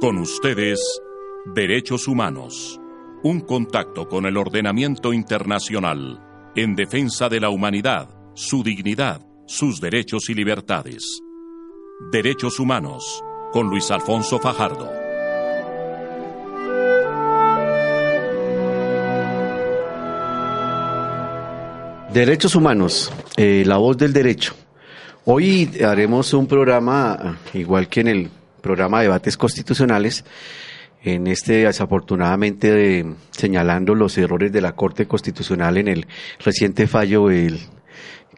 Con 0.00 0.16
ustedes, 0.16 0.80
Derechos 1.54 2.08
Humanos. 2.08 2.80
Un 3.22 3.40
contacto 3.40 4.08
con 4.08 4.24
el 4.24 4.38
ordenamiento 4.38 5.12
internacional 5.12 6.22
en 6.56 6.74
defensa 6.74 7.28
de 7.28 7.38
la 7.38 7.50
humanidad, 7.50 8.08
su 8.32 8.62
dignidad, 8.62 9.20
sus 9.46 9.78
derechos 9.78 10.30
y 10.30 10.34
libertades. 10.34 11.20
Derechos 12.10 12.58
Humanos, 12.58 13.22
con 13.52 13.68
Luis 13.68 13.90
Alfonso 13.90 14.38
Fajardo. 14.38 14.90
Derechos 22.10 22.54
Humanos, 22.54 23.12
eh, 23.36 23.64
la 23.66 23.76
voz 23.76 23.98
del 23.98 24.14
derecho. 24.14 24.54
Hoy 25.26 25.70
haremos 25.84 26.32
un 26.32 26.46
programa, 26.46 27.38
igual 27.52 27.86
que 27.86 28.00
en 28.00 28.08
el 28.08 28.30
programa 28.60 28.98
de 28.98 29.04
debates 29.04 29.36
constitucionales, 29.36 30.24
en 31.02 31.26
este 31.26 31.64
desafortunadamente 31.64 33.06
señalando 33.30 33.94
los 33.94 34.16
errores 34.18 34.52
de 34.52 34.60
la 34.60 34.72
Corte 34.72 35.06
Constitucional 35.06 35.78
en 35.78 35.88
el 35.88 36.06
reciente 36.44 36.86
fallo 36.86 37.30
el, 37.30 37.58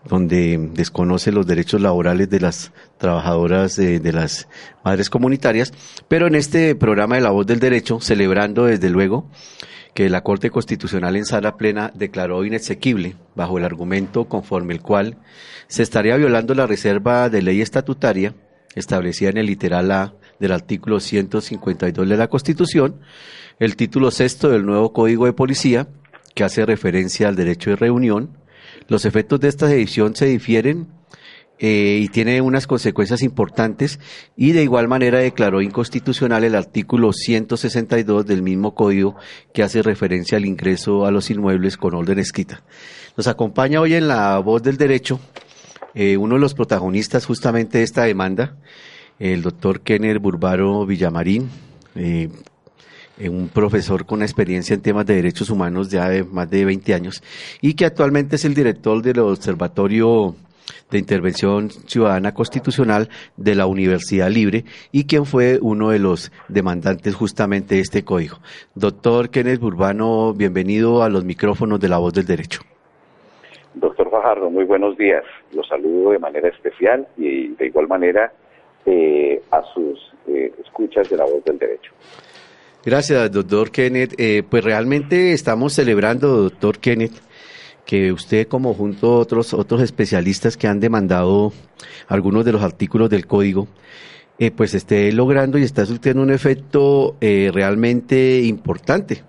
donde 0.05 0.71
desconoce 0.73 1.33
los 1.33 1.47
derechos 1.47 1.81
laborales 1.81 2.31
de 2.31 2.41
las 2.41 2.73
trabajadoras 2.99 3.77
de, 3.77 4.01
de, 4.01 4.13
las 4.13 4.49
madres 4.85 5.11
comunitarias, 5.11 5.73
pero 6.09 6.27
en 6.27 6.35
este 6.35 6.75
programa 6.75 7.17
de 7.17 7.23
la 7.23 7.31
voz 7.31 7.47
del 7.47 7.61
derecho, 7.61 8.01
celebrando 8.01 8.67
desde 8.67 8.91
luego 8.91 9.29
que 9.95 10.09
la 10.09 10.23
Corte 10.23 10.51
Constitucional 10.51 11.17
en 11.17 11.27
sala 11.27 11.57
plena 11.57 11.93
declaró 11.95 12.45
inexequible 12.45 13.17
bajo 13.35 13.59
el 13.59 13.65
argumento 13.65 14.27
conforme 14.27 14.75
el 14.75 14.81
cual 14.81 15.19
se 15.69 15.83
estaría 15.83 16.17
violando 16.17 16.55
la 16.55 16.67
reserva 16.67 17.29
de 17.29 17.43
ley 17.43 17.61
estatutaria 17.61 18.35
establecida 18.75 19.31
en 19.31 19.39
el 19.39 19.47
literal 19.47 19.91
A 19.91 20.15
del 20.39 20.53
artículo 20.53 21.01
152 21.01 22.09
de 22.09 22.17
la 22.17 22.29
Constitución, 22.29 23.01
el 23.59 23.77
título 23.77 24.11
sexto 24.11 24.49
del 24.49 24.67
nuevo 24.67 24.93
Código 24.93 25.27
de 25.27 25.33
Policía, 25.33 25.89
que 26.35 26.45
hace 26.45 26.67
referencia 26.67 27.29
al 27.29 27.37
derecho 27.37 27.71
de 27.71 27.77
reunión. 27.77 28.37
Los 28.89 29.05
efectos 29.05 29.41
de 29.41 29.49
esta 29.49 29.71
edición 29.73 30.17
se 30.17 30.27
difieren 30.27 30.89
eh, 31.65 32.01
y 32.03 32.09
tiene 32.09 32.41
unas 32.41 32.67
consecuencias 32.67 33.23
importantes 33.23 34.01
y 34.37 34.51
de 34.51 34.65
igual 34.65 34.89
manera 34.89 35.21
declaró 35.21 35.63
inconstitucional 35.63 36.43
el 36.43 36.57
artículo 36.57 37.13
162 37.13 38.27
del 38.27 38.43
mismo 38.43 38.75
código 38.75 39.15
que 39.55 39.63
hace 39.63 39.81
referencia 39.83 40.39
al 40.39 40.45
ingreso 40.45 41.07
a 41.07 41.13
los 41.13 41.31
inmuebles 41.31 41.77
con 41.77 41.95
orden 41.95 42.19
escrita. 42.19 42.65
Nos 43.17 43.29
acompaña 43.29 43.81
hoy 43.81 43.95
en 43.95 44.09
la 44.09 44.39
voz 44.39 44.63
del 44.65 44.77
derecho 44.77 45.21
eh, 45.95 46.17
uno 46.17 46.35
de 46.35 46.41
los 46.41 46.55
protagonistas 46.55 47.27
justamente 47.27 47.79
de 47.79 47.85
esta 47.85 48.05
demanda, 48.05 48.57
el 49.19 49.43
doctor 49.43 49.81
Kenner 49.81 50.19
Burbaro 50.19 50.87
Villamarín, 50.87 51.49
eh, 51.95 52.29
un 53.29 53.49
profesor 53.49 54.07
con 54.07 54.23
experiencia 54.23 54.75
en 54.75 54.81
temas 54.81 55.07
de 55.07 55.15
derechos 55.15 55.51
humanos 55.51 55.91
ya 55.91 56.09
de 56.09 56.25
más 56.25 56.51
de 56.51 56.65
20 56.65 56.95
años 56.95 57.23
y 57.61 57.75
que 57.75 57.85
actualmente 57.85 58.37
es 58.37 58.45
el 58.45 58.55
director 58.55 59.03
del 59.03 59.21
Observatorio 59.21 60.35
de 60.91 60.99
Intervención 60.99 61.71
Ciudadana 61.87 62.35
Constitucional 62.35 63.09
de 63.37 63.55
la 63.55 63.67
Universidad 63.67 64.31
Libre 64.31 64.65
y 64.93 65.05
quien 65.05 65.27
fue 65.27 65.59
uno 65.61 65.91
de 65.91 65.99
los 65.99 66.33
demandantes 66.49 67.15
justamente 67.15 67.77
de 67.77 67.81
este 67.83 68.05
código. 68.05 68.41
Doctor 68.75 69.31
Kenneth 69.31 69.61
Burbano, 69.61 70.35
bienvenido 70.35 71.03
a 71.03 71.09
los 71.09 71.25
micrófonos 71.25 71.81
de 71.81 71.89
La 71.89 71.99
Voz 71.99 72.15
del 72.15 72.27
Derecho. 72.27 72.63
Doctor 73.75 74.11
Fajardo, 74.11 74.51
muy 74.51 74.65
buenos 74.65 74.97
días. 74.99 75.25
Los 75.55 75.67
saludo 75.69 76.11
de 76.11 76.19
manera 76.19 76.49
especial 76.49 77.07
y 77.17 77.49
de 77.49 77.67
igual 77.67 77.89
manera 77.89 78.33
eh, 78.85 79.43
a 79.51 79.63
sus 79.73 79.99
eh, 80.27 80.53
escuchas 80.63 81.09
de 81.09 81.17
La 81.17 81.25
Voz 81.25 81.45
del 81.45 81.59
Derecho. 81.59 81.93
Gracias, 82.85 83.31
doctor 83.33 83.71
Kenneth. 83.71 84.15
Eh, 84.19 84.43
pues 84.49 84.63
realmente 84.65 85.33
estamos 85.33 85.73
celebrando, 85.73 86.29
doctor 86.29 86.79
Kenneth, 86.79 87.15
que 87.87 88.13
usted 88.13 88.47
como 88.47 88.75
junto 88.75 89.13
a 89.13 89.19
otros, 89.19 89.55
otros 89.55 89.81
especialistas 89.81 90.57
que 90.57 90.67
han 90.67 90.81
demandado 90.81 91.53
algunos 92.09 92.45
de 92.45 92.53
los 92.53 92.63
artículos 92.63 93.09
del 93.09 93.27
código, 93.27 93.69
eh, 94.39 94.51
pues 94.51 94.75
esté 94.75 95.13
logrando 95.13 95.59
y 95.59 95.63
está 95.63 95.87
surtiendo 95.87 96.23
un 96.23 96.33
efecto 96.33 97.17
realmente 97.21 98.41
importante 98.41 99.23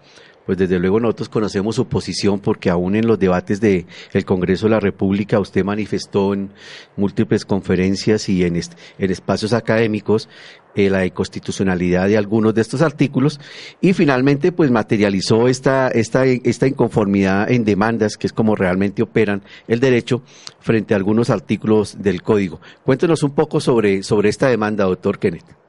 pues 0.45 0.57
desde 0.57 0.79
luego 0.79 0.99
nosotros 0.99 1.29
conocemos 1.29 1.75
su 1.75 1.87
posición 1.87 2.39
porque 2.39 2.69
aún 2.69 2.95
en 2.95 3.07
los 3.07 3.19
debates 3.19 3.61
del 3.61 3.85
el 4.13 4.25
Congreso 4.25 4.65
de 4.65 4.71
la 4.71 4.79
República 4.79 5.39
usted 5.39 5.63
manifestó 5.63 6.33
en 6.33 6.51
múltiples 6.97 7.45
conferencias 7.45 8.29
y 8.29 8.43
en, 8.43 8.55
en 8.55 9.11
espacios 9.11 9.53
académicos 9.53 10.29
eh, 10.75 10.89
la 10.89 11.05
inconstitucionalidad 11.05 12.07
de 12.07 12.17
algunos 12.17 12.55
de 12.55 12.61
estos 12.61 12.81
artículos 12.81 13.39
y 13.79 13.93
finalmente 13.93 14.51
pues 14.51 14.71
materializó 14.71 15.47
esta, 15.47 15.89
esta, 15.89 16.25
esta 16.25 16.67
inconformidad 16.67 17.51
en 17.51 17.63
demandas 17.63 18.17
que 18.17 18.27
es 18.27 18.33
como 18.33 18.55
realmente 18.55 19.03
operan 19.03 19.43
el 19.67 19.79
derecho 19.79 20.23
frente 20.59 20.93
a 20.93 20.97
algunos 20.97 21.29
artículos 21.29 22.01
del 22.01 22.23
código. 22.23 22.59
Cuéntenos 22.83 23.23
un 23.23 23.35
poco 23.35 23.59
sobre, 23.59 24.03
sobre 24.03 24.29
esta 24.29 24.47
demanda, 24.47 24.85
doctor 24.85 25.19
Kenneth. 25.19 25.62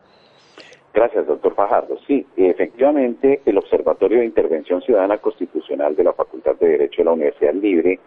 Gracias, 0.94 1.26
doctor 1.26 1.56
Fajardo. 1.56 1.98
Sí, 2.06 2.24
efectivamente, 2.36 3.40
el 3.44 3.58
Observatorio 3.58 4.20
de 4.20 4.26
Intervención 4.26 4.80
Ciudadana 4.80 5.18
Constitucional 5.18 5.96
de 5.96 6.04
la 6.04 6.12
Facultad 6.12 6.54
de 6.54 6.68
Derecho 6.68 6.98
de 6.98 7.04
la 7.06 7.12
Universidad 7.12 7.52
Libre 7.52 7.98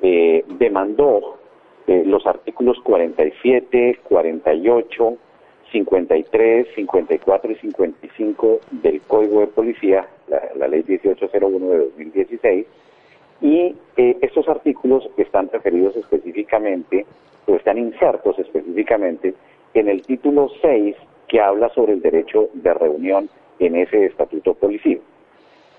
eh, 0.00 0.42
demandó 0.58 1.36
eh, 1.86 2.02
los 2.06 2.26
artículos 2.26 2.78
47, 2.82 3.98
48, 4.04 5.16
53, 5.70 6.68
54 6.74 7.52
y 7.52 7.54
55 7.56 8.60
del 8.70 9.02
Código 9.02 9.40
de 9.40 9.46
Policía, 9.48 10.08
la, 10.56 10.66
Ley 10.66 10.82
1801 10.88 11.68
de 11.68 11.78
2016, 11.78 12.66
y 13.42 13.76
eh, 13.98 14.16
estos 14.22 14.48
artículos 14.48 15.10
están 15.18 15.50
referidos 15.52 15.94
específicamente, 15.96 17.04
o 17.46 17.56
están 17.56 17.76
insertos 17.76 18.38
específicamente, 18.38 19.34
en 19.74 19.88
el 19.88 20.00
título 20.00 20.48
6 20.62 20.96
que 21.34 21.40
habla 21.40 21.68
sobre 21.70 21.94
el 21.94 22.00
derecho 22.00 22.48
de 22.52 22.72
reunión 22.72 23.28
en 23.58 23.74
ese 23.74 24.06
estatuto 24.06 24.54
policial. 24.54 25.00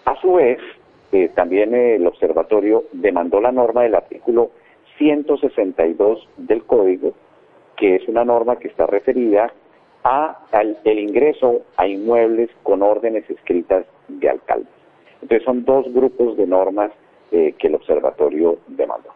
A 0.04 0.20
su 0.20 0.34
vez, 0.34 0.60
eh, 1.14 1.32
también 1.34 1.74
el 1.74 2.06
observatorio 2.06 2.84
demandó 2.92 3.40
la 3.40 3.54
norma 3.54 3.84
del 3.84 3.96
artículo 3.96 4.52
162 4.98 6.28
del 6.36 6.66
código, 6.66 7.14
que 7.78 7.96
es 7.96 8.08
una 8.10 8.26
norma 8.26 8.58
que 8.58 8.68
está 8.68 8.86
referida 8.86 9.54
al, 10.04 10.78
ingreso 10.84 11.62
a 11.78 11.88
inmuebles 11.88 12.50
con 12.62 12.84
órdenes 12.84 13.24
escritas 13.30 13.86
de 14.10 14.30
alcaldes. 14.30 14.68
Entonces 15.22 15.46
son 15.46 15.64
dos 15.64 15.86
grupos 15.94 16.36
de 16.36 16.48
normas 16.48 16.92
eh, 17.32 17.56
que 17.58 17.68
el 17.68 17.76
observatorio 17.76 18.58
demandó. 18.68 19.12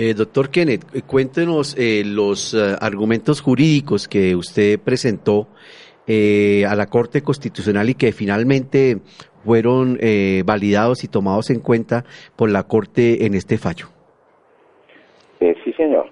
Eh, 0.00 0.14
doctor 0.14 0.48
Kenneth, 0.48 0.84
eh, 0.94 1.02
cuéntenos 1.04 1.74
eh, 1.76 2.04
los 2.06 2.54
argumentos 2.54 3.40
jurídicos 3.40 4.06
que 4.06 4.36
usted 4.36 4.78
presentó 4.78 5.48
a 6.06 6.74
la 6.74 6.86
Corte 6.86 7.20
Constitucional 7.20 7.90
y 7.90 7.94
que 7.94 8.12
finalmente 8.12 8.98
fueron 9.44 9.98
validados 10.46 11.04
y 11.04 11.08
tomados 11.08 11.50
en 11.50 11.60
cuenta 11.60 12.04
por 12.34 12.48
la 12.48 12.62
Corte 12.62 13.26
en 13.26 13.34
este 13.34 13.58
fallo. 13.58 13.88
sí, 15.38 15.72
señor. 15.76 16.06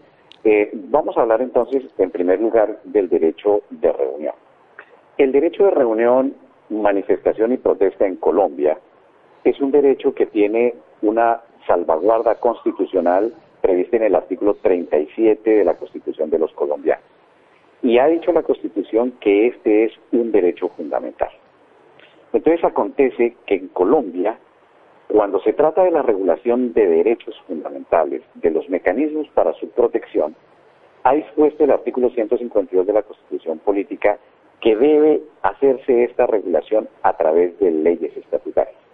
vamos 0.91 1.17
a 1.17 1.23
hablar 1.23 1.41
entonces, 1.41 1.85
en 1.97 2.11
primer 2.11 2.41
lugar, 2.41 2.79
del 2.85 3.09
derecho 3.09 3.63
de 3.71 3.91
reunión. 3.91 4.35
El 5.17 5.33
derecho 5.33 5.65
de 5.65 5.71
reunión, 5.71 6.35
manifestación 6.69 7.53
y 7.53 7.57
protesta 7.57 8.07
en 8.07 8.17
Colombia 8.17 8.77
es 9.45 9.59
un 9.63 9.71
derecho 9.71 10.13
que 10.15 10.27
tiene 10.27 10.75
una 11.01 11.41
salvaguarda 11.67 12.35
constitucional 12.35 13.33
prevista 13.61 13.97
en 13.97 14.05
el 14.05 14.15
artículo 14.15 14.55
37 14.55 15.51
de 15.51 15.65
la 15.65 15.75
Constitución 15.75 16.31
de 16.31 16.39
los 16.39 16.53
colombianos. 16.53 17.05
Y 17.83 17.99
ha 17.99 18.07
dicho 18.07 18.33
la 18.33 18.43
Constitución 18.43 19.13
que 19.21 19.49
este 19.49 19.85
es 19.85 19.93
un 20.13 20.33
derecho 20.33 20.69
fundamental. 20.71 21.31
Entonces 22.33 22.65
acontece 22.65 23.37
que 23.47 23.55
en 23.55 23.69
Colombia, 23.69 24.39
cuando 25.09 25.41
se 25.41 25.53
trata 25.53 25.85
de 25.85 25.91
la 25.91 26.03
regulación 26.03 26.73
de 26.73 26.87
derechos 26.87 27.35
fundamentales, 27.47 28.23
de 28.35 28.51
los 28.51 28.69
mecanismos 28.69 29.29
para 29.29 29.53
su 29.55 29.71
protección, 29.71 30.35
ha 31.05 31.15
dispuesto 31.15 31.65
el 31.65 31.71
artículo 31.71 32.11
152 32.11 32.87
de 32.87 32.93
la 32.93 33.03
Constitución 33.03 33.59
Política 33.61 34.19
que 34.61 34.75
debe 34.75 35.21
hacerse 35.43 36.05
esta 36.05 36.27
regulación 36.27 36.89
a 37.03 37.17
través 37.17 37.59
de 37.61 37.71
leyes 37.71 38.17
estatutarias. 38.17 38.86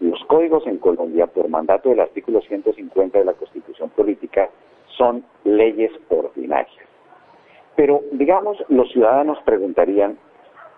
Los 0.00 0.22
códigos 0.24 0.66
en 0.66 0.78
Colombia, 0.78 1.26
por 1.26 1.48
mandato 1.48 1.88
del 1.88 2.00
artículo 2.00 2.40
150 2.40 3.18
de 3.18 3.24
la 3.24 3.32
Constitución 3.34 3.90
Política, 3.90 4.50
son 4.96 5.24
leyes 5.44 5.92
ordinarias. 6.08 6.84
Pero, 7.76 8.02
digamos, 8.12 8.58
los 8.68 8.90
ciudadanos 8.92 9.38
preguntarían, 9.44 10.16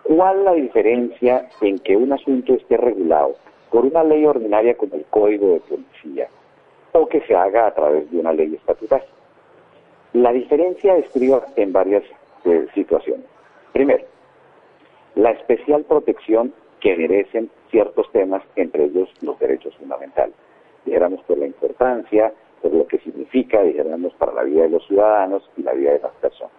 ¿cuál 0.03 0.45
la 0.45 0.53
diferencia 0.53 1.49
en 1.61 1.79
que 1.79 1.95
un 1.95 2.13
asunto 2.13 2.53
esté 2.53 2.77
regulado 2.77 3.35
por 3.71 3.85
una 3.85 4.03
ley 4.03 4.25
ordinaria 4.25 4.75
como 4.75 4.95
el 4.95 5.05
Código 5.05 5.53
de 5.53 5.59
Policía 5.61 6.27
o 6.93 7.07
que 7.07 7.21
se 7.21 7.35
haga 7.35 7.67
a 7.67 7.75
través 7.75 8.09
de 8.11 8.19
una 8.19 8.33
ley 8.33 8.55
estatutaria? 8.55 9.07
La 10.13 10.31
diferencia 10.31 10.97
estriba 10.97 11.45
en 11.55 11.73
varias 11.73 12.03
eh, 12.45 12.67
situaciones. 12.73 13.25
Primero, 13.73 14.05
la 15.15 15.31
especial 15.31 15.83
protección 15.83 16.53
que 16.79 16.95
merecen 16.95 17.49
ciertos 17.69 18.11
temas, 18.11 18.43
entre 18.55 18.85
ellos 18.85 19.09
los 19.21 19.37
derechos 19.39 19.75
fundamentales. 19.77 20.35
Dijéramos 20.85 21.21
por 21.23 21.37
la 21.37 21.45
importancia, 21.45 22.33
por 22.61 22.73
lo 22.73 22.87
que 22.87 22.99
significa, 22.99 23.61
dijéramos, 23.61 24.13
para 24.13 24.33
la 24.33 24.43
vida 24.43 24.63
de 24.63 24.69
los 24.69 24.85
ciudadanos 24.87 25.49
y 25.57 25.63
la 25.63 25.73
vida 25.73 25.93
de 25.93 25.99
las 25.99 26.13
personas. 26.13 26.53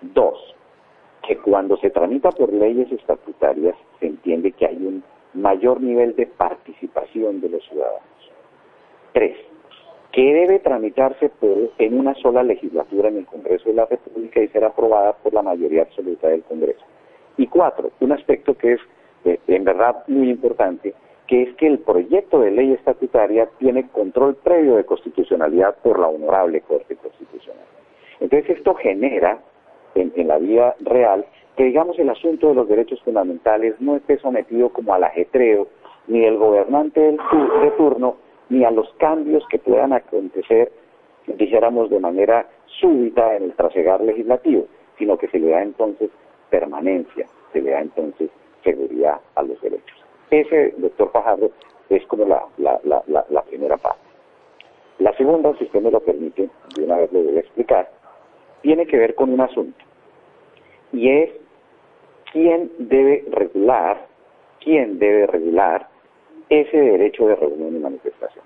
Dos, 0.00 0.54
que 1.26 1.36
cuando 1.38 1.76
se 1.78 1.90
tramita 1.90 2.30
por 2.30 2.52
leyes 2.52 2.90
estatutarias 2.92 3.76
se 3.98 4.06
entiende 4.06 4.52
que 4.52 4.66
hay 4.66 4.76
un 4.76 5.02
mayor 5.34 5.80
nivel 5.80 6.14
de 6.16 6.26
participación 6.26 7.40
de 7.40 7.48
los 7.48 7.64
ciudadanos. 7.68 8.02
Tres, 9.12 9.36
que 10.12 10.22
debe 10.22 10.60
tramitarse 10.60 11.28
por, 11.28 11.72
en 11.78 11.98
una 11.98 12.14
sola 12.14 12.42
legislatura 12.42 13.08
en 13.08 13.18
el 13.18 13.26
Congreso 13.26 13.68
de 13.68 13.74
la 13.74 13.86
República 13.86 14.40
y 14.40 14.48
ser 14.48 14.64
aprobada 14.64 15.12
por 15.14 15.34
la 15.34 15.42
mayoría 15.42 15.82
absoluta 15.82 16.28
del 16.28 16.44
Congreso. 16.44 16.84
Y 17.36 17.48
cuatro, 17.48 17.90
un 18.00 18.12
aspecto 18.12 18.56
que 18.56 18.74
es 18.74 18.80
en 19.24 19.64
verdad 19.64 20.04
muy 20.08 20.30
importante, 20.30 20.94
que 21.26 21.42
es 21.42 21.54
que 21.56 21.66
el 21.66 21.78
proyecto 21.78 22.40
de 22.40 22.50
ley 22.50 22.72
estatutaria 22.72 23.48
tiene 23.58 23.88
control 23.88 24.36
previo 24.36 24.76
de 24.76 24.84
constitucionalidad 24.84 25.76
por 25.82 25.98
la 25.98 26.08
honorable 26.08 26.60
Corte 26.60 26.96
Constitucional. 26.96 27.64
Entonces 28.20 28.58
esto 28.58 28.74
genera 28.74 29.38
en, 29.94 30.12
la 30.28 30.38
vida 30.38 30.74
real 30.80 31.24
que 31.56 31.64
digamos 31.64 31.98
el 31.98 32.10
asunto 32.10 32.48
de 32.48 32.54
los 32.54 32.68
derechos 32.68 33.00
fundamentales 33.02 33.80
no 33.80 33.96
esté 33.96 34.18
sometido 34.18 34.70
como 34.70 34.92
al 34.92 35.04
ajetreo 35.04 35.68
ni 36.08 36.20
del 36.20 36.36
gobernante 36.36 37.00
del 37.00 37.16
de 37.16 37.70
turno 37.76 38.16
ni 38.48 38.64
a 38.64 38.70
los 38.70 38.92
cambios 38.94 39.44
que 39.48 39.58
puedan 39.58 39.92
acontecer, 39.92 40.70
dijéramos 41.26 41.88
de 41.88 41.98
manera 41.98 42.46
súbita 42.66 43.36
en 43.36 43.44
el 43.44 43.52
trasegar 43.54 44.00
legislativo, 44.02 44.66
sino 44.98 45.16
que 45.16 45.28
se 45.28 45.38
le 45.38 45.48
da 45.48 45.62
entonces 45.62 46.10
permanencia, 46.50 47.26
se 47.52 47.62
le 47.62 47.70
da 47.70 47.80
entonces 47.80 48.30
seguridad 48.64 49.20
a 49.36 49.42
los 49.42 49.60
derechos. 49.60 49.96
Ese, 50.30 50.74
doctor 50.78 51.12
Fajardo, 51.12 51.50
es 51.90 52.04
como 52.06 52.24
la, 52.24 52.44
la, 52.58 53.42
primera 53.42 53.76
parte. 53.76 54.00
La 54.98 55.14
segunda, 55.16 55.56
si 55.58 55.64
usted 55.64 55.80
me 55.80 55.90
lo 55.90 56.00
permite, 56.00 56.48
de 56.74 56.84
una 56.84 56.96
vez 56.96 57.12
lo 57.12 57.22
voy 57.22 57.36
a 57.36 57.40
explicar, 57.40 57.90
tiene 58.62 58.86
que 58.86 58.96
ver 58.96 59.14
con 59.14 59.30
un 59.30 59.40
asunto, 59.40 59.84
y 60.92 61.10
es 61.10 61.30
quién 62.32 62.70
debe 62.78 63.24
regular, 63.30 64.06
quién 64.60 64.98
debe 64.98 65.26
regular 65.26 65.88
ese 66.48 66.76
derecho 66.76 67.26
de 67.26 67.36
reunión 67.36 67.76
y 67.76 67.78
manifestación. 67.78 68.44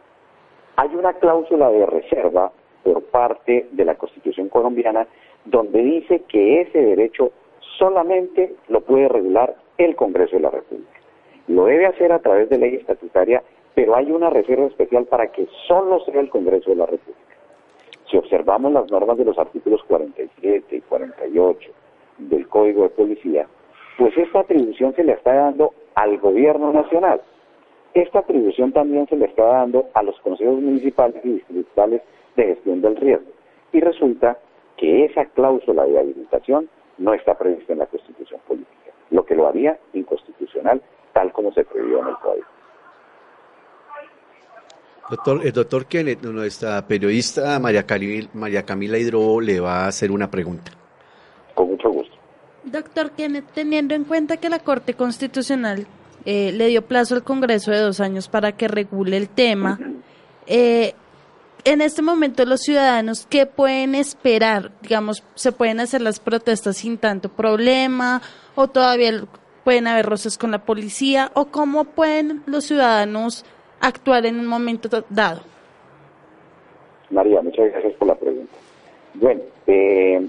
Hay 0.76 0.94
una 0.94 1.14
cláusula 1.14 1.70
de 1.70 1.86
reserva 1.86 2.52
por 2.82 3.02
parte 3.04 3.68
de 3.72 3.84
la 3.84 3.96
Constitución 3.96 4.48
colombiana 4.48 5.06
donde 5.44 5.82
dice 5.82 6.22
que 6.28 6.62
ese 6.62 6.78
derecho 6.78 7.32
solamente 7.78 8.54
lo 8.68 8.80
puede 8.82 9.08
regular 9.08 9.56
el 9.78 9.94
Congreso 9.94 10.36
de 10.36 10.42
la 10.42 10.50
República. 10.50 11.00
Lo 11.46 11.64
debe 11.66 11.86
hacer 11.86 12.12
a 12.12 12.18
través 12.18 12.50
de 12.50 12.58
ley 12.58 12.74
estatutaria, 12.74 13.42
pero 13.74 13.94
hay 13.94 14.10
una 14.10 14.28
reserva 14.28 14.66
especial 14.66 15.06
para 15.06 15.28
que 15.28 15.46
solo 15.66 16.00
sea 16.04 16.20
el 16.20 16.28
Congreso 16.28 16.70
de 16.70 16.76
la 16.76 16.86
República. 16.86 17.36
Si 18.10 18.16
observamos 18.16 18.72
las 18.72 18.90
normas 18.90 19.16
de 19.16 19.24
los 19.24 19.38
artículos 19.38 19.82
47 19.84 20.76
y 20.76 20.80
48 20.80 21.70
del 22.18 22.48
Código 22.48 22.82
de 22.82 22.88
Policía, 22.90 23.46
pues 23.96 24.16
esta 24.18 24.40
atribución 24.40 24.94
se 24.94 25.04
le 25.04 25.12
está 25.12 25.32
dando 25.32 25.72
al 25.94 26.18
Gobierno 26.18 26.72
Nacional. 26.72 27.20
Esta 27.94 28.20
atribución 28.20 28.72
también 28.72 29.06
se 29.08 29.16
le 29.16 29.26
está 29.26 29.44
dando 29.44 29.88
a 29.94 30.02
los 30.02 30.18
consejos 30.20 30.60
municipales 30.60 31.24
y 31.24 31.34
distritales 31.34 32.02
de 32.36 32.44
gestión 32.46 32.80
del 32.80 32.96
riesgo. 32.96 33.30
Y 33.72 33.80
resulta 33.80 34.38
que 34.76 35.04
esa 35.04 35.24
cláusula 35.26 35.84
de 35.86 35.98
habilitación 35.98 36.68
no 36.98 37.14
está 37.14 37.36
prevista 37.36 37.72
en 37.72 37.80
la 37.80 37.86
Constitución 37.86 38.40
política 38.46 38.77
lo 39.10 39.24
que 39.24 39.34
lo 39.34 39.48
haría 39.48 39.78
inconstitucional 39.92 40.82
tal 41.12 41.32
como 41.32 41.52
se 41.52 41.64
prohibió 41.64 42.00
en 42.00 42.08
el 42.08 42.16
código. 42.16 42.46
Doctor, 45.10 45.40
el 45.42 45.52
doctor 45.52 45.86
Kenneth, 45.86 46.22
nuestra 46.22 46.86
periodista 46.86 47.58
María, 47.58 47.86
María 48.34 48.62
Camila 48.64 48.98
Hidro 48.98 49.40
le 49.40 49.58
va 49.58 49.84
a 49.84 49.88
hacer 49.88 50.10
una 50.10 50.30
pregunta. 50.30 50.70
Con 51.54 51.70
mucho 51.70 51.90
gusto. 51.90 52.14
Doctor 52.64 53.12
Kenneth, 53.12 53.46
teniendo 53.54 53.94
en 53.94 54.04
cuenta 54.04 54.36
que 54.36 54.50
la 54.50 54.58
Corte 54.58 54.92
Constitucional 54.94 55.86
eh, 56.26 56.52
le 56.52 56.66
dio 56.66 56.82
plazo 56.82 57.14
al 57.14 57.24
Congreso 57.24 57.70
de 57.70 57.78
dos 57.78 58.00
años 58.00 58.28
para 58.28 58.52
que 58.52 58.68
regule 58.68 59.16
el 59.16 59.30
tema, 59.30 59.78
eh, 60.46 60.94
en 61.64 61.80
este 61.80 62.02
momento 62.02 62.44
los 62.44 62.60
ciudadanos, 62.60 63.26
¿qué 63.28 63.46
pueden 63.46 63.94
esperar? 63.94 64.70
Digamos, 64.82 65.24
¿se 65.34 65.52
pueden 65.52 65.80
hacer 65.80 66.00
las 66.00 66.20
protestas 66.20 66.76
sin 66.78 66.98
tanto 66.98 67.28
problema 67.28 68.22
o 68.54 68.68
todavía 68.68 69.12
pueden 69.64 69.86
haber 69.86 70.06
roces 70.06 70.38
con 70.38 70.50
la 70.50 70.64
policía 70.64 71.30
o 71.34 71.46
cómo 71.46 71.84
pueden 71.84 72.42
los 72.46 72.64
ciudadanos 72.64 73.44
actuar 73.80 74.26
en 74.26 74.38
un 74.38 74.46
momento 74.46 74.88
dado? 75.10 75.40
María, 77.10 77.42
muchas 77.42 77.70
gracias 77.72 77.94
por 77.94 78.08
la 78.08 78.14
pregunta. 78.14 78.54
Bueno, 79.14 79.40
eh, 79.66 80.28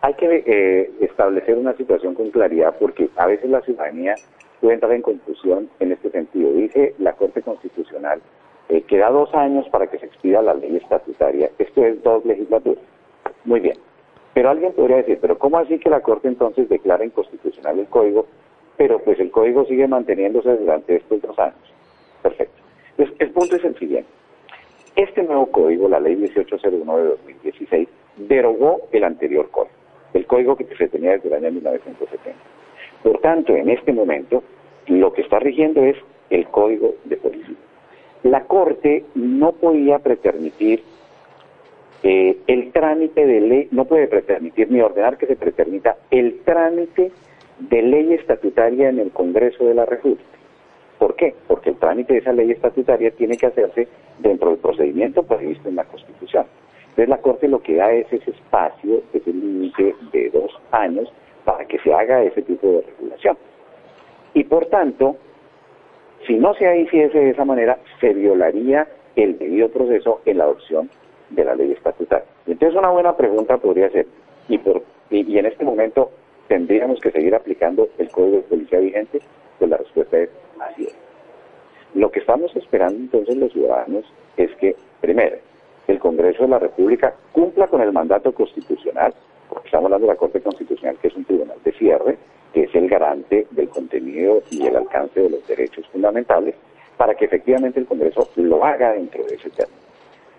hay 0.00 0.14
que 0.14 0.44
eh, 0.46 0.90
establecer 1.00 1.56
una 1.56 1.76
situación 1.76 2.14
con 2.14 2.30
claridad 2.30 2.76
porque 2.78 3.08
a 3.16 3.26
veces 3.26 3.50
la 3.50 3.60
ciudadanía 3.62 4.14
puede 4.60 4.74
entrar 4.74 4.92
en 4.92 5.02
confusión 5.02 5.68
en 5.80 5.92
este 5.92 6.10
sentido. 6.10 6.52
Dice 6.52 6.94
la 6.98 7.12
Corte 7.14 7.42
Constitucional 7.42 8.20
eh, 8.68 8.82
queda 8.82 9.10
dos 9.10 9.32
años 9.34 9.68
para 9.70 9.86
que 9.86 9.98
se 9.98 10.06
expida 10.06 10.42
la 10.42 10.54
ley 10.54 10.76
estatutaria. 10.76 11.50
Esto 11.58 11.84
es 11.84 12.02
dos 12.02 12.24
legislaturas. 12.24 12.82
Muy 13.44 13.60
bien. 13.60 13.76
Pero 14.34 14.50
alguien 14.50 14.72
podría 14.72 14.96
decir, 14.98 15.18
pero 15.20 15.38
¿cómo 15.38 15.58
así 15.58 15.78
que 15.78 15.88
la 15.88 16.00
Corte 16.00 16.28
entonces 16.28 16.68
declara 16.68 17.04
inconstitucional 17.04 17.78
el 17.78 17.86
código, 17.86 18.26
pero 18.76 18.98
pues 18.98 19.18
el 19.20 19.30
código 19.30 19.64
sigue 19.64 19.86
manteniéndose 19.86 20.56
durante 20.56 20.96
estos 20.96 21.22
dos 21.22 21.38
años? 21.38 21.72
Perfecto. 22.22 22.62
Entonces, 22.90 23.16
el 23.20 23.30
punto 23.30 23.56
es 23.56 23.64
el 23.64 23.78
siguiente. 23.78 24.10
Este 24.96 25.22
nuevo 25.22 25.46
código, 25.46 25.88
la 25.88 26.00
ley 26.00 26.16
1801 26.16 26.96
de 26.96 27.04
2016, 27.04 27.88
derogó 28.16 28.80
el 28.92 29.04
anterior 29.04 29.48
código, 29.50 29.74
el 30.14 30.26
código 30.26 30.56
que 30.56 30.66
se 30.76 30.88
tenía 30.88 31.12
desde 31.12 31.28
el 31.28 31.34
año 31.34 31.52
1970. 31.52 32.38
Por 33.02 33.18
tanto, 33.20 33.54
en 33.54 33.70
este 33.70 33.92
momento, 33.92 34.42
lo 34.86 35.12
que 35.12 35.22
está 35.22 35.38
rigiendo 35.38 35.82
es 35.82 35.96
el 36.30 36.46
código 36.48 36.94
de 37.04 37.16
policía 37.16 37.35
la 38.26 38.44
Corte 38.44 39.04
no 39.14 39.52
podía 39.52 40.00
pretermitir 40.00 40.82
eh, 42.02 42.38
el 42.46 42.72
trámite 42.72 43.24
de 43.24 43.40
ley, 43.40 43.68
no 43.70 43.84
puede 43.84 44.08
pretermitir 44.08 44.70
ni 44.70 44.80
ordenar 44.80 45.16
que 45.16 45.26
se 45.26 45.36
pretermita 45.36 45.96
el 46.10 46.40
trámite 46.40 47.12
de 47.58 47.82
ley 47.82 48.14
estatutaria 48.14 48.88
en 48.88 48.98
el 48.98 49.12
Congreso 49.12 49.64
de 49.64 49.74
la 49.74 49.86
República. 49.86 50.24
¿Por 50.98 51.14
qué? 51.14 51.34
Porque 51.46 51.70
el 51.70 51.76
trámite 51.76 52.14
de 52.14 52.18
esa 52.18 52.32
ley 52.32 52.50
estatutaria 52.50 53.12
tiene 53.12 53.36
que 53.36 53.46
hacerse 53.46 53.86
dentro 54.18 54.50
del 54.50 54.58
procedimiento 54.58 55.22
previsto 55.22 55.68
en 55.68 55.76
la 55.76 55.84
Constitución. 55.84 56.46
Entonces 56.80 57.08
la 57.08 57.18
Corte 57.18 57.46
lo 57.46 57.62
que 57.62 57.76
da 57.76 57.92
es 57.92 58.12
ese 58.12 58.30
espacio, 58.32 59.02
ese 59.12 59.32
límite 59.32 59.94
de 60.12 60.30
dos 60.30 60.50
años 60.72 61.12
para 61.44 61.64
que 61.66 61.78
se 61.78 61.92
haga 61.92 62.24
ese 62.24 62.42
tipo 62.42 62.66
de 62.66 62.82
regulación. 62.82 63.36
Y 64.34 64.44
por 64.44 64.66
tanto, 64.66 65.16
si 66.26 66.34
no 66.36 66.54
se 66.54 66.80
hiciese 66.80 67.18
de 67.18 67.30
esa 67.30 67.44
manera, 67.44 67.78
se 68.00 68.12
violaría 68.12 68.86
el 69.16 69.38
debido 69.38 69.68
proceso 69.68 70.20
en 70.24 70.38
la 70.38 70.44
adopción 70.44 70.90
de 71.30 71.44
la 71.44 71.54
ley 71.54 71.72
estatutaria. 71.72 72.26
Entonces 72.46 72.78
una 72.78 72.90
buena 72.90 73.16
pregunta 73.16 73.56
podría 73.58 73.90
ser, 73.90 74.06
¿y, 74.48 74.58
por, 74.58 74.82
y, 75.10 75.38
en 75.38 75.46
este 75.46 75.64
momento 75.64 76.10
tendríamos 76.48 77.00
que 77.00 77.10
seguir 77.10 77.34
aplicando 77.34 77.88
el 77.98 78.10
Código 78.10 78.36
de 78.36 78.42
Policía 78.42 78.78
vigente? 78.78 79.20
Pues 79.58 79.70
la 79.70 79.78
respuesta 79.78 80.18
es 80.18 80.30
así. 80.60 80.88
Lo 81.94 82.10
que 82.10 82.20
estamos 82.20 82.54
esperando 82.56 82.98
entonces 82.98 83.36
los 83.36 83.52
ciudadanos 83.52 84.04
es 84.36 84.54
que, 84.56 84.76
primero, 85.00 85.36
el 85.88 85.98
Congreso 85.98 86.42
de 86.42 86.48
la 86.50 86.58
República 86.58 87.14
cumpla 87.32 87.68
con 87.68 87.80
el 87.80 87.92
mandato 87.92 88.32
constitucional, 88.32 89.14
porque 89.48 89.68
estamos 89.68 89.86
hablando 89.86 90.06
de 90.06 90.12
la 90.12 90.18
Corte 90.18 90.40
Constitucional, 90.40 90.98
que 91.00 91.08
es 91.08 91.16
un 91.16 91.24
tribunal 91.24 91.58
de 91.64 91.72
cierre, 91.72 92.18
que 92.52 92.64
es 92.64 92.74
el 92.74 92.88
garante 92.88 93.46
del 93.50 93.68
contenido 93.68 94.42
y 94.50 94.66
el 94.66 94.76
alcance 94.76 95.20
de 95.20 95.30
los 95.30 95.46
derechos 95.46 95.86
fundamentales, 95.88 96.54
para 96.96 97.14
que 97.14 97.26
efectivamente 97.26 97.80
el 97.80 97.86
Congreso 97.86 98.28
lo 98.36 98.64
haga 98.64 98.92
dentro 98.92 99.24
de 99.24 99.34
ese 99.34 99.50
término. 99.50 99.80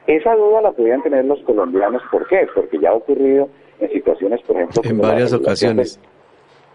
Esa 0.08 0.36
duda 0.36 0.62
la 0.62 0.72
podían 0.72 1.04
tener 1.04 1.26
los 1.26 1.40
colombianos, 1.42 2.02
¿por 2.10 2.28
qué? 2.28 2.48
Porque 2.56 2.80
ya 2.80 2.90
ha 2.90 2.94
ocurrido 2.94 3.50
en 3.80 3.92
situaciones, 3.92 4.42
por 4.42 4.56
ejemplo, 4.56 4.82
en 4.84 4.98
varias 5.00 5.34
ocasiones 5.34 6.00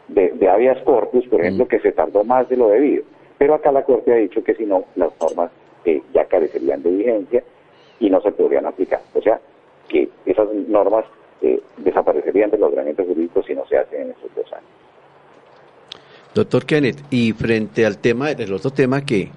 de, 0.09 0.31
de, 0.33 0.49
habeas 0.49 0.83
corpus, 0.85 1.27
por 1.27 1.41
ejemplo, 1.41 1.65
mm. 1.65 1.69
que 1.69 1.81
se 1.81 1.93
tardó 1.93 2.25
más 2.25 2.49
de 2.49 2.57
lo 2.57 2.69
debido. 2.69 3.05
Pero 3.39 3.55
acá 3.55 3.73
la 3.73 3.85
Corte 3.85 4.13
ha 4.13 4.17
dicho 4.17 4.45
que 4.45 4.55
si 4.55 4.67
no, 4.67 4.85
las 4.97 5.11
normas 5.21 5.51
eh, 5.85 6.01
ya 6.15 6.27
carecerían 6.27 6.83
de 6.83 6.91
vigencia 6.91 7.43
y 7.99 8.11
no 8.11 8.21
se 8.21 8.31
podrían 8.33 8.67
aplicar. 8.67 9.01
O 9.15 9.23
sea, 9.23 9.41
que 9.89 10.09
esas 10.27 10.53
normas 10.69 11.05
eh, 11.41 11.61
desaparecerían 11.79 12.51
de 12.51 12.59
los 12.59 12.69
ordenamientos 12.69 13.07
jurídicos 13.07 13.47
si 13.47 13.55
no 13.55 13.67
se 13.67 13.79
hacen 13.79 14.03
en 14.03 14.11
esos 14.11 14.35
dos 14.37 14.53
años. 14.53 14.82
Doctor 16.35 16.65
Kenneth, 16.65 17.03
y 17.11 17.33
frente 17.33 17.85
al 17.85 17.99
tema, 17.99 18.31
el 18.31 18.53
otro 18.53 18.71
tema 18.71 19.05
que 19.05 19.31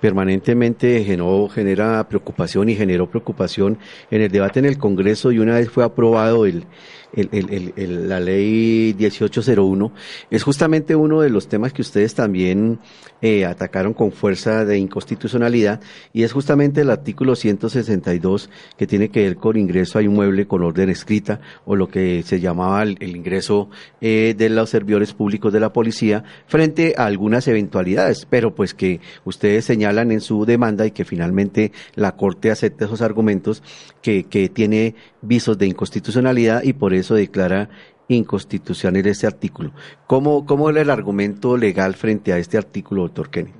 permanentemente 0.00 1.04
generó, 1.04 1.48
genera 1.48 2.08
preocupación 2.08 2.68
y 2.68 2.74
generó 2.74 3.08
preocupación 3.08 3.78
en 4.10 4.22
el 4.22 4.30
debate 4.30 4.58
en 4.58 4.64
el 4.64 4.78
Congreso 4.78 5.30
y 5.30 5.38
una 5.38 5.54
vez 5.54 5.70
fue 5.70 5.84
aprobado 5.84 6.46
el, 6.46 6.64
la 7.12 8.20
ley 8.20 8.94
1801, 8.98 9.92
es 10.30 10.42
justamente 10.42 10.94
uno 10.94 11.20
de 11.20 11.30
los 11.30 11.48
temas 11.48 11.72
que 11.72 11.82
ustedes 11.82 12.14
también 12.14 12.78
eh, 13.22 13.44
atacaron 13.44 13.92
con 13.92 14.12
fuerza 14.12 14.64
de 14.64 14.78
inconstitucionalidad 14.78 15.80
y 16.12 16.22
es 16.22 16.32
justamente 16.32 16.80
el 16.80 16.90
artículo 16.90 17.36
162 17.36 18.48
que 18.78 18.86
tiene 18.86 19.10
que 19.10 19.24
ver 19.24 19.36
con 19.36 19.56
ingreso 19.56 19.98
a 19.98 20.02
inmueble 20.02 20.46
con 20.46 20.62
orden 20.62 20.88
escrita 20.88 21.40
o 21.66 21.76
lo 21.76 21.88
que 21.88 22.22
se 22.22 22.40
llamaba 22.40 22.82
el, 22.82 22.96
ingreso 23.02 23.68
eh, 24.00 24.34
de 24.36 24.48
los 24.48 24.70
servidores 24.70 25.12
públicos 25.12 25.52
de 25.52 25.60
la 25.60 25.72
policía 25.72 26.24
frente 26.46 26.94
a 26.96 27.06
algunas 27.06 27.46
eventualidades, 27.48 28.26
pero 28.28 28.54
pues 28.54 28.72
que 28.72 29.00
ustedes 29.24 29.64
señalan 29.64 30.12
en 30.12 30.20
su 30.20 30.46
demanda 30.46 30.86
y 30.86 30.92
que 30.92 31.04
finalmente 31.04 31.72
la 31.94 32.16
Corte 32.16 32.50
acepta 32.50 32.86
esos 32.86 33.02
argumentos 33.02 33.62
que, 34.00 34.24
que 34.24 34.48
tiene 34.48 34.94
visos 35.22 35.58
de 35.58 35.66
inconstitucionalidad 35.66 36.62
y 36.62 36.72
por 36.72 36.94
eso 36.94 36.99
declara 37.08 37.68
inconstitucional 38.08 39.06
este 39.06 39.26
artículo. 39.26 39.70
¿Cómo, 40.06 40.44
¿Cómo 40.44 40.70
es 40.70 40.76
el 40.76 40.90
argumento 40.90 41.56
legal 41.56 41.94
frente 41.94 42.32
a 42.32 42.38
este 42.38 42.58
artículo, 42.58 43.02
doctor 43.02 43.30
Kennedy? 43.30 43.54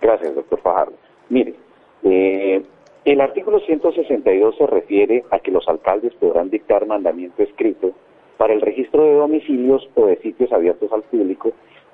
Gracias, 0.00 0.34
doctor 0.34 0.60
Fajardo. 0.60 0.92
Mire, 1.28 1.54
eh, 2.02 2.62
el 3.04 3.20
artículo 3.20 3.60
162 3.60 4.56
se 4.56 4.66
refiere 4.66 5.24
a 5.30 5.38
que 5.38 5.50
los 5.50 5.66
alcaldes 5.68 6.12
podrán 6.14 6.50
dictar 6.50 6.86
mandamiento 6.86 7.42
escrito 7.42 7.92
para 8.36 8.52
el 8.52 8.60
registro 8.60 9.04
de 9.04 9.14
domicilios 9.14 9.88
o 9.94 10.06
de 10.06 10.16
sitios 10.16 10.52
abiertos 10.52 10.90
al 10.92 11.02
público 11.02 11.52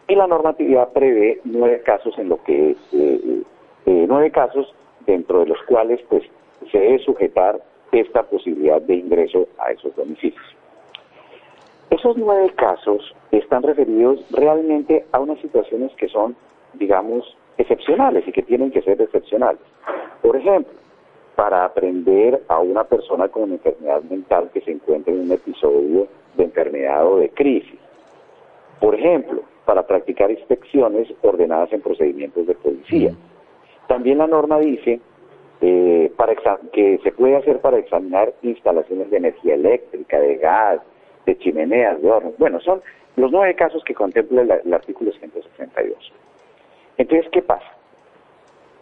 y 0.09 0.15
la 0.15 0.27
normatividad 0.27 0.93
prevé 0.93 1.41
nueve 1.45 1.83
casos 1.85 2.17
en 2.19 2.29
lo 2.29 2.43
que 2.45 2.71
eh, 2.71 3.43
eh, 3.87 4.07
nueve 4.09 4.31
casos 4.31 4.73
dentro 5.07 5.41
de 5.41 5.47
los 5.47 5.59
cuales 5.63 6.01
pues 6.09 6.23
se 6.71 6.79
debe 6.79 6.99
sujetar 7.01 7.61
esta 7.93 8.23
posibilidad 8.25 8.81
de 8.81 8.95
ingreso 8.95 9.49
a 9.59 9.73
esos 9.73 9.95
domicilios. 9.97 10.56
Esos 11.91 12.17
nueve 12.17 12.51
casos 12.57 13.15
están 13.31 13.63
referidos 13.63 14.25
realmente 14.31 15.05
a 15.13 15.21
unas 15.21 15.39
situaciones 15.41 15.93
que 15.97 16.09
son, 16.09 16.37
digamos, 16.75 17.37
excepcionales 17.59 18.27
y 18.27 18.33
que 18.33 18.43
tienen 18.43 18.71
que 18.71 18.83
ser 18.83 19.01
excepcionales. 19.01 19.61
Por 20.23 20.37
ejemplo, 20.37 20.73
para 21.37 21.65
aprender 21.65 22.43
a 22.49 22.59
una 22.59 22.85
persona 22.85 23.29
con 23.29 23.45
una 23.45 23.55
enfermedad 23.55 24.03
mental 24.03 24.51
que 24.53 24.63
se 24.63 24.73
encuentra 24.73 25.13
en 25.13 25.21
un 25.21 25.33
episodio 25.33 26.09
de 26.37 26.45
enfermedad 26.45 27.07
o 27.07 27.19
de 27.19 27.29
crisis. 27.31 27.79
Por 28.81 28.95
ejemplo, 28.95 29.43
para 29.65 29.87
practicar 29.87 30.31
inspecciones 30.31 31.13
ordenadas 31.23 31.73
en 31.73 31.83
procedimientos 31.83 32.47
de 32.47 32.55
policía. 32.55 33.15
También 33.87 34.19
la 34.19 34.27
norma 34.27 34.59
dice 34.59 35.01
eh, 35.61 36.13
para 36.17 36.35
que 36.73 36.99
se 37.03 37.13
puede 37.13 37.37
hacer 37.37 37.61
para 37.61 37.79
examinar 37.79 38.33
instalaciones 38.43 39.11
de 39.11 39.17
energía 39.17 39.55
eléctrica, 39.55 40.19
de 40.21 40.37
gas, 40.37 40.81
de 41.27 41.37
chimeneas, 41.39 42.01
de 42.01 42.11
hornos. 42.11 42.39
Bueno, 42.39 42.61
son 42.61 42.81
los 43.17 43.31
nueve 43.31 43.55
casos 43.55 43.83
que 43.85 43.95
contempla 43.95 44.43
el, 44.43 44.73
artículo 44.73 45.13
162. 45.13 46.13
Entonces, 46.97 47.29
¿qué 47.31 47.43
pasa? 47.43 47.67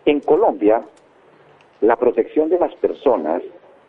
En 0.04 0.20
Colombia, 0.20 0.82
la 1.80 1.96
protección 1.96 2.50
de 2.50 2.58
las 2.58 2.74
personas 2.76 3.42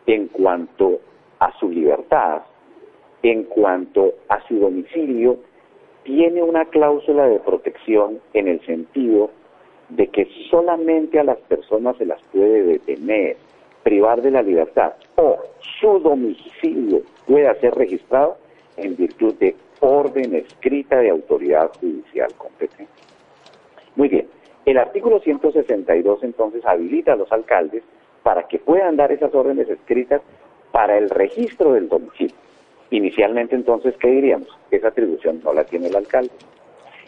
en 0.06 0.28
cuanto 0.28 1.00
a 1.38 1.52
su 1.58 1.68
libertad, 1.68 2.42
en 3.22 3.44
cuanto 3.44 4.14
a 4.28 4.40
su 4.48 4.58
domicilio, 4.58 5.38
tiene 6.04 6.42
una 6.42 6.64
cláusula 6.64 7.26
de 7.26 7.40
protección 7.40 8.20
en 8.32 8.48
el 8.48 8.64
sentido 8.64 9.30
de 9.88 10.08
que 10.08 10.28
solamente 10.50 11.18
a 11.18 11.24
las 11.24 11.38
personas 11.38 11.96
se 11.96 12.06
las 12.06 12.22
puede 12.32 12.62
detener, 12.62 13.36
privar 13.82 14.22
de 14.22 14.30
la 14.30 14.42
libertad 14.42 14.94
o 15.16 15.38
su 15.80 15.98
domicilio 16.00 17.02
pueda 17.26 17.54
ser 17.56 17.74
registrado 17.74 18.36
en 18.76 18.96
virtud 18.96 19.34
de 19.34 19.56
orden 19.80 20.34
escrita 20.34 20.98
de 20.98 21.10
autoridad 21.10 21.70
judicial 21.80 22.32
competente. 22.36 22.92
Muy 23.94 24.08
bien, 24.08 24.28
el 24.64 24.78
artículo 24.78 25.20
162 25.20 26.22
entonces 26.22 26.64
habilita 26.64 27.12
a 27.12 27.16
los 27.16 27.30
alcaldes 27.32 27.82
para 28.22 28.48
que 28.48 28.58
puedan 28.58 28.96
dar 28.96 29.12
esas 29.12 29.34
órdenes 29.34 29.68
escritas 29.68 30.20
para 30.72 30.98
el 30.98 31.08
registro 31.08 31.72
del 31.72 31.88
domicilio. 31.88 32.34
Inicialmente 32.90 33.54
entonces, 33.54 33.94
¿qué 33.98 34.08
diríamos? 34.08 34.48
Esa 34.70 34.88
atribución 34.88 35.40
no 35.44 35.52
la 35.52 35.64
tiene 35.64 35.88
el 35.88 35.96
alcalde 35.96 36.32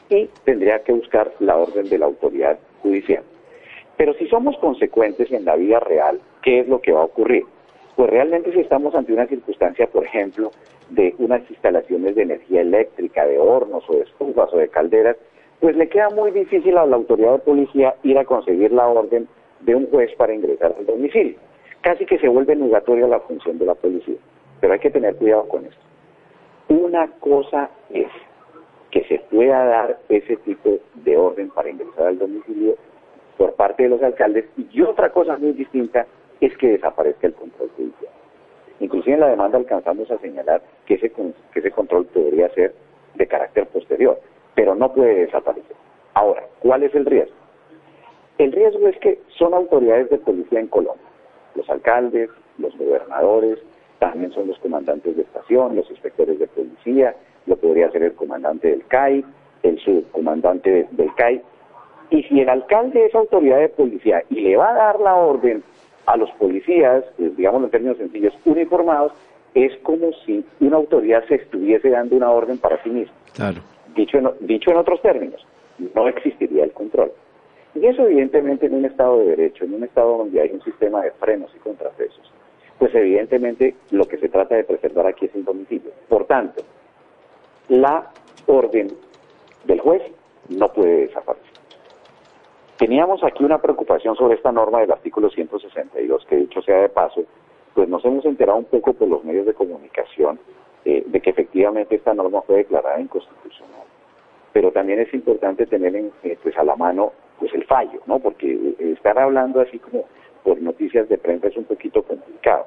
y 0.08 0.26
tendría 0.44 0.82
que 0.82 0.92
buscar 0.92 1.32
la 1.40 1.56
orden 1.56 1.88
de 1.88 1.98
la 1.98 2.06
autoridad 2.06 2.58
judicial. 2.82 3.22
Pero 3.96 4.14
si 4.14 4.28
somos 4.28 4.56
consecuentes 4.58 5.30
en 5.32 5.44
la 5.44 5.56
vida 5.56 5.80
real, 5.80 6.20
¿qué 6.42 6.60
es 6.60 6.68
lo 6.68 6.80
que 6.80 6.92
va 6.92 7.00
a 7.00 7.04
ocurrir? 7.04 7.44
Pues 7.96 8.08
realmente 8.08 8.52
si 8.52 8.60
estamos 8.60 8.94
ante 8.94 9.12
una 9.12 9.26
circunstancia, 9.26 9.88
por 9.88 10.04
ejemplo, 10.04 10.52
de 10.90 11.14
unas 11.18 11.48
instalaciones 11.50 12.14
de 12.14 12.22
energía 12.22 12.62
eléctrica, 12.62 13.26
de 13.26 13.38
hornos 13.38 13.84
o 13.88 13.94
de 13.94 14.02
estufas 14.02 14.52
o 14.52 14.58
de 14.58 14.68
calderas, 14.68 15.16
pues 15.60 15.76
le 15.76 15.88
queda 15.88 16.10
muy 16.10 16.30
difícil 16.30 16.78
a 16.78 16.86
la 16.86 16.96
autoridad 16.96 17.32
de 17.32 17.38
policía 17.38 17.94
ir 18.02 18.18
a 18.18 18.24
conseguir 18.24 18.72
la 18.72 18.86
orden 18.86 19.28
de 19.60 19.74
un 19.74 19.90
juez 19.90 20.14
para 20.16 20.34
ingresar 20.34 20.74
al 20.78 20.86
domicilio. 20.86 21.36
Casi 21.80 22.06
que 22.06 22.18
se 22.18 22.28
vuelve 22.28 22.56
negatoria 22.56 23.06
la 23.06 23.20
función 23.20 23.58
de 23.58 23.66
la 23.66 23.74
policía. 23.74 24.16
Pero 24.60 24.72
hay 24.72 24.78
que 24.78 24.90
tener 24.90 25.16
cuidado 25.16 25.48
con 25.48 25.64
esto. 25.64 25.80
Una 26.68 27.08
cosa 27.20 27.70
es 27.90 28.08
que 28.90 29.04
se 29.04 29.18
pueda 29.30 29.64
dar 29.64 29.98
ese 30.08 30.36
tipo 30.38 30.78
de 30.94 31.16
orden 31.16 31.50
para 31.50 31.70
ingresar 31.70 32.08
al 32.08 32.18
domicilio 32.18 32.76
por 33.36 33.54
parte 33.54 33.84
de 33.84 33.90
los 33.90 34.02
alcaldes 34.02 34.46
y 34.56 34.82
otra 34.82 35.10
cosa 35.10 35.36
muy 35.38 35.52
distinta 35.52 36.06
es 36.40 36.56
que 36.56 36.68
desaparezca 36.68 37.26
el 37.26 37.34
control 37.34 37.70
judicial. 37.76 38.12
Inclusive 38.80 39.14
en 39.14 39.20
la 39.20 39.28
demanda 39.28 39.58
alcanzamos 39.58 40.10
a 40.10 40.18
señalar 40.18 40.62
que 40.86 40.94
ese, 40.94 41.10
que 41.10 41.58
ese 41.58 41.70
control 41.70 42.06
podría 42.06 42.48
ser 42.50 42.74
de 43.14 43.26
carácter 43.26 43.66
posterior, 43.66 44.20
pero 44.54 44.74
no 44.74 44.92
puede 44.92 45.26
desaparecer. 45.26 45.76
Ahora, 46.14 46.44
¿cuál 46.60 46.82
es 46.84 46.94
el 46.94 47.06
riesgo? 47.06 47.34
El 48.38 48.52
riesgo 48.52 48.86
es 48.88 48.96
que 48.98 49.20
son 49.36 49.52
autoridades 49.54 50.10
de 50.10 50.18
policía 50.18 50.60
en 50.60 50.68
Colombia, 50.68 51.06
los 51.56 51.68
alcaldes, 51.68 52.30
los 52.58 52.76
gobernadores, 52.78 53.58
también 53.98 54.32
son 54.32 54.46
los 54.46 54.58
comandantes 54.60 55.16
de 55.16 55.22
estación, 55.22 55.74
los 55.74 55.90
inspectores 55.90 56.38
de 56.38 56.46
policía, 56.46 57.16
lo 57.46 57.56
podría 57.56 57.90
ser 57.90 58.04
el 58.04 58.14
comandante 58.14 58.68
del 58.68 58.86
CAI, 58.86 59.24
el 59.64 59.78
subcomandante 59.80 60.86
del 60.92 61.14
CAI. 61.14 61.42
Y 62.10 62.22
si 62.24 62.40
el 62.40 62.48
alcalde 62.48 63.06
es 63.06 63.14
autoridad 63.14 63.58
de 63.58 63.68
policía 63.70 64.22
y 64.30 64.40
le 64.40 64.56
va 64.56 64.70
a 64.70 64.74
dar 64.74 65.00
la 65.00 65.16
orden 65.16 65.64
a 66.08 66.16
los 66.16 66.30
policías, 66.32 67.04
eh, 67.18 67.30
digamos 67.36 67.62
en 67.62 67.70
términos 67.70 67.98
sencillos, 67.98 68.32
uniformados, 68.46 69.12
es 69.54 69.76
como 69.82 70.10
si 70.24 70.44
una 70.60 70.78
autoridad 70.78 71.22
se 71.28 71.36
estuviese 71.36 71.90
dando 71.90 72.16
una 72.16 72.30
orden 72.30 72.58
para 72.58 72.82
sí 72.82 72.88
misma. 72.88 73.14
Claro. 73.34 73.60
Dicho 73.94 74.16
en, 74.16 74.30
dicho 74.40 74.70
en 74.70 74.78
otros 74.78 75.02
términos, 75.02 75.46
no 75.94 76.08
existiría 76.08 76.64
el 76.64 76.72
control. 76.72 77.12
Y 77.74 77.84
eso 77.84 78.06
evidentemente 78.06 78.66
en 78.66 78.74
un 78.74 78.86
Estado 78.86 79.18
de 79.18 79.36
Derecho, 79.36 79.64
en 79.64 79.74
un 79.74 79.84
Estado 79.84 80.16
donde 80.16 80.40
hay 80.40 80.50
un 80.50 80.62
sistema 80.62 81.02
de 81.02 81.10
frenos 81.12 81.50
y 81.54 81.58
contrapesos, 81.58 82.32
pues 82.78 82.94
evidentemente 82.94 83.74
lo 83.90 84.06
que 84.06 84.16
se 84.16 84.30
trata 84.30 84.54
de 84.54 84.64
preservar 84.64 85.06
aquí 85.06 85.26
es 85.26 85.34
el 85.34 85.44
domicilio. 85.44 85.90
Por 86.08 86.24
tanto, 86.24 86.62
la 87.68 88.10
orden 88.46 88.88
del 89.64 89.80
juez 89.80 90.02
no 90.48 90.68
puede 90.68 91.06
desaparecer. 91.06 91.47
Teníamos 92.78 93.24
aquí 93.24 93.42
una 93.42 93.60
preocupación 93.60 94.14
sobre 94.14 94.36
esta 94.36 94.52
norma 94.52 94.78
del 94.80 94.92
artículo 94.92 95.28
162, 95.30 96.24
que 96.26 96.36
dicho 96.36 96.62
sea 96.62 96.82
de 96.82 96.88
paso, 96.88 97.24
pues 97.74 97.88
nos 97.88 98.04
hemos 98.04 98.24
enterado 98.24 98.56
un 98.56 98.66
poco 98.66 98.92
por 98.92 99.08
los 99.08 99.24
medios 99.24 99.46
de 99.46 99.54
comunicación 99.54 100.38
eh, 100.84 101.02
de 101.04 101.20
que 101.20 101.30
efectivamente 101.30 101.96
esta 101.96 102.14
norma 102.14 102.40
fue 102.42 102.58
declarada 102.58 103.00
inconstitucional. 103.00 103.82
Pero 104.52 104.70
también 104.70 105.00
es 105.00 105.12
importante 105.12 105.66
tener 105.66 105.96
en, 105.96 106.12
eh, 106.22 106.38
pues 106.40 106.56
a 106.56 106.62
la 106.62 106.76
mano 106.76 107.12
pues 107.40 107.52
el 107.52 107.64
fallo, 107.64 108.00
¿no? 108.06 108.20
Porque 108.20 108.52
eh, 108.52 108.92
estar 108.92 109.18
hablando 109.18 109.60
así 109.60 109.80
como 109.80 110.04
por 110.44 110.62
noticias 110.62 111.08
de 111.08 111.18
prensa 111.18 111.48
es 111.48 111.56
un 111.56 111.64
poquito 111.64 112.04
complicado. 112.04 112.66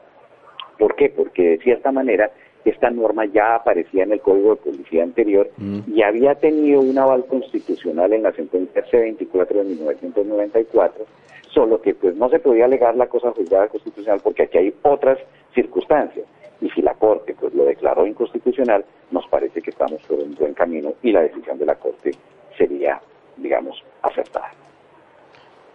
¿Por 0.78 0.94
qué? 0.96 1.08
Porque 1.10 1.52
de 1.52 1.58
cierta 1.60 1.90
manera 1.94 2.32
esta 2.66 2.90
norma 2.90 3.26
ya 3.26 3.56
aparecía 3.56 4.04
en 4.04 4.14
el 4.14 4.22
Código 4.22 4.52
de 4.52 4.72
Policía 4.72 5.04
anterior 5.04 5.50
mm. 5.58 5.80
y 5.88 6.04
había 6.04 6.36
tenido 6.36 6.82
un 6.82 6.98
aval 6.98 7.26
constitucional 7.26 8.14
en 8.14 8.24
la 8.24 8.32
sentencia 8.34 8.86
C24 8.86 9.48
de 9.48 9.64
1994, 9.64 11.06
solo 11.52 11.82
que 11.82 11.96
pues 11.96 12.16
no 12.16 12.30
se 12.30 12.40
podía 12.40 12.66
alegar 12.66 12.96
la 12.96 13.08
cosa 13.08 13.32
juzgada 13.32 13.68
constitucional 13.68 14.22
porque 14.24 14.44
aquí 14.44 14.58
hay 14.58 14.74
otras 14.84 15.18
circunstancias. 15.54 16.26
Y 16.62 16.70
si 16.70 16.82
la 16.82 16.94
Corte 16.94 17.36
pues 17.40 17.54
lo 17.56 17.66
declaró 17.66 18.06
inconstitucional, 18.06 18.86
nos 19.10 19.28
parece 19.28 19.62
que 19.62 19.72
estamos 19.72 20.02
por 20.04 20.20
un 20.20 20.36
buen 20.36 20.54
camino 20.54 20.94
y 21.02 21.12
la 21.12 21.22
decisión 21.22 21.58
de 21.58 21.66
la 21.66 21.76
Corte 21.76 22.12
sería, 22.58 23.02
digamos, 23.38 23.84
acertada. 24.04 24.52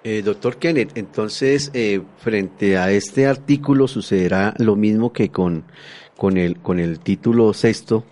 Eh, 0.09 0.23
doctor 0.23 0.57
Kenneth, 0.57 0.97
entonces, 0.97 1.73
eh, 1.75 2.01
frente 2.19 2.77
a 2.77 2.93
este 2.93 3.27
artículo 3.27 3.89
sucederá 3.89 4.55
lo 4.59 4.77
mismo 4.77 5.13
que 5.13 5.31
con 5.31 5.65
con 6.17 6.37
el, 6.37 6.59
con 6.61 6.81
el 6.81 7.01
título 7.01 7.53
sexto, 7.53 8.05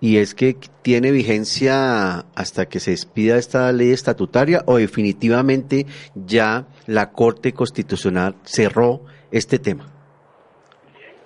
y 0.00 0.16
es 0.16 0.34
que 0.34 0.56
tiene 0.82 1.12
vigencia 1.12 2.24
hasta 2.34 2.66
que 2.66 2.80
se 2.80 2.90
despida 2.90 3.36
esta 3.36 3.70
ley 3.70 3.92
estatutaria 3.92 4.62
o 4.66 4.76
definitivamente 4.78 5.86
ya 6.14 6.66
la 6.86 7.12
Corte 7.12 7.52
Constitucional 7.52 8.34
cerró 8.42 9.02
este 9.30 9.60
tema. 9.60 9.86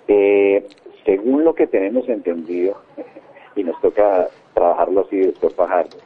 Eh, 0.07 0.63
según 1.05 1.43
lo 1.43 1.55
que 1.55 1.65
tenemos 1.65 2.07
entendido, 2.07 2.79
y 3.55 3.63
nos 3.63 3.81
toca 3.81 4.27
trabajarlo 4.53 5.01
así, 5.07 5.21
doctor 5.21 5.53
Fajardo, 5.53 5.97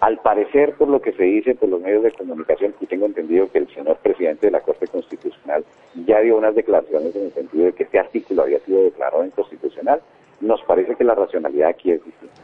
al 0.00 0.18
parecer, 0.18 0.74
por 0.74 0.88
lo 0.88 1.00
que 1.00 1.12
se 1.12 1.24
dice 1.24 1.54
por 1.54 1.68
los 1.68 1.80
medios 1.80 2.04
de 2.04 2.12
comunicación, 2.12 2.74
y 2.80 2.86
tengo 2.86 3.06
entendido 3.06 3.50
que 3.50 3.58
el 3.58 3.68
señor 3.74 3.96
presidente 3.96 4.46
de 4.46 4.52
la 4.52 4.60
Corte 4.60 4.86
Constitucional 4.86 5.64
ya 6.06 6.20
dio 6.20 6.36
unas 6.36 6.54
declaraciones 6.54 7.16
en 7.16 7.24
el 7.24 7.32
sentido 7.32 7.66
de 7.66 7.72
que 7.72 7.82
este 7.82 7.98
artículo 7.98 8.42
había 8.42 8.60
sido 8.60 8.82
declarado 8.84 9.24
inconstitucional, 9.24 10.00
nos 10.40 10.62
parece 10.62 10.94
que 10.94 11.02
la 11.02 11.14
racionalidad 11.14 11.70
aquí 11.70 11.90
es 11.90 12.04
distinta. 12.04 12.40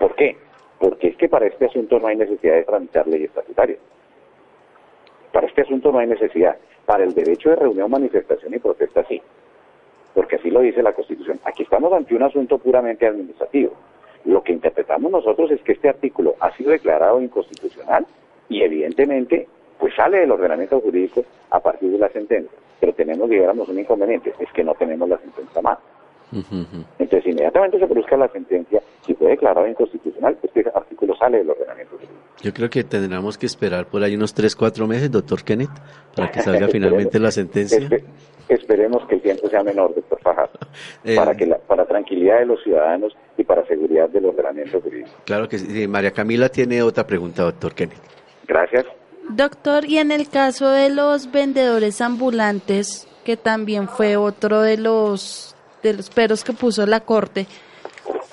¿Por 0.00 0.16
qué? 0.16 0.36
Porque 0.78 1.08
es 1.08 1.16
que 1.16 1.28
para 1.28 1.46
este 1.46 1.66
asunto 1.66 2.00
no 2.00 2.08
hay 2.08 2.16
necesidad 2.16 2.54
de 2.54 2.64
tramitar 2.64 3.06
ley 3.06 3.24
estatutaria. 3.24 3.76
Para 5.32 5.46
este 5.46 5.62
asunto 5.62 5.92
no 5.92 5.98
hay 5.98 6.08
necesidad. 6.08 6.56
Para 6.86 7.04
el 7.04 7.14
derecho 7.14 7.50
de 7.50 7.56
reunión, 7.56 7.90
manifestación 7.90 8.52
y 8.54 8.58
protesta 8.58 9.04
sí. 9.04 9.22
Porque 10.12 10.36
así 10.36 10.50
lo 10.50 10.60
dice 10.60 10.82
la 10.82 10.92
Constitución. 10.92 11.38
Aquí 11.44 11.62
estamos 11.62 11.92
ante 11.92 12.16
un 12.16 12.22
asunto 12.24 12.58
puramente 12.58 13.06
administrativo. 13.06 13.74
Lo 14.24 14.42
que 14.42 14.52
interpretamos 14.52 15.10
nosotros 15.10 15.50
es 15.50 15.60
que 15.62 15.72
este 15.72 15.88
artículo 15.88 16.34
ha 16.40 16.54
sido 16.56 16.70
declarado 16.70 17.20
inconstitucional 17.20 18.06
y 18.48 18.62
evidentemente 18.62 19.48
pues 19.78 19.94
sale 19.94 20.18
del 20.18 20.30
ordenamiento 20.30 20.78
jurídico 20.80 21.24
a 21.50 21.60
partir 21.60 21.90
de 21.90 21.98
la 21.98 22.08
sentencia. 22.10 22.56
Pero 22.78 22.92
tenemos, 22.92 23.28
digamos, 23.28 23.68
un 23.68 23.78
inconveniente, 23.78 24.34
es 24.38 24.52
que 24.52 24.62
no 24.62 24.74
tenemos 24.74 25.08
la 25.08 25.18
sentencia 25.18 25.62
más. 25.62 25.78
Entonces, 26.32 27.26
inmediatamente 27.26 27.78
se 27.78 27.86
produzca 27.86 28.16
la 28.16 28.28
sentencia, 28.28 28.80
si 29.04 29.14
fue 29.14 29.30
declarado 29.30 29.66
inconstitucional, 29.66 30.38
este 30.42 30.64
artículo 30.72 31.16
sale 31.16 31.38
del 31.38 31.50
ordenamiento 31.50 31.96
jurídico. 31.96 32.14
Yo 32.40 32.54
creo 32.54 32.70
que 32.70 32.84
tendremos 32.84 33.36
que 33.36 33.46
esperar 33.46 33.86
por 33.86 34.04
ahí 34.04 34.14
unos 34.14 34.32
3, 34.32 34.54
4 34.54 34.86
meses, 34.86 35.10
doctor 35.10 35.42
Kenneth, 35.42 35.70
para 36.14 36.30
que 36.30 36.40
salga 36.40 36.68
finalmente 36.72 37.18
la 37.18 37.32
sentencia 37.32 37.80
esperemos 38.54 39.06
que 39.08 39.16
el 39.16 39.22
tiempo 39.22 39.48
sea 39.48 39.62
menor, 39.62 39.94
doctor 39.94 40.20
Fajardo, 40.20 40.58
eh, 41.04 41.16
para, 41.16 41.34
que 41.34 41.46
la, 41.46 41.58
para 41.58 41.86
tranquilidad 41.86 42.40
de 42.40 42.46
los 42.46 42.62
ciudadanos 42.62 43.16
y 43.36 43.44
para 43.44 43.66
seguridad 43.66 44.08
del 44.08 44.26
ordenamiento 44.26 44.80
jurídico. 44.80 45.10
Claro 45.24 45.48
que 45.48 45.58
sí. 45.58 45.88
María 45.88 46.10
Camila 46.10 46.48
tiene 46.48 46.82
otra 46.82 47.06
pregunta, 47.06 47.42
doctor 47.42 47.74
Kenneth. 47.74 47.98
Gracias. 48.46 48.84
Doctor, 49.28 49.84
y 49.84 49.98
en 49.98 50.10
el 50.10 50.28
caso 50.28 50.70
de 50.70 50.90
los 50.90 51.30
vendedores 51.30 52.00
ambulantes, 52.00 53.06
que 53.24 53.36
también 53.36 53.88
fue 53.88 54.16
otro 54.16 54.62
de 54.62 54.76
los, 54.76 55.54
de 55.82 55.94
los 55.94 56.10
peros 56.10 56.42
que 56.42 56.52
puso 56.52 56.84
la 56.86 57.00
Corte, 57.00 57.46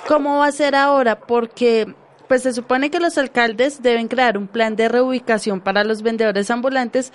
¿cómo 0.07 0.39
va 0.39 0.47
a 0.47 0.51
ser 0.51 0.75
ahora? 0.75 1.19
Porque 1.19 1.85
pues 2.27 2.43
se 2.43 2.53
supone 2.53 2.89
que 2.89 2.99
los 2.99 3.17
alcaldes 3.17 3.81
deben 3.81 4.07
crear 4.07 4.37
un 4.37 4.47
plan 4.47 4.75
de 4.75 4.89
reubicación 4.89 5.61
para 5.61 5.83
los 5.83 6.01
vendedores 6.01 6.49
ambulantes, 6.51 7.13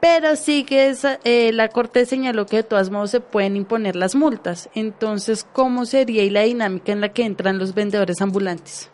pero 0.00 0.34
sí 0.36 0.64
que 0.64 0.92
eh, 1.24 1.52
la 1.52 1.68
Corte 1.68 2.06
señaló 2.06 2.46
que 2.46 2.56
de 2.56 2.62
todas 2.62 2.90
modos 2.90 3.10
se 3.10 3.20
pueden 3.20 3.54
imponer 3.54 3.96
las 3.96 4.16
multas. 4.16 4.70
Entonces, 4.74 5.44
¿cómo 5.52 5.84
sería 5.84 6.24
y 6.24 6.30
la 6.30 6.42
dinámica 6.42 6.92
en 6.92 7.02
la 7.02 7.10
que 7.10 7.24
entran 7.24 7.58
los 7.58 7.74
vendedores 7.74 8.20
ambulantes? 8.22 8.90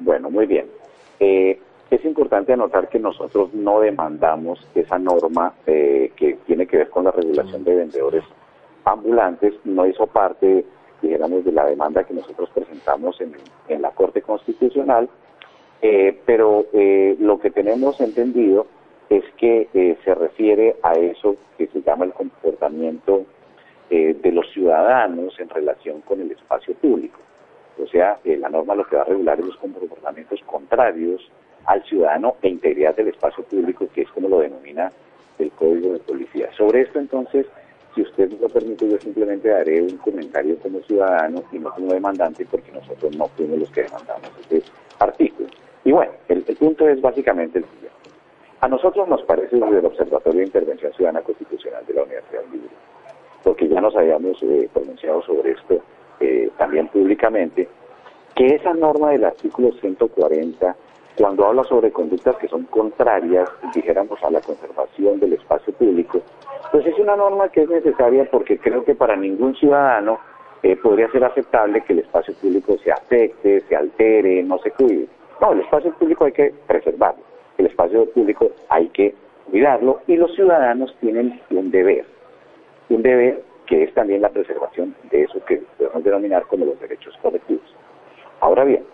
Bueno, 0.00 0.30
muy 0.30 0.46
bien. 0.46 0.66
Eh, 1.20 1.58
es 1.90 2.04
importante 2.04 2.52
anotar 2.52 2.90
que 2.90 2.98
nosotros 2.98 3.54
no 3.54 3.80
demandamos 3.80 4.66
esa 4.74 4.98
norma 4.98 5.54
eh, 5.66 6.12
que 6.16 6.34
tiene 6.46 6.66
que 6.66 6.78
ver 6.78 6.90
con 6.90 7.04
la 7.04 7.10
regulación 7.10 7.64
de 7.64 7.74
vendedores 7.74 8.24
ambulantes, 8.84 9.54
no 9.64 9.86
hizo 9.86 10.06
parte, 10.06 10.66
dijéramos, 11.00 11.44
de 11.44 11.52
la 11.52 11.64
demanda 11.64 12.04
que 12.04 12.12
nosotros 12.12 12.50
presentamos 12.54 13.18
en, 13.22 13.34
en 13.68 13.80
la 13.80 13.90
Corte 13.92 14.20
Constitucional, 14.20 15.08
pero 16.26 16.64
lo 17.18 17.38
que 17.38 17.50
tenemos 17.50 18.00
entendido 18.00 18.66
es 19.10 19.24
que 19.36 19.68
eh, 19.74 19.96
se 20.04 20.14
refiere 20.14 20.76
a 20.82 20.94
eso 20.94 21.36
que 21.58 21.66
se 21.68 21.82
llama 21.82 22.04
el 22.04 22.12
comportamiento 22.12 23.24
eh, 23.90 24.16
de 24.20 24.32
los 24.32 24.50
ciudadanos 24.52 25.38
en 25.38 25.48
relación 25.48 26.00
con 26.02 26.20
el 26.20 26.30
espacio 26.30 26.74
público. 26.74 27.18
O 27.82 27.86
sea, 27.86 28.18
eh, 28.24 28.36
la 28.36 28.48
norma 28.48 28.74
lo 28.74 28.84
que 28.84 28.96
va 28.96 29.02
a 29.02 29.06
regular 29.06 29.38
es 29.38 29.46
los 29.46 29.56
comportamientos 29.56 30.40
contrarios 30.46 31.30
al 31.66 31.82
ciudadano 31.84 32.36
e 32.42 32.48
integridad 32.48 32.94
del 32.94 33.08
espacio 33.08 33.44
público, 33.44 33.88
que 33.94 34.02
es 34.02 34.10
como 34.10 34.28
lo 34.28 34.40
denomina 34.40 34.92
el 35.38 35.50
Código 35.52 35.92
de 35.92 35.98
Policía. 35.98 36.50
Sobre 36.56 36.82
esto, 36.82 36.98
entonces, 36.98 37.46
si 37.94 38.02
usted 38.02 38.30
me 38.30 38.38
lo 38.38 38.48
permite, 38.48 38.88
yo 38.88 38.98
simplemente 38.98 39.48
daré 39.48 39.82
un 39.82 39.96
comentario 39.98 40.56
como 40.58 40.80
ciudadano 40.80 41.42
y 41.52 41.58
no 41.58 41.70
como 41.70 41.92
demandante, 41.92 42.46
porque 42.50 42.70
nosotros 42.72 43.16
no 43.16 43.28
fuimos 43.28 43.58
los 43.58 43.70
que 43.70 43.82
demandamos 43.82 44.30
este 44.40 44.62
artículo. 44.98 45.48
Y 45.84 45.92
bueno, 45.92 46.12
el 46.28 46.42
punto 46.42 46.88
es 46.88 47.00
básicamente 47.00 47.58
el 47.58 47.64
siguiente. 47.64 47.93
A 48.64 48.68
nosotros 48.68 49.06
nos 49.06 49.22
parece 49.24 49.56
desde 49.56 49.78
el 49.78 49.84
Observatorio 49.84 50.40
de 50.40 50.46
Intervención 50.46 50.90
Ciudadana 50.94 51.20
Constitucional 51.20 51.84
de 51.84 51.92
la 51.92 52.04
Universidad 52.04 52.44
Libre, 52.50 52.70
porque 53.42 53.68
ya 53.68 53.78
nos 53.78 53.94
habíamos 53.94 54.42
eh, 54.42 54.70
pronunciado 54.72 55.20
sobre 55.20 55.50
esto 55.50 55.82
eh, 56.18 56.50
también 56.56 56.88
públicamente, 56.88 57.68
que 58.34 58.46
esa 58.54 58.72
norma 58.72 59.10
del 59.10 59.24
artículo 59.24 59.70
140, 59.70 60.76
cuando 61.14 61.44
habla 61.44 61.62
sobre 61.64 61.92
conductas 61.92 62.36
que 62.36 62.48
son 62.48 62.62
contrarias, 62.64 63.50
dijéramos, 63.74 64.18
a 64.22 64.30
la 64.30 64.40
conservación 64.40 65.20
del 65.20 65.34
espacio 65.34 65.74
público, 65.74 66.22
pues 66.72 66.86
es 66.86 66.98
una 66.98 67.16
norma 67.16 67.50
que 67.50 67.64
es 67.64 67.68
necesaria 67.68 68.26
porque 68.30 68.56
creo 68.56 68.82
que 68.82 68.94
para 68.94 69.14
ningún 69.14 69.54
ciudadano 69.56 70.20
eh, 70.62 70.74
podría 70.76 71.10
ser 71.10 71.22
aceptable 71.22 71.82
que 71.82 71.92
el 71.92 71.98
espacio 71.98 72.32
público 72.40 72.78
se 72.82 72.90
afecte, 72.90 73.60
se 73.68 73.76
altere, 73.76 74.42
no 74.42 74.56
se 74.60 74.70
cuide. 74.70 75.06
No, 75.38 75.52
el 75.52 75.60
espacio 75.60 75.92
público 75.98 76.24
hay 76.24 76.32
que 76.32 76.54
preservarlo 76.66 77.33
el 77.58 77.66
espacio 77.66 78.10
público 78.10 78.50
hay 78.68 78.88
que 78.88 79.14
cuidarlo 79.50 80.00
y 80.06 80.16
los 80.16 80.34
ciudadanos 80.34 80.94
tienen 81.00 81.40
un 81.50 81.70
deber, 81.70 82.04
un 82.88 83.02
deber 83.02 83.42
que 83.66 83.84
es 83.84 83.94
también 83.94 84.22
la 84.22 84.28
preservación 84.28 84.94
de 85.10 85.22
eso 85.22 85.42
que 85.44 85.62
podemos 85.78 86.04
denominar 86.04 86.44
como 86.46 86.66
los 86.66 86.78
derechos 86.80 87.16
colectivos. 87.22 87.64
Ahora 88.40 88.64
bien, 88.64 88.84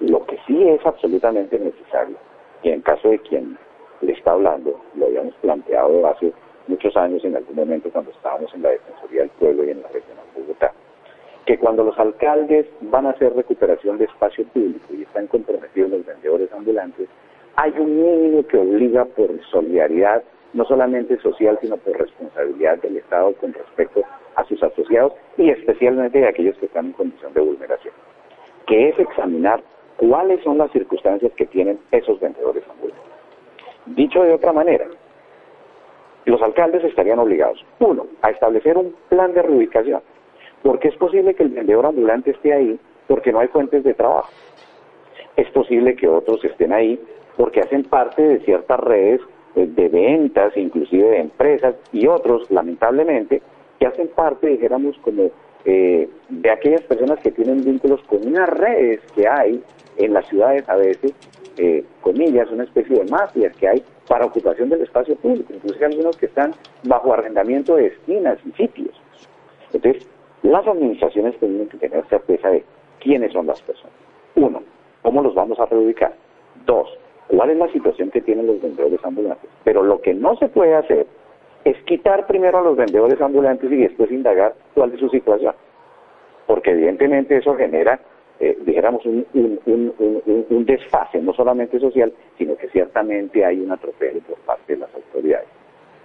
lo 0.00 0.24
que 0.26 0.38
sí 0.46 0.68
es 0.68 0.84
absolutamente 0.86 1.58
necesario, 1.58 2.16
y 2.62 2.70
en 2.70 2.80
caso 2.80 3.10
de 3.10 3.18
quien 3.18 3.58
le 4.00 4.12
está 4.12 4.32
hablando, 4.32 4.80
lo 4.94 5.06
habíamos 5.06 5.34
planteado 5.36 6.06
hace 6.06 6.32
muchos 6.66 6.96
años 6.96 7.24
en 7.24 7.36
algún 7.36 7.56
momento 7.56 7.90
cuando 7.90 8.10
estábamos 8.10 8.52
en 8.54 8.62
la 8.62 8.70
Defensoría 8.70 9.20
del 9.22 9.30
Pueblo 9.30 9.64
y 9.64 9.70
en 9.70 9.82
la 9.82 9.88
Regional 9.88 10.24
Bogotá, 10.34 10.72
que 11.44 11.58
cuando 11.58 11.84
los 11.84 11.98
alcaldes 11.98 12.66
van 12.80 13.06
a 13.06 13.10
hacer 13.10 13.34
recuperación 13.34 13.98
de 13.98 14.06
espacio 14.06 14.44
público 14.46 14.94
y 14.94 15.02
están 15.02 15.26
comprometidos 15.26 15.90
los 15.90 16.06
vendedores 16.06 16.50
ambulantes, 16.52 17.08
hay 17.56 17.72
un 17.78 17.96
mínimo 17.96 18.46
que 18.46 18.58
obliga 18.58 19.04
por 19.04 19.30
solidaridad, 19.50 20.22
no 20.52 20.64
solamente 20.64 21.18
social, 21.18 21.58
sino 21.60 21.76
por 21.76 21.98
responsabilidad 21.98 22.78
del 22.78 22.96
Estado 22.96 23.32
con 23.34 23.52
respecto 23.52 24.02
a 24.36 24.44
sus 24.44 24.62
asociados 24.62 25.12
y 25.36 25.50
especialmente 25.50 26.24
a 26.24 26.30
aquellos 26.30 26.56
que 26.58 26.66
están 26.66 26.86
en 26.86 26.92
condición 26.92 27.32
de 27.32 27.40
vulneración, 27.40 27.94
que 28.66 28.88
es 28.88 28.98
examinar 28.98 29.62
cuáles 29.96 30.42
son 30.42 30.58
las 30.58 30.70
circunstancias 30.72 31.32
que 31.36 31.46
tienen 31.46 31.78
esos 31.92 32.18
vendedores 32.20 32.64
ambulantes. 32.68 33.04
Dicho 33.86 34.22
de 34.22 34.32
otra 34.32 34.52
manera, 34.52 34.86
los 36.24 36.40
alcaldes 36.42 36.82
estarían 36.84 37.18
obligados, 37.18 37.64
uno, 37.80 38.06
a 38.22 38.30
establecer 38.30 38.76
un 38.76 38.94
plan 39.08 39.32
de 39.34 39.42
reubicación, 39.42 40.00
porque 40.62 40.88
es 40.88 40.96
posible 40.96 41.34
que 41.34 41.42
el 41.42 41.50
vendedor 41.50 41.86
ambulante 41.86 42.30
esté 42.30 42.52
ahí 42.52 42.78
porque 43.06 43.32
no 43.32 43.40
hay 43.40 43.48
fuentes 43.48 43.84
de 43.84 43.94
trabajo. 43.94 44.30
Es 45.36 45.50
posible 45.50 45.94
que 45.94 46.08
otros 46.08 46.42
estén 46.44 46.72
ahí 46.72 46.98
porque 47.36 47.60
hacen 47.60 47.84
parte 47.84 48.22
de 48.22 48.40
ciertas 48.40 48.80
redes 48.80 49.20
eh, 49.56 49.66
de 49.66 49.88
ventas, 49.88 50.56
inclusive 50.56 51.10
de 51.10 51.20
empresas, 51.20 51.74
y 51.92 52.06
otros, 52.06 52.50
lamentablemente, 52.50 53.42
que 53.78 53.86
hacen 53.86 54.08
parte, 54.08 54.48
dijéramos, 54.48 54.96
como 54.98 55.30
eh, 55.64 56.08
de 56.28 56.50
aquellas 56.50 56.82
personas 56.82 57.18
que 57.20 57.30
tienen 57.30 57.64
vínculos 57.64 58.02
con 58.02 58.26
unas 58.26 58.48
redes 58.48 59.00
que 59.14 59.26
hay 59.26 59.62
en 59.96 60.12
las 60.12 60.26
ciudades 60.28 60.68
a 60.68 60.76
veces, 60.76 61.12
eh, 61.56 61.84
comillas, 62.00 62.50
una 62.50 62.64
especie 62.64 62.98
de 62.98 63.10
mafias 63.10 63.56
que 63.56 63.68
hay 63.68 63.82
para 64.08 64.26
ocupación 64.26 64.68
del 64.68 64.82
espacio 64.82 65.16
público, 65.16 65.52
inclusive 65.54 65.86
algunos 65.86 66.16
que 66.16 66.26
están 66.26 66.52
bajo 66.82 67.12
arrendamiento 67.12 67.76
de 67.76 67.86
esquinas 67.86 68.38
y 68.44 68.52
sitios. 68.52 69.00
Entonces, 69.72 70.06
las 70.42 70.66
administraciones 70.66 71.38
tienen 71.38 71.68
que 71.68 71.78
tener 71.78 72.04
certeza 72.08 72.50
de 72.50 72.64
quiénes 73.00 73.32
son 73.32 73.46
las 73.46 73.62
personas. 73.62 73.94
Uno, 74.34 74.62
¿cómo 75.02 75.22
los 75.22 75.34
vamos 75.34 75.58
a 75.58 75.66
reubicar? 75.66 76.14
Dos, 76.66 76.88
cuál 77.28 77.50
es 77.50 77.56
la 77.56 77.68
situación 77.68 78.10
que 78.10 78.20
tienen 78.20 78.46
los 78.46 78.60
vendedores 78.60 79.00
ambulantes. 79.04 79.48
Pero 79.64 79.82
lo 79.82 80.00
que 80.00 80.14
no 80.14 80.36
se 80.36 80.48
puede 80.48 80.74
hacer 80.74 81.06
es 81.64 81.76
quitar 81.84 82.26
primero 82.26 82.58
a 82.58 82.62
los 82.62 82.76
vendedores 82.76 83.20
ambulantes 83.20 83.70
y 83.72 83.76
después 83.76 84.10
indagar 84.10 84.54
cuál 84.74 84.92
es 84.92 85.00
su 85.00 85.08
situación. 85.08 85.54
Porque 86.46 86.72
evidentemente 86.72 87.36
eso 87.36 87.54
genera, 87.56 87.98
eh, 88.38 88.58
dijéramos, 88.66 89.04
un, 89.06 89.26
un, 89.34 90.64
desfase, 90.66 91.20
no 91.20 91.32
solamente 91.32 91.78
social, 91.80 92.12
sino 92.36 92.56
que 92.56 92.68
ciertamente 92.68 93.44
hay 93.44 93.60
un 93.60 93.72
atropello 93.72 94.20
por 94.20 94.38
parte 94.40 94.74
de 94.74 94.80
las 94.80 94.94
autoridades. 94.94 95.48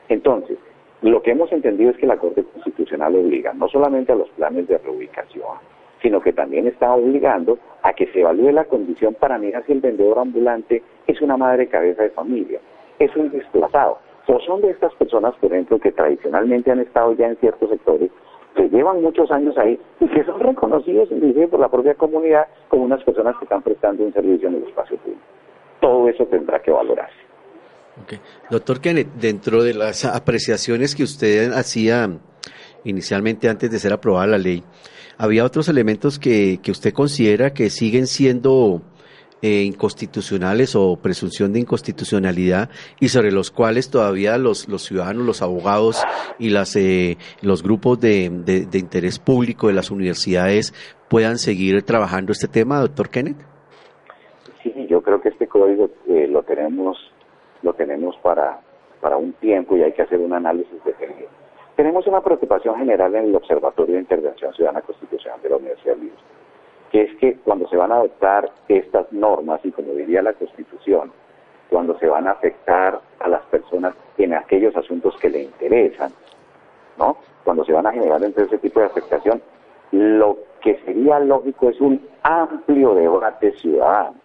Entonces, 0.07 0.57
lo 1.01 1.21
que 1.21 1.31
hemos 1.31 1.51
entendido 1.51 1.91
es 1.91 1.97
que 1.97 2.07
la 2.07 2.17
Corte 2.17 2.43
Constitucional 2.43 3.15
obliga 3.15 3.53
no 3.53 3.67
solamente 3.67 4.11
a 4.11 4.15
los 4.15 4.29
planes 4.31 4.67
de 4.67 4.77
reubicación, 4.77 5.57
sino 6.01 6.21
que 6.21 6.33
también 6.33 6.67
está 6.67 6.93
obligando 6.93 7.57
a 7.83 7.93
que 7.93 8.07
se 8.07 8.21
evalúe 8.21 8.51
la 8.51 8.65
condición 8.65 9.13
para 9.13 9.37
mirar 9.37 9.65
si 9.65 9.73
el 9.73 9.81
vendedor 9.81 10.19
ambulante 10.19 10.83
es 11.07 11.21
una 11.21 11.37
madre 11.37 11.67
cabeza 11.67 12.03
de 12.03 12.09
familia, 12.11 12.59
es 12.99 13.15
un 13.15 13.29
desplazado, 13.31 13.99
o 14.27 14.39
son 14.41 14.61
de 14.61 14.69
estas 14.69 14.93
personas, 14.95 15.33
por 15.41 15.51
ejemplo, 15.51 15.79
que 15.79 15.91
tradicionalmente 15.91 16.71
han 16.71 16.79
estado 16.79 17.13
ya 17.13 17.27
en 17.27 17.35
ciertos 17.37 17.69
sectores, 17.69 18.11
que 18.55 18.69
llevan 18.69 19.01
muchos 19.01 19.31
años 19.31 19.57
ahí 19.57 19.79
y 19.99 20.07
que 20.07 20.23
son 20.23 20.39
reconocidos 20.39 21.09
por 21.49 21.59
la 21.59 21.69
propia 21.69 21.95
comunidad 21.95 22.47
como 22.67 22.83
unas 22.83 23.03
personas 23.03 23.35
que 23.37 23.45
están 23.45 23.61
prestando 23.61 24.03
un 24.03 24.13
servicio 24.13 24.49
en 24.49 24.55
el 24.55 24.63
espacio 24.63 24.97
público. 24.97 25.21
Todo 25.79 26.09
eso 26.09 26.25
tendrá 26.25 26.61
que 26.61 26.71
valorarse. 26.71 27.17
Doctor 28.49 28.79
Kenneth, 28.79 29.09
dentro 29.15 29.63
de 29.63 29.73
las 29.73 30.05
apreciaciones 30.05 30.95
que 30.95 31.03
usted 31.03 31.51
hacía 31.51 32.07
inicialmente 32.83 33.49
antes 33.49 33.71
de 33.71 33.79
ser 33.79 33.93
aprobada 33.93 34.27
la 34.27 34.37
ley, 34.37 34.63
¿había 35.19 35.43
otros 35.43 35.67
elementos 35.67 36.17
que, 36.17 36.59
que 36.63 36.71
usted 36.71 36.93
considera 36.93 37.53
que 37.53 37.69
siguen 37.69 38.07
siendo 38.07 38.81
eh, 39.41 39.63
inconstitucionales 39.63 40.75
o 40.75 40.95
presunción 40.95 41.53
de 41.53 41.59
inconstitucionalidad 41.59 42.69
y 42.99 43.09
sobre 43.09 43.31
los 43.31 43.51
cuales 43.51 43.91
todavía 43.91 44.37
los, 44.37 44.67
los 44.69 44.81
ciudadanos, 44.83 45.25
los 45.25 45.41
abogados 45.41 46.03
y 46.39 46.49
las, 46.49 46.75
eh, 46.77 47.17
los 47.41 47.61
grupos 47.61 47.99
de, 47.99 48.29
de, 48.29 48.77
interés 48.79 49.19
público 49.19 49.67
de 49.67 49.73
las 49.73 49.91
universidades 49.91 50.73
puedan 51.09 51.37
seguir 51.37 51.83
trabajando 51.83 52.31
este 52.31 52.47
tema, 52.47 52.79
doctor 52.79 53.09
Kenneth? 53.09 53.37
Sí, 54.63 54.73
yo 54.89 55.01
creo 55.01 55.21
que 55.21 55.29
este 55.29 55.47
código 55.47 55.89
eh, 56.07 56.27
lo 56.27 56.43
tenemos 56.43 56.97
lo 57.61 57.73
tenemos 57.73 58.15
para, 58.23 58.61
para 59.01 59.17
un 59.17 59.33
tiempo 59.33 59.75
y 59.75 59.83
hay 59.83 59.91
que 59.91 60.01
hacer 60.01 60.19
un 60.19 60.33
análisis 60.33 60.81
detenido. 60.85 61.38
Tenemos 61.79 62.05
una 62.07 62.19
preocupación 62.19 62.75
general 62.75 63.15
en 63.15 63.27
el 63.27 63.35
Observatorio 63.37 63.95
de 63.95 64.01
Intervención 64.01 64.53
Ciudadana 64.53 64.81
Constitucional 64.81 65.41
de 65.41 65.47
la 65.47 65.55
Universidad 65.55 65.95
Libre, 65.95 66.17
que 66.91 67.03
es 67.03 67.15
que 67.15 67.37
cuando 67.37 67.69
se 67.69 67.77
van 67.77 67.93
a 67.93 67.95
adoptar 67.95 68.51
estas 68.67 69.09
normas, 69.13 69.61
y 69.63 69.71
como 69.71 69.93
diría 69.93 70.21
la 70.21 70.33
Constitución, 70.33 71.13
cuando 71.69 71.97
se 71.97 72.07
van 72.07 72.27
a 72.27 72.31
afectar 72.31 72.99
a 73.19 73.29
las 73.29 73.43
personas 73.43 73.95
en 74.17 74.33
aquellos 74.33 74.75
asuntos 74.75 75.15
que 75.21 75.29
le 75.29 75.43
interesan, 75.43 76.11
¿no? 76.97 77.15
Cuando 77.45 77.63
se 77.63 77.71
van 77.71 77.87
a 77.87 77.93
generar 77.93 78.21
entonces 78.21 78.51
ese 78.51 78.57
tipo 78.57 78.81
de 78.81 78.87
afectación, 78.87 79.41
lo 79.91 80.37
que 80.59 80.81
sería 80.83 81.21
lógico 81.21 81.69
es 81.69 81.79
un 81.79 82.05
amplio 82.23 82.93
debate 82.93 83.53
ciudadano. 83.53 84.15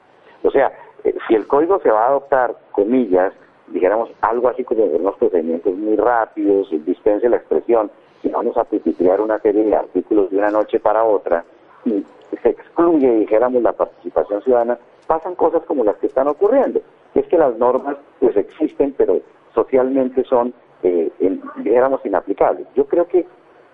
O 0.42 0.50
sea, 0.50 0.72
eh, 1.04 1.14
si 1.28 1.36
el 1.36 1.46
código 1.46 1.78
se 1.78 1.90
va 1.92 2.02
a 2.02 2.08
adoptar, 2.08 2.56
comillas, 2.72 3.32
dijéramos 3.68 4.10
algo 4.20 4.48
así 4.48 4.64
como 4.64 4.84
unos 4.84 5.16
procedimientos 5.16 5.74
muy 5.74 5.96
rápidos, 5.96 6.68
dispense 6.84 7.28
la 7.28 7.36
expresión, 7.36 7.90
y 8.22 8.28
vamos 8.28 8.56
a 8.56 8.64
pipitrear 8.64 9.20
una 9.20 9.38
serie 9.40 9.64
de 9.64 9.76
artículos 9.76 10.30
de 10.30 10.38
una 10.38 10.50
noche 10.50 10.80
para 10.80 11.04
otra, 11.04 11.44
y 11.84 12.04
se 12.42 12.48
excluye, 12.50 13.10
dijéramos, 13.16 13.62
la 13.62 13.72
participación 13.72 14.42
ciudadana, 14.42 14.78
pasan 15.06 15.34
cosas 15.34 15.62
como 15.64 15.84
las 15.84 15.96
que 15.96 16.06
están 16.06 16.28
ocurriendo. 16.28 16.80
es 17.14 17.26
que 17.28 17.38
las 17.38 17.56
normas 17.58 17.96
pues 18.18 18.36
existen, 18.36 18.92
pero 18.96 19.20
socialmente 19.54 20.24
son, 20.24 20.52
eh, 20.82 21.10
dijéramos, 21.58 22.04
inaplicables. 22.04 22.66
Yo 22.74 22.86
creo 22.86 23.06
que 23.06 23.24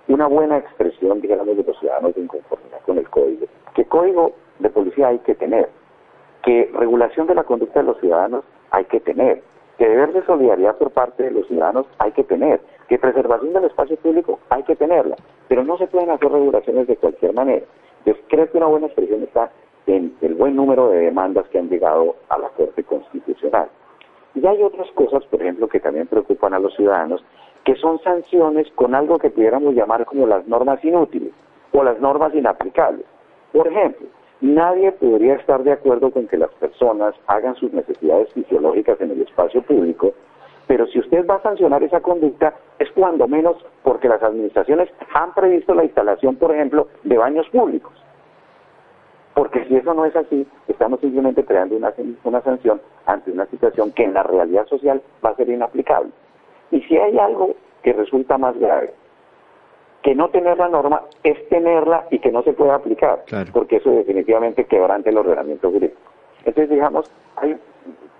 una 0.09 0.26
buena 0.26 0.59
expresión, 0.59 1.20
dijéramos, 1.20 1.57
de 1.57 1.62
los 1.62 1.79
ciudadanos 1.79 2.14
de 2.14 2.20
inconformidad 2.22 2.81
con 2.85 2.98
el 2.98 3.09
código, 3.09 3.46
que 3.74 3.85
código 3.85 4.33
de 4.59 4.68
policía 4.68 5.09
hay 5.09 5.18
que 5.20 5.35
tener, 5.35 5.70
que 6.42 6.70
regulación 6.74 7.26
de 7.26 7.35
la 7.35 7.44
conducta 7.44 7.81
de 7.81 7.87
los 7.87 8.00
ciudadanos 8.00 8.44
hay 8.70 8.85
que 8.85 9.00
tener, 9.00 9.42
que 9.80 9.88
deber 9.88 10.12
de 10.12 10.22
solidaridad 10.26 10.76
por 10.76 10.90
parte 10.90 11.22
de 11.22 11.30
los 11.30 11.46
ciudadanos 11.46 11.86
hay 11.96 12.12
que 12.12 12.22
tener, 12.22 12.60
que 12.86 12.98
preservación 12.98 13.54
del 13.54 13.64
espacio 13.64 13.96
público 13.96 14.38
hay 14.50 14.62
que 14.64 14.76
tenerla, 14.76 15.16
pero 15.48 15.64
no 15.64 15.78
se 15.78 15.86
pueden 15.86 16.10
hacer 16.10 16.30
regulaciones 16.30 16.86
de 16.86 16.98
cualquier 16.98 17.32
manera. 17.32 17.64
Yo 18.04 18.12
creo 18.28 18.50
que 18.50 18.58
una 18.58 18.66
buena 18.66 18.88
expresión 18.88 19.22
está 19.22 19.50
en 19.86 20.14
el 20.20 20.34
buen 20.34 20.54
número 20.54 20.90
de 20.90 20.98
demandas 20.98 21.48
que 21.48 21.58
han 21.58 21.70
llegado 21.70 22.16
a 22.28 22.36
la 22.36 22.50
Corte 22.50 22.84
Constitucional. 22.84 23.70
Y 24.34 24.46
hay 24.46 24.62
otras 24.62 24.90
cosas, 24.90 25.24
por 25.24 25.40
ejemplo, 25.40 25.66
que 25.66 25.80
también 25.80 26.06
preocupan 26.08 26.52
a 26.52 26.58
los 26.58 26.76
ciudadanos, 26.76 27.24
que 27.64 27.74
son 27.76 27.98
sanciones 28.00 28.70
con 28.72 28.94
algo 28.94 29.18
que 29.18 29.30
pudiéramos 29.30 29.72
llamar 29.72 30.04
como 30.04 30.26
las 30.26 30.46
normas 30.46 30.84
inútiles 30.84 31.32
o 31.72 31.82
las 31.82 31.98
normas 32.00 32.34
inaplicables. 32.34 33.06
Por 33.50 33.66
ejemplo, 33.66 34.08
Nadie 34.40 34.92
podría 34.92 35.35
estar 35.35 35.62
de 35.64 35.72
acuerdo 35.72 36.11
con 36.11 36.26
que 36.26 36.38
las 36.38 36.50
personas 36.55 37.14
hagan 37.26 37.55
sus 37.57 37.72
necesidades 37.74 38.33
fisiológicas 38.33 38.98
en 39.00 39.11
el 39.11 39.20
espacio 39.22 39.61
público, 39.62 40.14
pero 40.66 40.87
si 40.87 40.98
usted 40.98 41.26
va 41.26 41.35
a 41.35 41.42
sancionar 41.42 41.83
esa 41.83 42.00
conducta 42.00 42.55
es 42.79 42.90
cuando 42.92 43.29
menos 43.29 43.57
porque 43.83 44.09
las 44.09 44.22
administraciones 44.22 44.88
han 45.12 45.35
previsto 45.35 45.74
la 45.74 45.85
instalación, 45.85 46.37
por 46.37 46.55
ejemplo, 46.55 46.88
de 47.03 47.18
baños 47.18 47.46
públicos. 47.50 47.92
Porque 49.35 49.64
si 49.66 49.76
eso 49.76 49.92
no 49.92 50.07
es 50.07 50.16
así, 50.16 50.46
estamos 50.68 51.00
simplemente 51.00 51.44
creando 51.44 51.76
una, 51.76 51.92
una 52.24 52.40
sanción 52.40 52.81
ante 53.05 53.31
una 53.31 53.46
situación 53.46 53.92
que 53.92 54.05
en 54.05 54.14
la 54.14 54.22
realidad 54.22 54.66
social 54.66 55.03
va 55.24 55.31
a 55.31 55.37
ser 55.37 55.50
inaplicable. 55.50 56.12
Y 56.70 56.81
si 56.83 56.96
hay 56.96 57.18
algo 57.18 57.55
que 57.83 57.92
resulta 57.92 58.38
más 58.38 58.59
grave, 58.59 58.94
que 60.02 60.14
no 60.14 60.28
tener 60.30 60.56
la 60.56 60.68
norma 60.68 61.02
es 61.22 61.48
tenerla 61.48 62.06
y 62.10 62.18
que 62.18 62.32
no 62.32 62.42
se 62.42 62.52
pueda 62.52 62.76
aplicar, 62.76 63.24
porque 63.52 63.76
eso 63.76 63.90
definitivamente 63.90 64.64
quebrante 64.64 65.10
el 65.10 65.18
ordenamiento 65.18 65.70
jurídico. 65.70 66.00
Entonces, 66.44 66.70
digamos, 66.70 67.10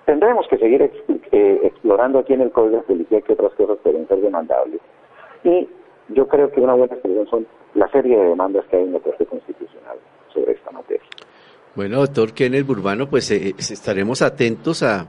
tendremos 0.05 0.47
que 0.49 0.59
seguir 0.59 0.83
eh, 0.83 1.61
explorando 1.63 2.19
aquí 2.19 2.35
en 2.35 2.43
el 2.43 2.51
Código 2.51 2.77
de 2.77 2.83
Policía 2.83 3.21
qué 3.23 3.33
otras 3.33 3.53
cosas 3.55 3.79
pueden 3.83 4.07
ser 4.09 4.21
demandables. 4.21 4.81
Y 5.43 5.69
yo 6.09 6.29
creo 6.29 6.51
que 6.51 6.61
una 6.61 6.75
buena 6.75 6.93
expresión 6.95 7.27
son 7.29 7.47
la 7.75 7.89
serie 7.89 8.19
de 8.19 8.29
demandas 8.29 8.67
que 8.67 8.77
hay 8.77 8.83
en 8.83 8.93
la 8.93 9.01
Corte 9.01 9.25
Constitucional 9.25 9.97
sobre 10.35 10.53
esta 10.53 10.71
materia. 10.71 11.07
Bueno, 11.75 12.01
doctor 12.01 12.35
Kenneth 12.35 12.67
Burbano, 12.67 13.09
pues 13.09 13.31
eh, 13.31 13.55
estaremos 13.59 14.21
atentos 14.21 14.83
a, 14.83 15.07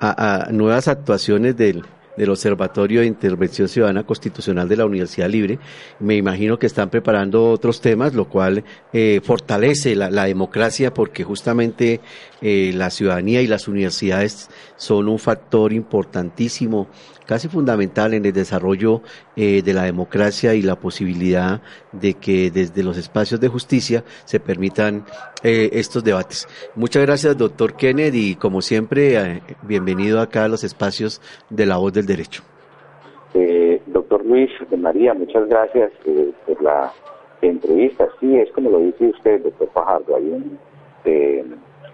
a 0.00 0.48
nuevas 0.50 0.88
actuaciones 0.88 1.56
del, 1.56 1.84
del 2.16 2.30
Observatorio 2.30 3.00
de 3.00 3.06
Intervención 3.06 3.68
Ciudadana 3.68 4.04
Constitucional 4.04 4.68
de 4.68 4.76
la 4.76 4.86
Universidad 4.86 5.28
Libre. 5.28 5.58
Me 6.00 6.16
imagino 6.16 6.58
que 6.58 6.66
están 6.66 6.90
preparando 6.90 7.50
otros 7.50 7.80
temas, 7.80 8.14
lo 8.14 8.28
cual 8.28 8.64
eh, 8.92 9.20
fortalece 9.22 9.94
la, 9.94 10.26
democracia 10.26 10.92
porque 10.92 11.24
justamente 11.24 12.00
eh, 12.40 12.72
la 12.74 12.90
ciudadanía 12.90 13.42
y 13.42 13.46
las 13.46 13.68
universidades 13.68 14.48
son 14.76 15.08
un 15.08 15.18
factor 15.18 15.72
importantísimo 15.72 16.88
casi 17.26 17.48
fundamental 17.48 18.14
en 18.14 18.24
el 18.24 18.32
desarrollo 18.32 19.02
eh, 19.36 19.62
de 19.62 19.74
la 19.74 19.82
democracia 19.82 20.54
y 20.54 20.62
la 20.62 20.76
posibilidad 20.76 21.60
de 21.92 22.14
que 22.14 22.50
desde 22.50 22.82
los 22.82 22.96
espacios 22.96 23.40
de 23.40 23.48
justicia 23.48 24.04
se 24.24 24.40
permitan 24.40 25.04
eh, 25.42 25.70
estos 25.72 26.04
debates. 26.04 26.46
Muchas 26.74 27.04
gracias, 27.04 27.36
doctor 27.36 27.74
Kennedy, 27.74 28.30
y 28.30 28.34
como 28.36 28.62
siempre, 28.62 29.16
eh, 29.16 29.42
bienvenido 29.62 30.20
acá 30.20 30.44
a 30.44 30.48
los 30.48 30.64
espacios 30.64 31.20
de 31.50 31.66
la 31.66 31.76
voz 31.76 31.92
del 31.92 32.06
derecho. 32.06 32.42
doctor 33.86 34.24
Luis 34.24 34.50
de 34.70 34.76
María, 34.76 35.14
muchas 35.14 35.48
gracias 35.48 35.92
por 36.46 36.62
la 36.62 36.92
entrevista. 37.42 38.08
Sí, 38.20 38.36
es 38.36 38.50
como 38.52 38.70
lo 38.70 38.78
dice 38.78 39.06
usted, 39.06 39.42
doctor 39.42 39.68
Fajardo, 39.74 40.16
hay 40.16 40.24
un 40.24 40.58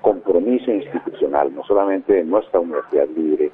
compromiso 0.01 0.71
institucional, 0.71 1.55
no 1.55 1.63
solamente 1.65 2.13
de 2.13 2.25
nuestra 2.25 2.61
Universidad 2.61 3.09
Libre, 3.17 3.51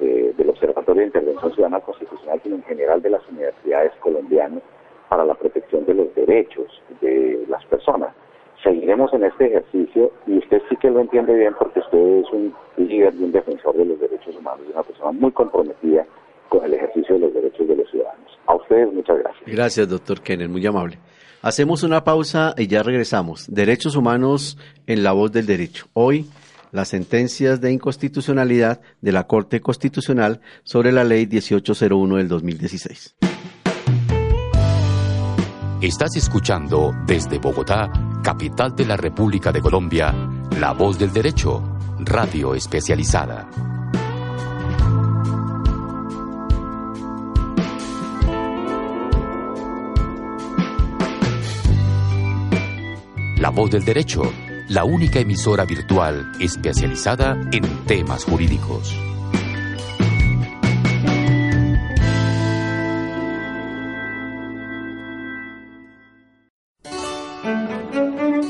eh, 0.00 0.32
del 0.36 0.50
Observatorio 0.50 1.00
de 1.00 1.06
Intervención 1.06 1.52
Ciudadana 1.52 1.80
Constitucional, 1.80 2.40
sino 2.42 2.56
en 2.56 2.62
general 2.64 3.02
de 3.02 3.10
las 3.10 3.28
universidades 3.28 3.92
colombianas 4.00 4.62
para 5.08 5.24
la 5.24 5.34
protección 5.34 5.84
de 5.86 5.94
los 5.94 6.14
derechos 6.14 6.82
de 7.00 7.44
las 7.48 7.64
personas. 7.66 8.14
Seguiremos 8.62 9.12
en 9.14 9.24
este 9.24 9.46
ejercicio 9.46 10.12
y 10.26 10.38
usted 10.38 10.62
sí 10.68 10.76
que 10.76 10.90
lo 10.90 11.00
entiende 11.00 11.34
bien 11.34 11.54
porque 11.58 11.80
usted 11.80 11.98
es 11.98 12.30
un 12.32 12.54
líder 12.76 13.14
y 13.14 13.24
un 13.24 13.32
defensor 13.32 13.76
de 13.76 13.84
los 13.84 13.98
derechos 13.98 14.36
humanos, 14.36 14.66
una 14.72 14.82
persona 14.82 15.12
muy 15.12 15.32
comprometida 15.32 16.06
con 16.48 16.64
el 16.64 16.74
ejercicio 16.74 17.14
de 17.14 17.20
los 17.20 17.34
derechos 17.34 17.66
de 17.66 17.76
los 17.76 17.90
ciudadanos. 17.90 18.38
A 18.46 18.54
ustedes 18.54 18.92
muchas 18.92 19.18
gracias. 19.18 19.42
Gracias, 19.46 19.88
doctor 19.88 20.20
Kenneth, 20.20 20.50
muy 20.50 20.66
amable. 20.66 20.98
Hacemos 21.42 21.82
una 21.82 22.04
pausa 22.04 22.54
y 22.58 22.66
ya 22.66 22.82
regresamos. 22.82 23.46
Derechos 23.48 23.96
humanos 23.96 24.58
en 24.86 25.02
la 25.02 25.12
voz 25.12 25.32
del 25.32 25.46
derecho. 25.46 25.86
Hoy 25.94 26.26
las 26.72 26.88
sentencias 26.88 27.60
de 27.60 27.72
inconstitucionalidad 27.72 28.80
de 29.00 29.12
la 29.12 29.26
Corte 29.26 29.60
Constitucional 29.60 30.40
sobre 30.64 30.92
la 30.92 31.04
Ley 31.04 31.26
1801 31.26 32.16
del 32.16 32.28
2016. 32.28 33.16
Estás 35.80 36.14
escuchando 36.16 36.92
desde 37.06 37.38
Bogotá, 37.38 37.90
capital 38.22 38.76
de 38.76 38.84
la 38.84 38.96
República 38.96 39.50
de 39.50 39.60
Colombia, 39.60 40.14
La 40.58 40.72
Voz 40.72 40.98
del 40.98 41.12
Derecho, 41.12 41.62
radio 42.00 42.54
especializada. 42.54 43.48
La 53.38 53.48
Voz 53.48 53.70
del 53.70 53.82
Derecho 53.86 54.30
la 54.70 54.84
única 54.84 55.18
emisora 55.18 55.64
virtual 55.64 56.30
especializada 56.38 57.36
en 57.50 57.64
temas 57.86 58.24
jurídicos. 58.24 58.94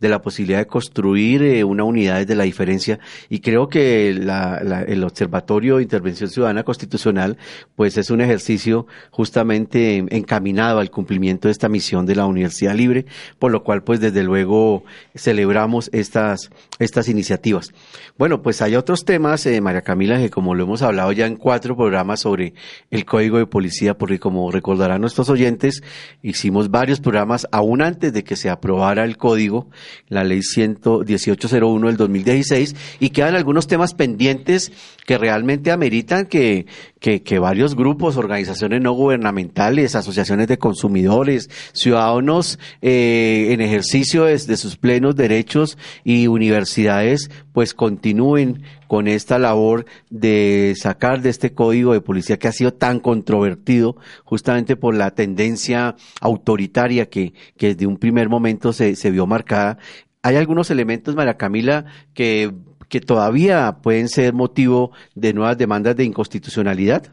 de 0.00 0.08
la 0.08 0.22
posibilidad 0.22 0.58
de 0.58 0.66
construir 0.66 1.42
eh, 1.42 1.64
una 1.64 1.84
unidad 1.84 2.18
desde 2.18 2.34
la 2.34 2.44
diferencia 2.44 2.98
y 3.28 3.40
creo 3.40 3.68
que 3.68 4.08
el 4.10 5.04
Observatorio 5.04 5.76
de 5.76 5.82
Intervención 5.82 6.30
Ciudadana 6.30 6.62
Constitucional 6.62 7.36
pues 7.76 7.96
es 7.96 8.10
un 8.10 8.20
ejercicio 8.20 8.86
justamente 9.10 10.04
encaminado 10.10 10.80
al 10.80 10.90
cumplimiento 10.90 11.48
de 11.48 11.52
esta 11.52 11.68
misión 11.68 12.06
de 12.06 12.14
la 12.14 12.26
Universidad 12.26 12.74
Libre, 12.74 13.06
por 13.38 13.50
lo 13.50 13.62
cual 13.62 13.82
pues 13.82 14.00
desde 14.00 14.22
luego 14.22 14.84
celebramos 15.14 15.90
estas, 15.92 16.50
estas 16.78 17.08
iniciativas. 17.08 17.72
Bueno, 18.16 18.42
pues 18.42 18.62
hay 18.62 18.76
otros 18.76 19.04
temas, 19.04 19.46
eh, 19.46 19.60
María 19.60 19.82
Camila, 19.82 20.18
que 20.18 20.30
como 20.30 20.54
lo 20.54 20.64
hemos 20.64 20.82
hablado 20.82 21.12
ya 21.12 21.26
en 21.26 21.36
cuatro 21.36 21.76
programas 21.76 22.20
sobre 22.20 22.54
el 22.90 23.04
Código 23.04 23.38
de 23.38 23.46
Policía, 23.46 23.96
porque 23.96 24.18
como 24.18 24.50
recordarán 24.50 25.00
nuestros 25.00 25.30
oyentes, 25.30 25.82
hicimos 26.22 26.70
varios 26.70 27.00
programas 27.00 27.46
aún 27.52 27.82
antes 27.82 28.12
de 28.12 28.24
que 28.24 28.36
se 28.36 28.50
aprobara 28.50 29.04
el 29.04 29.16
código 29.16 29.68
la 30.08 30.24
ley 30.24 30.42
11801 30.42 31.86
del 31.86 31.96
2016 31.96 32.76
y 33.00 33.10
quedan 33.10 33.34
algunos 33.34 33.66
temas 33.66 33.94
pendientes 33.94 34.72
que 35.08 35.16
realmente 35.16 35.70
ameritan 35.70 36.26
que, 36.26 36.66
que, 37.00 37.38
varios 37.38 37.74
grupos, 37.74 38.18
organizaciones 38.18 38.82
no 38.82 38.92
gubernamentales, 38.92 39.94
asociaciones 39.94 40.48
de 40.48 40.58
consumidores, 40.58 41.48
ciudadanos 41.72 42.58
eh, 42.82 43.48
en 43.52 43.62
ejercicio 43.62 44.24
de, 44.24 44.36
de 44.36 44.56
sus 44.58 44.76
plenos 44.76 45.16
derechos 45.16 45.78
y 46.04 46.26
universidades 46.26 47.30
pues 47.54 47.72
continúen 47.72 48.64
con 48.86 49.08
esta 49.08 49.38
labor 49.38 49.86
de 50.10 50.74
sacar 50.76 51.22
de 51.22 51.30
este 51.30 51.54
código 51.54 51.94
de 51.94 52.02
policía 52.02 52.38
que 52.38 52.48
ha 52.48 52.52
sido 52.52 52.74
tan 52.74 53.00
controvertido 53.00 53.96
justamente 54.24 54.76
por 54.76 54.94
la 54.94 55.12
tendencia 55.12 55.96
autoritaria 56.20 57.08
que, 57.08 57.32
que 57.56 57.68
desde 57.68 57.86
un 57.86 57.96
primer 57.96 58.28
momento 58.28 58.74
se, 58.74 58.94
se 58.94 59.10
vio 59.10 59.26
marcada. 59.26 59.78
Hay 60.20 60.36
algunos 60.36 60.70
elementos, 60.70 61.14
María 61.14 61.38
Camila, 61.38 61.86
que, 62.12 62.52
que 62.88 63.00
todavía 63.00 63.78
pueden 63.82 64.08
ser 64.08 64.32
motivo 64.32 64.92
de 65.14 65.32
nuevas 65.32 65.58
demandas 65.58 65.96
de 65.96 66.04
inconstitucionalidad. 66.04 67.12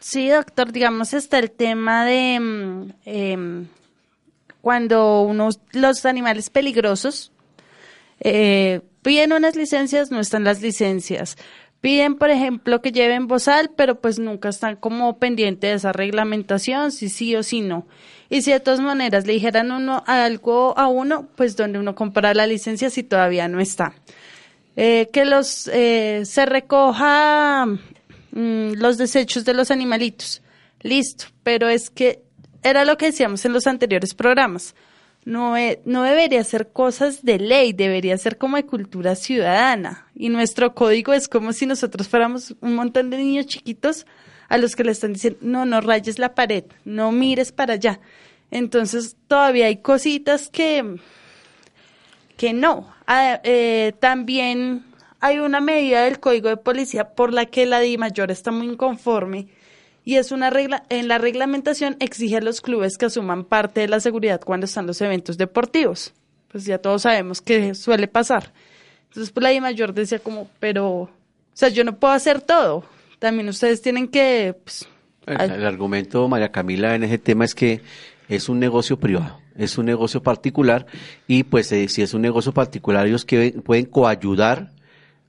Sí, 0.00 0.28
doctor, 0.28 0.72
digamos, 0.72 1.14
está 1.14 1.38
el 1.38 1.50
tema 1.50 2.04
de 2.04 2.40
mm, 2.40 2.92
em, 3.04 3.66
cuando 4.60 5.22
unos, 5.22 5.60
los 5.72 6.04
animales 6.04 6.50
peligrosos 6.50 7.32
eh, 8.20 8.80
Piden 9.02 9.32
unas 9.32 9.56
licencias, 9.56 10.12
no 10.12 10.20
están 10.20 10.44
las 10.44 10.62
licencias. 10.62 11.36
Piden, 11.80 12.14
por 12.14 12.30
ejemplo, 12.30 12.80
que 12.80 12.92
lleven 12.92 13.26
bozal, 13.26 13.72
pero 13.76 14.00
pues 14.00 14.20
nunca 14.20 14.48
están 14.48 14.76
como 14.76 15.18
pendientes 15.18 15.70
de 15.70 15.76
esa 15.76 15.92
reglamentación, 15.92 16.92
si 16.92 17.08
sí 17.08 17.34
o 17.34 17.42
si 17.42 17.60
no. 17.60 17.88
Y 18.30 18.42
si 18.42 18.52
de 18.52 18.60
todas 18.60 18.78
maneras 18.78 19.26
le 19.26 19.32
dijeran 19.32 19.72
uno 19.72 20.04
algo 20.06 20.78
a 20.78 20.86
uno, 20.86 21.26
pues 21.34 21.56
donde 21.56 21.80
uno 21.80 21.96
compra 21.96 22.32
la 22.32 22.46
licencia 22.46 22.90
si 22.90 23.02
todavía 23.02 23.48
no 23.48 23.58
está. 23.58 23.92
Eh, 24.76 25.08
que 25.12 25.24
los 25.24 25.68
eh, 25.68 26.22
se 26.24 26.46
recoja 26.46 27.66
mm, 27.66 28.72
los 28.74 28.98
desechos 28.98 29.44
de 29.44 29.54
los 29.54 29.70
animalitos. 29.70 30.42
Listo, 30.80 31.26
pero 31.42 31.68
es 31.68 31.90
que 31.90 32.22
era 32.62 32.84
lo 32.84 32.96
que 32.96 33.06
decíamos 33.06 33.44
en 33.44 33.52
los 33.52 33.66
anteriores 33.66 34.14
programas 34.14 34.74
no, 35.24 35.54
no 35.84 36.02
debería 36.02 36.42
ser 36.42 36.72
cosas 36.72 37.24
de 37.24 37.38
ley, 37.38 37.72
debería 37.72 38.18
ser 38.18 38.38
como 38.38 38.56
de 38.56 38.66
cultura 38.66 39.14
ciudadana. 39.14 40.06
Y 40.14 40.28
nuestro 40.28 40.74
código 40.74 41.12
es 41.12 41.28
como 41.28 41.52
si 41.52 41.66
nosotros 41.66 42.08
fuéramos 42.08 42.54
un 42.60 42.74
montón 42.74 43.10
de 43.10 43.18
niños 43.18 43.46
chiquitos 43.46 44.06
a 44.48 44.58
los 44.58 44.74
que 44.74 44.84
le 44.84 44.92
están 44.92 45.12
diciendo, 45.12 45.38
no, 45.42 45.64
no 45.64 45.80
rayes 45.80 46.18
la 46.18 46.34
pared, 46.34 46.64
no 46.84 47.12
mires 47.12 47.52
para 47.52 47.74
allá. 47.74 48.00
Entonces 48.50 49.16
todavía 49.28 49.66
hay 49.66 49.76
cositas 49.76 50.48
que, 50.48 50.96
que 52.36 52.52
no. 52.52 52.92
Ah, 53.06 53.40
eh, 53.44 53.92
también 54.00 54.84
hay 55.20 55.38
una 55.38 55.60
medida 55.60 56.02
del 56.04 56.20
código 56.20 56.48
de 56.48 56.56
policía 56.56 57.10
por 57.10 57.32
la 57.32 57.46
que 57.46 57.66
la 57.66 57.80
Di 57.80 57.98
Mayor 57.98 58.30
está 58.30 58.50
muy 58.50 58.66
inconforme 58.66 59.48
y 60.04 60.16
es 60.16 60.32
una 60.32 60.50
regla, 60.50 60.84
en 60.88 61.08
la 61.08 61.18
reglamentación 61.18 61.96
exige 62.00 62.38
a 62.38 62.40
los 62.40 62.60
clubes 62.60 62.98
que 62.98 63.06
asuman 63.06 63.44
parte 63.44 63.80
de 63.80 63.88
la 63.88 64.00
seguridad 64.00 64.40
cuando 64.40 64.66
están 64.66 64.86
los 64.86 65.00
eventos 65.00 65.38
deportivos. 65.38 66.12
Pues 66.48 66.64
ya 66.64 66.78
todos 66.78 67.02
sabemos 67.02 67.40
que 67.40 67.74
suele 67.74 68.08
pasar. 68.08 68.52
Entonces, 69.08 69.32
pues 69.32 69.42
la 69.42 69.52
I 69.52 69.60
mayor 69.60 69.94
decía 69.94 70.18
como, 70.18 70.48
pero, 70.58 70.88
o 70.88 71.10
sea, 71.52 71.68
yo 71.68 71.84
no 71.84 71.96
puedo 71.96 72.12
hacer 72.12 72.40
todo. 72.40 72.84
También 73.18 73.48
ustedes 73.48 73.80
tienen 73.80 74.08
que... 74.08 74.56
Pues, 74.64 74.88
el, 75.26 75.64
argumento, 75.64 76.28
María 76.28 76.50
Camila, 76.50 76.94
en 76.94 77.04
ese 77.04 77.18
tema 77.18 77.44
es 77.44 77.54
que 77.54 77.80
es 78.28 78.48
un 78.48 78.58
negocio 78.58 78.98
privado, 78.98 79.38
es 79.56 79.78
un 79.78 79.86
negocio 79.86 80.22
particular 80.22 80.86
y 81.26 81.44
pues 81.44 81.70
eh, 81.72 81.88
si 81.88 82.02
es 82.02 82.14
un 82.14 82.22
negocio 82.22 82.52
particular 82.52 83.06
ellos 83.06 83.24
que 83.24 83.52
pueden 83.64 83.86
coayudar 83.86 84.72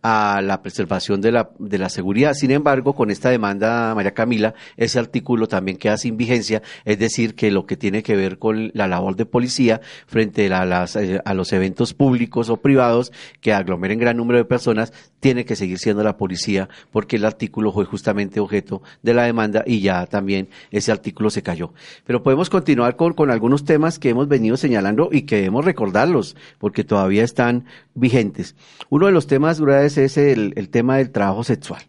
a 0.03 0.41
la 0.43 0.61
preservación 0.61 1.21
de 1.21 1.31
la, 1.31 1.49
de 1.57 1.77
la 1.77 1.89
seguridad. 1.89 2.33
Sin 2.33 2.51
embargo, 2.51 2.93
con 2.93 3.09
esta 3.09 3.29
demanda, 3.29 3.95
María 3.95 4.13
Camila, 4.13 4.53
ese 4.75 4.99
artículo 4.99 5.47
también 5.47 5.77
queda 5.77 5.97
sin 5.97 6.17
vigencia, 6.17 6.61
es 6.83 6.99
decir, 6.99 7.35
que 7.35 7.51
lo 7.51 7.65
que 7.65 7.77
tiene 7.77 8.03
que 8.03 8.15
ver 8.15 8.37
con 8.37 8.69
la 8.73 8.87
labor 8.87 9.15
de 9.15 9.25
policía 9.25 9.79
frente 10.05 10.53
a, 10.53 10.65
las, 10.65 10.97
eh, 10.97 11.21
a 11.23 11.33
los 11.33 11.53
eventos 11.53 11.93
públicos 11.93 12.49
o 12.49 12.57
privados 12.57 13.13
que 13.39 13.53
aglomeren 13.53 13.97
gran 13.97 14.17
número 14.17 14.37
de 14.37 14.45
personas, 14.45 14.91
tiene 15.21 15.45
que 15.45 15.55
seguir 15.55 15.79
siendo 15.79 16.03
la 16.03 16.17
policía 16.17 16.67
porque 16.91 17.15
el 17.15 17.23
artículo 17.23 17.71
fue 17.71 17.85
justamente 17.85 18.41
objeto 18.41 18.83
de 19.01 19.13
la 19.13 19.23
demanda 19.23 19.63
y 19.65 19.79
ya 19.79 20.05
también 20.05 20.49
ese 20.69 20.91
artículo 20.91 21.29
se 21.29 21.41
cayó. 21.41 21.73
Pero 22.05 22.23
podemos 22.23 22.49
continuar 22.49 22.97
con, 22.97 23.13
con 23.13 23.31
algunos 23.31 23.63
temas 23.63 23.99
que 23.99 24.09
hemos 24.09 24.27
venido 24.27 24.57
señalando 24.57 25.07
y 25.13 25.21
que 25.21 25.37
debemos 25.37 25.63
recordarlos 25.63 26.35
porque 26.57 26.83
todavía 26.83 27.23
están 27.23 27.65
vigentes. 27.95 28.55
Uno 28.89 29.05
de 29.05 29.13
los 29.13 29.27
temas, 29.27 29.61
es 29.97 30.17
el, 30.17 30.53
tema 30.69 30.97
del 30.97 31.11
trabajo 31.11 31.43
sexual. 31.43 31.81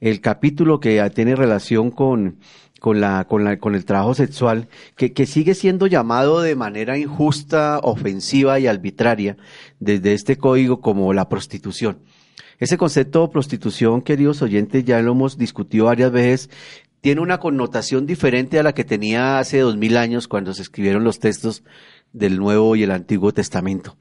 El 0.00 0.20
capítulo 0.20 0.80
que 0.80 1.08
tiene 1.14 1.36
relación 1.36 1.90
con, 1.90 2.38
con, 2.80 3.00
la, 3.00 3.24
con, 3.24 3.44
la, 3.44 3.58
con 3.58 3.74
el 3.74 3.84
trabajo 3.84 4.14
sexual, 4.14 4.68
que, 4.96 5.12
que 5.12 5.26
sigue 5.26 5.54
siendo 5.54 5.86
llamado 5.86 6.40
de 6.40 6.54
manera 6.54 6.98
injusta, 6.98 7.80
ofensiva 7.82 8.60
y 8.60 8.66
arbitraria 8.66 9.36
desde 9.80 10.12
este 10.12 10.36
código 10.36 10.80
como 10.80 11.12
la 11.12 11.28
prostitución. 11.28 11.98
Ese 12.58 12.78
concepto 12.78 13.22
de 13.22 13.32
prostitución, 13.32 14.00
queridos 14.00 14.40
oyentes, 14.40 14.84
ya 14.84 15.00
lo 15.02 15.12
hemos 15.12 15.36
discutido 15.36 15.86
varias 15.86 16.10
veces, 16.10 16.50
tiene 17.02 17.20
una 17.20 17.38
connotación 17.38 18.06
diferente 18.06 18.58
a 18.58 18.62
la 18.62 18.72
que 18.72 18.84
tenía 18.84 19.38
hace 19.38 19.60
dos 19.60 19.76
mil 19.76 19.96
años 19.96 20.26
cuando 20.26 20.54
se 20.54 20.62
escribieron 20.62 21.04
los 21.04 21.20
textos 21.20 21.62
del 22.12 22.38
Nuevo 22.38 22.74
y 22.74 22.82
el 22.82 22.90
Antiguo 22.90 23.32
Testamento. 23.32 23.96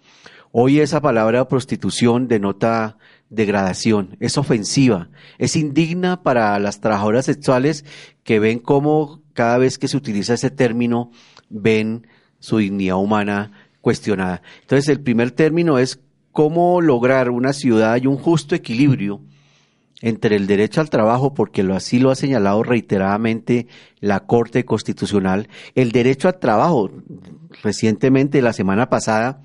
Hoy 0.52 0.80
esa 0.80 1.02
palabra 1.02 1.50
prostitución 1.50 2.30
denota 2.30 2.98
degradación, 3.30 4.18
es 4.20 4.38
ofensiva, 4.38 5.10
es 5.38 5.56
indigna 5.56 6.24
para 6.24 6.58
las 6.60 6.80
trabajadoras 6.80 7.26
sexuales 7.26 7.86
que 8.24 8.40
ven 8.40 8.60
cómo 8.60 9.22
cada 9.34 9.58
vez 9.58 9.78
que 9.78 9.88
se 9.88 9.98
utiliza 9.98 10.36
ese 10.36 10.50
término 10.50 11.12
ven 11.50 12.08
su 12.40 12.58
dignidad 12.58 12.98
humana 12.98 13.52
cuestionada. 13.82 14.42
Entonces 14.62 14.90
el 14.90 15.02
primer 15.02 15.32
término 15.32 15.80
es 15.80 16.00
cómo 16.32 16.82
lograr 16.82 17.30
una 17.30 17.54
ciudad 17.54 17.98
y 18.02 18.08
un 18.08 18.18
justo 18.18 18.56
equilibrio 18.56 19.22
entre 20.02 20.36
el 20.36 20.48
derecho 20.48 20.82
al 20.82 20.90
trabajo, 20.90 21.34
porque 21.34 21.62
así 21.62 22.00
lo 22.00 22.12
ha 22.12 22.16
señalado 22.16 22.62
reiteradamente 22.64 23.68
la 24.00 24.22
Corte 24.22 24.66
Constitucional, 24.66 25.48
el 25.74 25.92
derecho 25.92 26.28
al 26.28 26.40
trabajo. 26.40 26.92
Recientemente, 27.64 28.42
la 28.42 28.54
semana 28.54 28.90
pasada, 28.90 29.42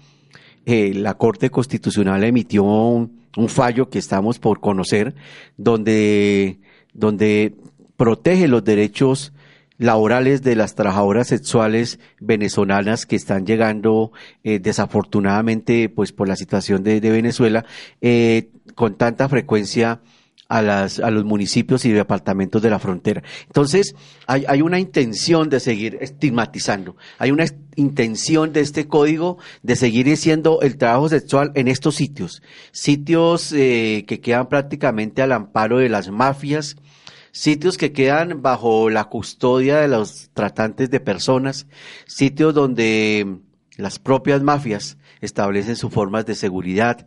eh, 0.67 0.93
la 0.95 1.15
Corte 1.15 1.51
Constitucional 1.51 2.25
emitió 2.25 2.65
un, 2.65 3.20
un, 3.37 3.49
fallo 3.49 3.91
que 3.91 3.99
estamos 3.99 4.39
por 4.39 4.61
conocer, 4.61 5.15
donde, 5.57 6.61
donde 6.95 7.55
protege 7.97 8.49
los 8.49 8.65
derechos 8.65 9.33
laborales 9.79 10.43
de 10.43 10.57
las 10.57 10.75
trabajadoras 10.75 11.29
sexuales 11.29 11.99
venezolanas 12.21 13.07
que 13.07 13.17
están 13.17 13.47
llegando 13.47 14.13
eh, 14.45 14.59
desafortunadamente 14.59 15.89
pues 15.89 16.13
por 16.13 16.29
la 16.29 16.37
situación 16.37 16.85
de, 16.85 17.01
Venezuela 17.01 17.65
eh, 18.03 18.51
con 18.75 18.97
tanta 18.97 19.27
frecuencia 19.29 20.01
a, 20.51 20.63
las, 20.63 20.99
a 20.99 21.11
los 21.11 21.25
municipios 21.25 21.85
y 21.85 21.93
departamentos 21.93 22.61
de 22.61 22.71
la 22.71 22.81
frontera. 22.81 23.23
Entonces, 23.47 23.95
hay, 24.27 24.45
hay 24.49 24.61
una 24.63 24.81
intención 24.81 25.49
de 25.49 25.61
seguir 25.61 25.97
estigmatizando, 26.01 26.97
hay 27.19 27.31
una 27.31 27.47
intención 27.77 28.53
de 28.53 28.61
este 28.61 28.89
código 28.89 29.39
de 29.63 29.77
seguir 29.77 30.15
siendo 30.17 30.61
el 30.61 30.77
trabajo 30.77 31.09
sexual 31.09 31.53
en 31.55 31.69
estos 31.69 31.95
sitios, 31.95 32.43
sitios 32.73 33.53
eh, 33.53 34.05
que 34.09 34.21
quedan 34.21 34.49
prácticamente 34.49 35.23
al 35.23 35.33
amparo 35.33 35.79
de 35.79 35.89
las 35.89 36.11
mafias, 36.11 36.77
sitios 37.31 37.79
que 37.79 37.93
quedan 37.93 38.43
bajo 38.43 38.91
la 38.91 39.05
custodia 39.05 39.79
de 39.79 39.87
los 39.87 40.31
tratantes 40.35 40.91
de 40.91 40.99
personas, 40.99 41.69
sitios 42.07 42.55
donde 42.55 43.39
las 43.77 44.01
propias 44.01 44.43
mafias 44.43 44.99
establecen 45.21 45.77
sus 45.77 45.93
formas 45.93 46.27
de 46.27 46.35
seguridad 46.35 47.07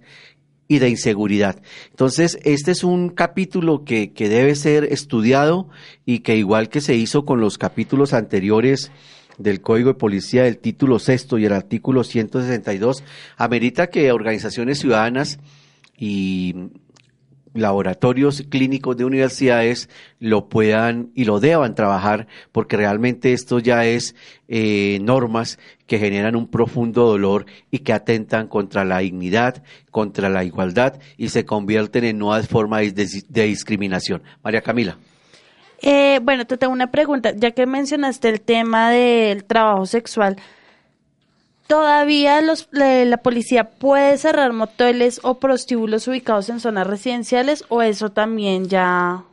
y 0.68 0.80
de 0.80 0.90
inseguridad. 0.90 1.62
Entonces, 1.90 2.40
este 2.44 2.72
es 2.72 2.84
un 2.84 3.10
capítulo 3.10 3.84
que, 3.84 4.14
que 4.14 4.30
debe 4.30 4.56
ser 4.56 4.86
estudiado 4.86 5.68
y 6.06 6.20
que 6.20 6.38
igual 6.38 6.70
que 6.70 6.82
se 6.82 6.96
hizo 6.96 7.26
con 7.26 7.40
los 7.42 7.58
capítulos 7.58 8.14
anteriores 8.14 8.92
del 9.38 9.62
Código 9.62 9.90
de 9.90 9.96
Policía 9.96 10.44
del 10.44 10.58
título 10.58 11.00
sexto 11.00 11.38
y 11.38 11.46
el 11.46 11.54
artículo 11.54 12.04
162, 12.04 13.04
amerita 13.38 13.88
que 13.88 14.12
organizaciones 14.12 14.80
ciudadanas 14.80 15.40
y 15.98 16.56
laboratorios 17.54 18.44
clínicos 18.50 18.98
de 18.98 19.06
universidades 19.06 19.90
lo 20.20 20.50
puedan 20.50 21.12
y 21.14 21.26
lo 21.26 21.40
deban 21.40 21.76
trabajar 21.76 22.28
porque 22.52 22.78
realmente 22.78 23.34
esto 23.34 23.60
ya 23.60 23.86
es 23.86 24.16
eh, 24.48 25.00
normas 25.02 25.60
que 25.88 26.00
generan 26.00 26.36
un 26.36 26.48
profundo 26.48 27.06
dolor 27.06 27.46
y 27.70 27.80
que 27.80 27.94
atentan 27.94 28.48
contra 28.48 28.84
la 28.86 29.00
dignidad, 29.00 29.64
contra 29.92 30.30
la 30.30 30.44
igualdad 30.44 31.00
y 31.18 31.30
se 31.30 31.46
convierten 31.46 32.04
en 32.06 32.18
nuevas 32.18 32.48
formas 32.48 32.94
de, 32.96 33.46
discriminación. 33.46 34.24
María 34.44 34.62
Camila. 34.62 34.98
Eh, 35.82 36.20
bueno, 36.24 36.48
te 36.48 36.58
tengo 36.58 36.72
una 36.72 36.92
pregunta, 36.92 37.34
ya 37.36 37.52
que 37.52 37.66
mencionaste 37.66 38.30
el 38.30 38.42
tema 38.42 38.90
del 38.90 39.44
trabajo 39.44 39.86
sexual. 39.86 40.38
¿Todavía 41.74 42.40
los, 42.42 42.70
la 42.72 43.18
policía 43.18 43.72
puede 43.72 44.20
cerrar 44.20 44.54
moteles 44.54 45.20
o 45.24 45.40
prostíbulos 45.40 46.08
ubicados 46.08 46.48
en 46.50 46.60
zonas 46.60 46.86
residenciales 46.86 47.66
o 47.68 47.82
eso 47.82 48.12
también 48.12 48.70
ya 48.70 49.24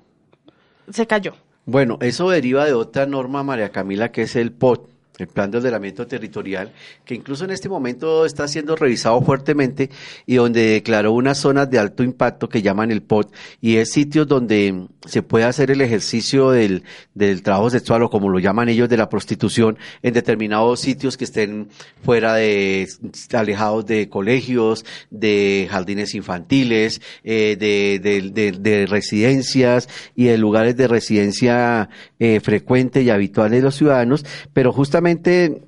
se 0.90 1.07
cayó? 1.07 1.35
Bueno, 1.66 1.98
eso 2.00 2.31
deriva 2.31 2.64
de 2.64 2.72
otra 2.72 3.05
norma, 3.05 3.42
María 3.42 3.72
Camila, 3.72 4.11
que 4.11 4.22
es 4.22 4.37
el 4.37 4.53
POT, 4.53 4.88
el 5.20 5.28
Plan 5.28 5.50
de 5.50 5.59
Ordenamiento 5.59 6.06
Territorial, 6.06 6.72
que 7.04 7.14
incluso 7.14 7.44
en 7.44 7.50
este 7.50 7.68
momento 7.68 8.24
está 8.26 8.48
siendo 8.48 8.76
revisado 8.76 9.20
fuertemente 9.22 9.90
y 10.26 10.37
donde 10.37 10.70
declaró 10.70 11.12
unas 11.12 11.38
zonas 11.38 11.70
de 11.70 11.78
alto 11.78 12.02
impacto 12.02 12.48
que 12.48 12.62
llaman 12.62 12.90
el 12.90 13.02
POT 13.02 13.35
y 13.61 13.76
es 13.76 13.90
sitios 13.92 14.26
donde 14.26 14.87
se 15.06 15.22
puede 15.22 15.44
hacer 15.44 15.70
el 15.70 15.80
ejercicio 15.80 16.50
del, 16.50 16.85
del 17.14 17.42
trabajo 17.42 17.70
sexual 17.70 18.02
o 18.02 18.11
como 18.11 18.28
lo 18.28 18.38
llaman 18.38 18.68
ellos 18.68 18.88
de 18.88 18.96
la 18.96 19.09
prostitución 19.09 19.78
en 20.02 20.14
determinados 20.14 20.80
sitios 20.80 21.16
que 21.16 21.24
estén 21.24 21.68
fuera 22.02 22.35
de, 22.35 22.87
alejados 23.33 23.87
de 23.87 24.09
colegios, 24.09 24.85
de 25.11 25.68
jardines 25.70 26.14
infantiles, 26.14 27.00
eh, 27.24 27.56
de, 27.59 28.00
de, 28.02 28.30
de, 28.30 28.52
de, 28.52 28.87
residencias 28.87 29.88
y 30.14 30.24
de 30.24 30.38
lugares 30.38 30.76
de 30.76 30.88
residencia 30.88 31.88
eh, 32.18 32.40
frecuente 32.40 33.02
y 33.02 33.11
habitual 33.11 33.50
de 33.50 33.62
los 33.62 33.74
ciudadanos, 33.74 34.24
pero 34.52 34.72
justamente 34.72 35.10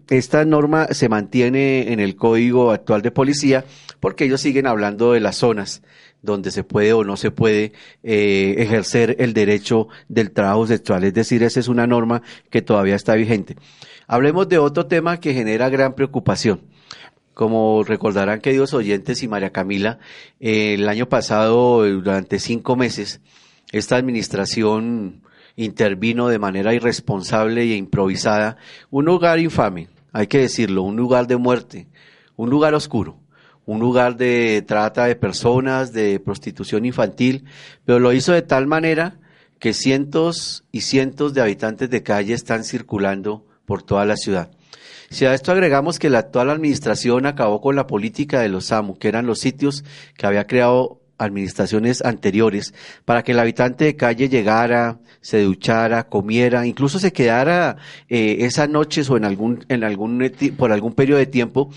esta 0.08 0.44
norma 0.44 0.88
se 0.90 1.08
mantiene 1.08 1.92
en 1.92 2.00
el 2.00 2.16
código 2.16 2.70
actual 2.70 3.02
de 3.02 3.10
policía 3.10 3.64
porque 4.00 4.24
ellos 4.24 4.40
siguen 4.40 4.66
hablando 4.66 5.12
de 5.12 5.20
las 5.20 5.36
zonas 5.36 5.82
donde 6.22 6.50
se 6.50 6.64
puede 6.64 6.92
o 6.92 7.04
no 7.04 7.16
se 7.16 7.30
puede 7.30 7.72
eh, 8.02 8.54
ejercer 8.58 9.16
el 9.18 9.34
derecho 9.34 9.88
del 10.08 10.30
trabajo 10.30 10.66
sexual. 10.66 11.04
Es 11.04 11.14
decir, 11.14 11.42
esa 11.42 11.60
es 11.60 11.68
una 11.68 11.86
norma 11.86 12.22
que 12.48 12.62
todavía 12.62 12.94
está 12.94 13.14
vigente. 13.14 13.56
Hablemos 14.06 14.48
de 14.48 14.58
otro 14.58 14.86
tema 14.86 15.18
que 15.18 15.34
genera 15.34 15.68
gran 15.68 15.94
preocupación. 15.94 16.60
Como 17.34 17.82
recordarán, 17.82 18.40
queridos 18.40 18.74
oyentes 18.74 19.22
y 19.22 19.28
María 19.28 19.50
Camila, 19.50 19.98
eh, 20.38 20.74
el 20.74 20.88
año 20.88 21.08
pasado, 21.08 21.82
durante 21.82 22.38
cinco 22.38 22.76
meses, 22.76 23.20
esta 23.72 23.96
administración 23.96 25.22
intervino 25.56 26.28
de 26.28 26.38
manera 26.38 26.74
irresponsable 26.74 27.62
e 27.62 27.76
improvisada 27.76 28.56
un 28.90 29.04
lugar 29.04 29.38
infame, 29.38 29.88
hay 30.12 30.26
que 30.26 30.38
decirlo, 30.38 30.82
un 30.82 30.96
lugar 30.96 31.26
de 31.26 31.36
muerte, 31.36 31.88
un 32.36 32.50
lugar 32.50 32.74
oscuro, 32.74 33.18
un 33.66 33.80
lugar 33.80 34.16
de 34.16 34.64
trata 34.66 35.06
de 35.06 35.16
personas, 35.16 35.92
de 35.92 36.20
prostitución 36.20 36.84
infantil, 36.84 37.44
pero 37.84 37.98
lo 37.98 38.12
hizo 38.12 38.32
de 38.32 38.42
tal 38.42 38.66
manera 38.66 39.18
que 39.58 39.72
cientos 39.72 40.64
y 40.72 40.80
cientos 40.80 41.34
de 41.34 41.40
habitantes 41.40 41.88
de 41.88 42.02
calle 42.02 42.34
están 42.34 42.64
circulando 42.64 43.46
por 43.64 43.82
toda 43.82 44.04
la 44.04 44.16
ciudad. 44.16 44.50
Si 45.10 45.26
a 45.26 45.34
esto 45.34 45.52
agregamos 45.52 45.98
que 45.98 46.08
la 46.08 46.20
actual 46.20 46.48
administración 46.48 47.26
acabó 47.26 47.60
con 47.60 47.76
la 47.76 47.86
política 47.86 48.40
de 48.40 48.48
los 48.48 48.64
SAMU, 48.66 48.98
que 48.98 49.08
eran 49.08 49.26
los 49.26 49.40
sitios 49.40 49.84
que 50.16 50.26
había 50.26 50.46
creado 50.46 51.01
administraciones 51.22 52.02
anteriores, 52.02 52.74
para 53.04 53.22
que 53.22 53.32
el 53.32 53.38
habitante 53.38 53.84
de 53.84 53.96
calle 53.96 54.28
llegara, 54.28 54.98
se 55.20 55.42
duchara, 55.42 56.08
comiera, 56.08 56.66
incluso 56.66 56.98
se 56.98 57.12
quedara 57.12 57.76
eh, 58.08 58.38
esas 58.40 58.68
noches 58.68 59.08
o 59.08 59.16
en 59.16 59.24
algún, 59.24 59.64
en 59.68 59.84
algún, 59.84 60.30
por 60.56 60.72
algún 60.72 60.94
periodo 60.94 61.18
de 61.18 61.26
tiempo 61.26 61.70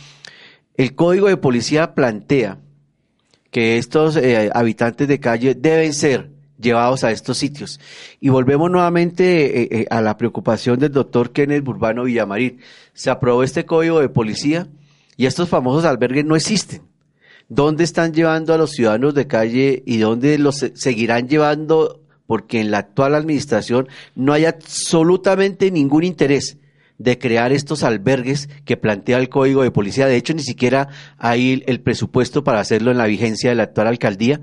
el 0.77 0.95
código 0.95 1.27
de 1.27 1.38
policía 1.38 1.93
plantea 1.93 2.60
que 3.49 3.77
estos 3.77 4.17
eh, 4.17 4.49
habitantes 4.53 5.08
de 5.08 5.19
calle 5.19 5.55
deben 5.55 5.93
ser 5.93 6.31
llevados 6.60 7.03
a 7.03 7.12
estos 7.12 7.38
sitios. 7.38 7.79
Y 8.19 8.29
volvemos 8.29 8.69
nuevamente 8.69 9.62
eh, 9.62 9.67
eh, 9.71 9.86
a 9.89 10.01
la 10.01 10.17
preocupación 10.17 10.79
del 10.79 10.91
doctor 10.91 11.31
Kenneth 11.31 11.63
Burbano 11.63 12.03
Villamarín. 12.03 12.60
Se 12.93 13.10
aprobó 13.10 13.43
este 13.43 13.65
código 13.65 14.01
de 14.01 14.10
policía 14.10 14.67
y 15.15 15.25
estos 15.25 15.47
famosos 15.47 15.86
albergues 15.86 16.25
no 16.25 16.36
existen. 16.36 16.81
¿Dónde 17.47 17.84
están 17.84 18.13
llevando 18.13 18.53
a 18.53 18.58
los 18.58 18.71
ciudadanos 18.71 19.13
de 19.13 19.27
calle 19.27 19.84
y 19.86 19.97
dónde 19.97 20.38
los 20.39 20.65
seguirán 20.73 21.27
llevando? 21.27 22.01
Porque 22.25 22.60
en 22.60 22.71
la 22.71 22.79
actual 22.79 23.13
administración 23.13 23.88
no 24.15 24.34
hay 24.34 24.45
absolutamente 24.45 25.69
ningún 25.69 26.03
interés 26.03 26.58
de 26.97 27.19
crear 27.19 27.51
estos 27.51 27.84
albergues 27.84 28.49
que 28.63 28.77
plantea 28.77 29.19
el 29.19 29.29
Código 29.29 29.62
de 29.62 29.69
Policía. 29.69 30.08
De 30.08 30.15
hecho, 30.15 30.34
ni 30.34 30.41
siquiera 30.41 30.88
hay 31.19 31.63
el 31.67 31.81
presupuesto 31.81 32.43
para 32.43 32.62
hacerlo 32.62 32.89
en 32.89 32.97
la 32.97 33.05
vigencia 33.05 33.51
de 33.51 33.55
la 33.55 33.63
actual 33.63 33.88
alcaldía. 33.88 34.41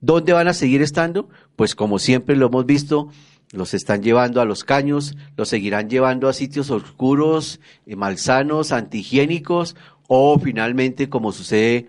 ¿Dónde 0.00 0.32
van 0.32 0.48
a 0.48 0.54
seguir 0.54 0.82
estando? 0.82 1.28
Pues 1.54 1.76
como 1.76 2.00
siempre 2.00 2.34
lo 2.34 2.46
hemos 2.46 2.66
visto, 2.66 3.10
los 3.52 3.74
están 3.74 4.02
llevando 4.02 4.40
a 4.40 4.44
los 4.44 4.64
caños, 4.64 5.16
los 5.36 5.48
seguirán 5.48 5.88
llevando 5.88 6.28
a 6.28 6.32
sitios 6.32 6.70
oscuros, 6.70 7.60
eh, 7.86 7.94
malsanos, 7.94 8.72
antihigiénicos 8.72 9.76
o 10.08 10.38
finalmente, 10.38 11.08
como 11.08 11.30
sucede 11.30 11.88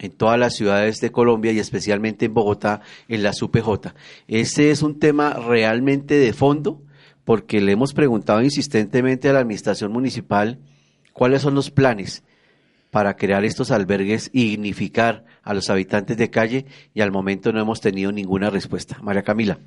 en 0.00 0.10
todas 0.12 0.38
las 0.38 0.54
ciudades 0.54 1.00
de 1.00 1.12
Colombia 1.12 1.52
y 1.52 1.58
especialmente 1.58 2.24
en 2.24 2.34
Bogotá, 2.34 2.80
en 3.06 3.22
la 3.22 3.32
UPJ. 3.40 3.94
Ese 4.26 4.70
es 4.70 4.82
un 4.82 4.98
tema 4.98 5.34
realmente 5.34 6.14
de 6.14 6.32
fondo 6.32 6.82
porque 7.24 7.60
le 7.60 7.72
hemos 7.72 7.92
preguntado 7.92 8.42
insistentemente 8.42 9.28
a 9.28 9.34
la 9.34 9.40
administración 9.40 9.92
municipal 9.92 10.58
cuáles 11.12 11.42
son 11.42 11.54
los 11.54 11.70
planes 11.70 12.24
para 12.90 13.14
crear 13.14 13.44
estos 13.44 13.70
albergues 13.70 14.30
y 14.32 14.48
dignificar 14.48 15.24
a 15.42 15.54
los 15.54 15.70
habitantes 15.70 16.16
de 16.16 16.30
calle 16.30 16.66
y 16.94 17.02
al 17.02 17.12
momento 17.12 17.52
no 17.52 17.60
hemos 17.60 17.80
tenido 17.80 18.10
ninguna 18.10 18.50
respuesta. 18.50 18.98
María 19.02 19.22
Camila. 19.22 19.58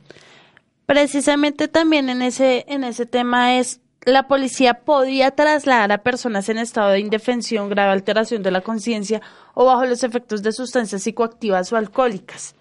Precisamente 0.86 1.68
también 1.70 2.10
en 2.10 2.22
ese, 2.22 2.66
en 2.68 2.84
ese 2.84 3.06
tema 3.06 3.58
es 3.58 3.80
la 4.06 4.28
policía 4.28 4.76
podía 4.76 5.32
trasladar 5.32 5.92
a 5.92 6.04
personas 6.04 6.50
en 6.50 6.58
estado 6.58 6.90
de 6.90 7.00
indefensión, 7.00 7.70
grave 7.70 7.92
alteración 7.92 8.44
de 8.44 8.52
la 8.52 8.62
conciencia 8.62 9.22
o 9.54 9.66
bajo 9.66 9.86
los 9.86 10.04
efectos 10.04 10.44
de 10.44 10.52
sustancias 10.52 11.04
psicoactivas 11.04 11.72
o 11.72 11.78
alcohólicas. 11.78 12.56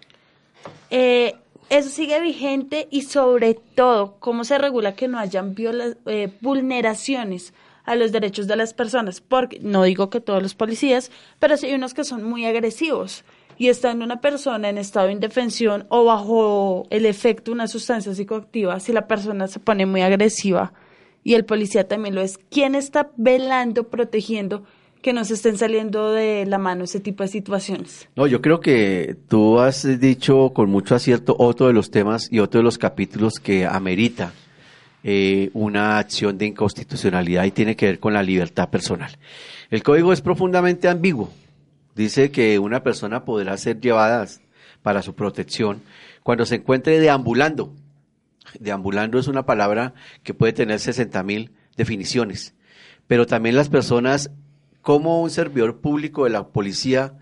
Eh, 0.89 1.35
eso 1.69 1.89
sigue 1.89 2.19
vigente 2.21 2.87
y 2.91 3.01
sobre 3.01 3.55
todo, 3.55 4.15
cómo 4.19 4.43
se 4.43 4.57
regula 4.57 4.95
que 4.95 5.07
no 5.07 5.17
hayan 5.19 5.55
eh, 5.57 6.31
vulneraciones 6.41 7.53
a 7.85 7.95
los 7.95 8.11
derechos 8.11 8.47
de 8.47 8.55
las 8.55 8.73
personas, 8.73 9.19
porque 9.19 9.59
no 9.59 9.83
digo 9.83 10.09
que 10.09 10.21
todos 10.21 10.41
los 10.41 10.55
policías, 10.55 11.11
pero 11.39 11.57
sí 11.57 11.67
hay 11.67 11.73
unos 11.73 11.93
que 11.93 12.05
son 12.05 12.23
muy 12.23 12.45
agresivos 12.45 13.25
y 13.57 13.67
estando 13.67 14.05
una 14.05 14.21
persona 14.21 14.69
en 14.69 14.77
estado 14.77 15.07
de 15.07 15.13
indefensión 15.13 15.85
o 15.89 16.05
bajo 16.05 16.85
el 16.89 17.05
efecto 17.05 17.51
de 17.51 17.55
una 17.55 17.67
sustancia 17.67 18.13
psicoactiva, 18.13 18.79
si 18.79 18.93
la 18.93 19.07
persona 19.07 19.47
se 19.47 19.59
pone 19.59 19.85
muy 19.85 20.01
agresiva 20.01 20.73
y 21.23 21.35
el 21.35 21.45
policía 21.45 21.87
también 21.87 22.15
lo 22.15 22.21
es, 22.21 22.39
¿quién 22.49 22.75
está 22.75 23.11
velando, 23.17 23.89
protegiendo 23.89 24.63
que 25.03 25.13
nos 25.13 25.29
estén 25.29 25.57
saliendo 25.57 26.13
de 26.13 26.45
la 26.47 26.57
mano 26.57 26.85
ese 26.85 27.01
tipo 27.01 27.23
de 27.23 27.29
situaciones. 27.29 28.07
No, 28.15 28.25
yo 28.25 28.41
creo 28.41 28.61
que 28.61 29.17
tú 29.27 29.59
has 29.59 29.99
dicho 29.99 30.51
con 30.53 30.69
mucho 30.69 30.95
acierto 30.95 31.35
otro 31.37 31.67
de 31.67 31.73
los 31.73 31.91
temas 31.91 32.29
y 32.31 32.39
otro 32.39 32.59
de 32.59 32.63
los 32.63 32.77
capítulos 32.77 33.33
que 33.33 33.67
amerita 33.67 34.31
eh, 35.03 35.49
una 35.53 35.99
acción 35.99 36.37
de 36.37 36.45
inconstitucionalidad 36.45 37.43
y 37.43 37.51
tiene 37.51 37.75
que 37.75 37.87
ver 37.87 37.99
con 37.99 38.13
la 38.13 38.23
libertad 38.23 38.69
personal. 38.69 39.11
El 39.69 39.83
código 39.83 40.13
es 40.13 40.21
profundamente 40.21 40.87
ambiguo. 40.87 41.29
Dice 41.95 42.31
que 42.31 42.57
una 42.57 42.81
persona 42.81 43.25
podrá 43.25 43.57
ser 43.57 43.81
llevada 43.81 44.25
para 44.81 45.01
su 45.01 45.13
protección 45.13 45.81
cuando 46.23 46.45
se 46.45 46.55
encuentre 46.55 46.99
deambulando. 46.99 47.73
Deambulando 48.59 49.19
es 49.19 49.27
una 49.27 49.45
palabra 49.45 49.93
que 50.23 50.33
puede 50.33 50.53
tener 50.53 50.79
60 50.79 51.21
mil 51.23 51.51
definiciones, 51.75 52.53
pero 53.07 53.25
también 53.25 53.55
las 53.55 53.69
personas, 53.69 54.31
como 54.81 55.21
un 55.21 55.29
servidor 55.29 55.81
público 55.81 56.23
de 56.23 56.31
la 56.31 56.47
policía, 56.49 57.17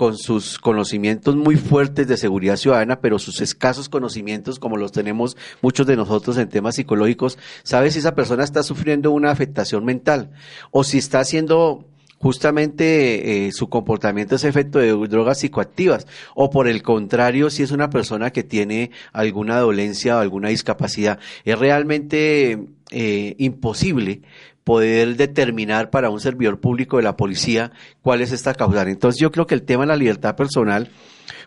con 0.00 0.16
sus 0.16 0.58
conocimientos 0.58 1.36
muy 1.36 1.56
fuertes 1.56 2.08
de 2.08 2.16
seguridad 2.16 2.56
ciudadana, 2.56 3.02
pero 3.02 3.18
sus 3.18 3.42
escasos 3.42 3.90
conocimientos, 3.90 4.58
como 4.58 4.78
los 4.78 4.92
tenemos 4.92 5.36
muchos 5.60 5.86
de 5.86 5.94
nosotros 5.94 6.38
en 6.38 6.48
temas 6.48 6.76
psicológicos, 6.76 7.36
sabe 7.64 7.90
si 7.90 7.98
esa 7.98 8.14
persona 8.14 8.42
está 8.42 8.62
sufriendo 8.62 9.10
una 9.10 9.30
afectación 9.30 9.84
mental 9.84 10.30
o 10.70 10.84
si 10.84 10.96
está 10.96 11.20
haciendo 11.20 11.89
justamente 12.20 13.46
eh, 13.46 13.52
su 13.52 13.68
comportamiento 13.70 14.34
es 14.34 14.44
efecto 14.44 14.78
de 14.78 14.92
drogas 15.08 15.38
psicoactivas 15.40 16.06
o 16.34 16.50
por 16.50 16.68
el 16.68 16.82
contrario 16.82 17.48
si 17.48 17.62
es 17.62 17.70
una 17.70 17.88
persona 17.88 18.30
que 18.30 18.42
tiene 18.42 18.90
alguna 19.12 19.58
dolencia 19.58 20.16
o 20.16 20.20
alguna 20.20 20.50
discapacidad. 20.50 21.18
Es 21.44 21.58
realmente 21.58 22.58
eh, 22.90 23.34
imposible 23.38 24.20
poder 24.64 25.16
determinar 25.16 25.88
para 25.90 26.10
un 26.10 26.20
servidor 26.20 26.60
público 26.60 26.98
de 26.98 27.04
la 27.04 27.16
policía 27.16 27.72
cuál 28.02 28.20
es 28.20 28.32
esta 28.32 28.54
causal. 28.54 28.88
Entonces 28.88 29.20
yo 29.20 29.32
creo 29.32 29.46
que 29.46 29.54
el 29.54 29.62
tema 29.62 29.84
de 29.84 29.88
la 29.88 29.96
libertad 29.96 30.36
personal 30.36 30.90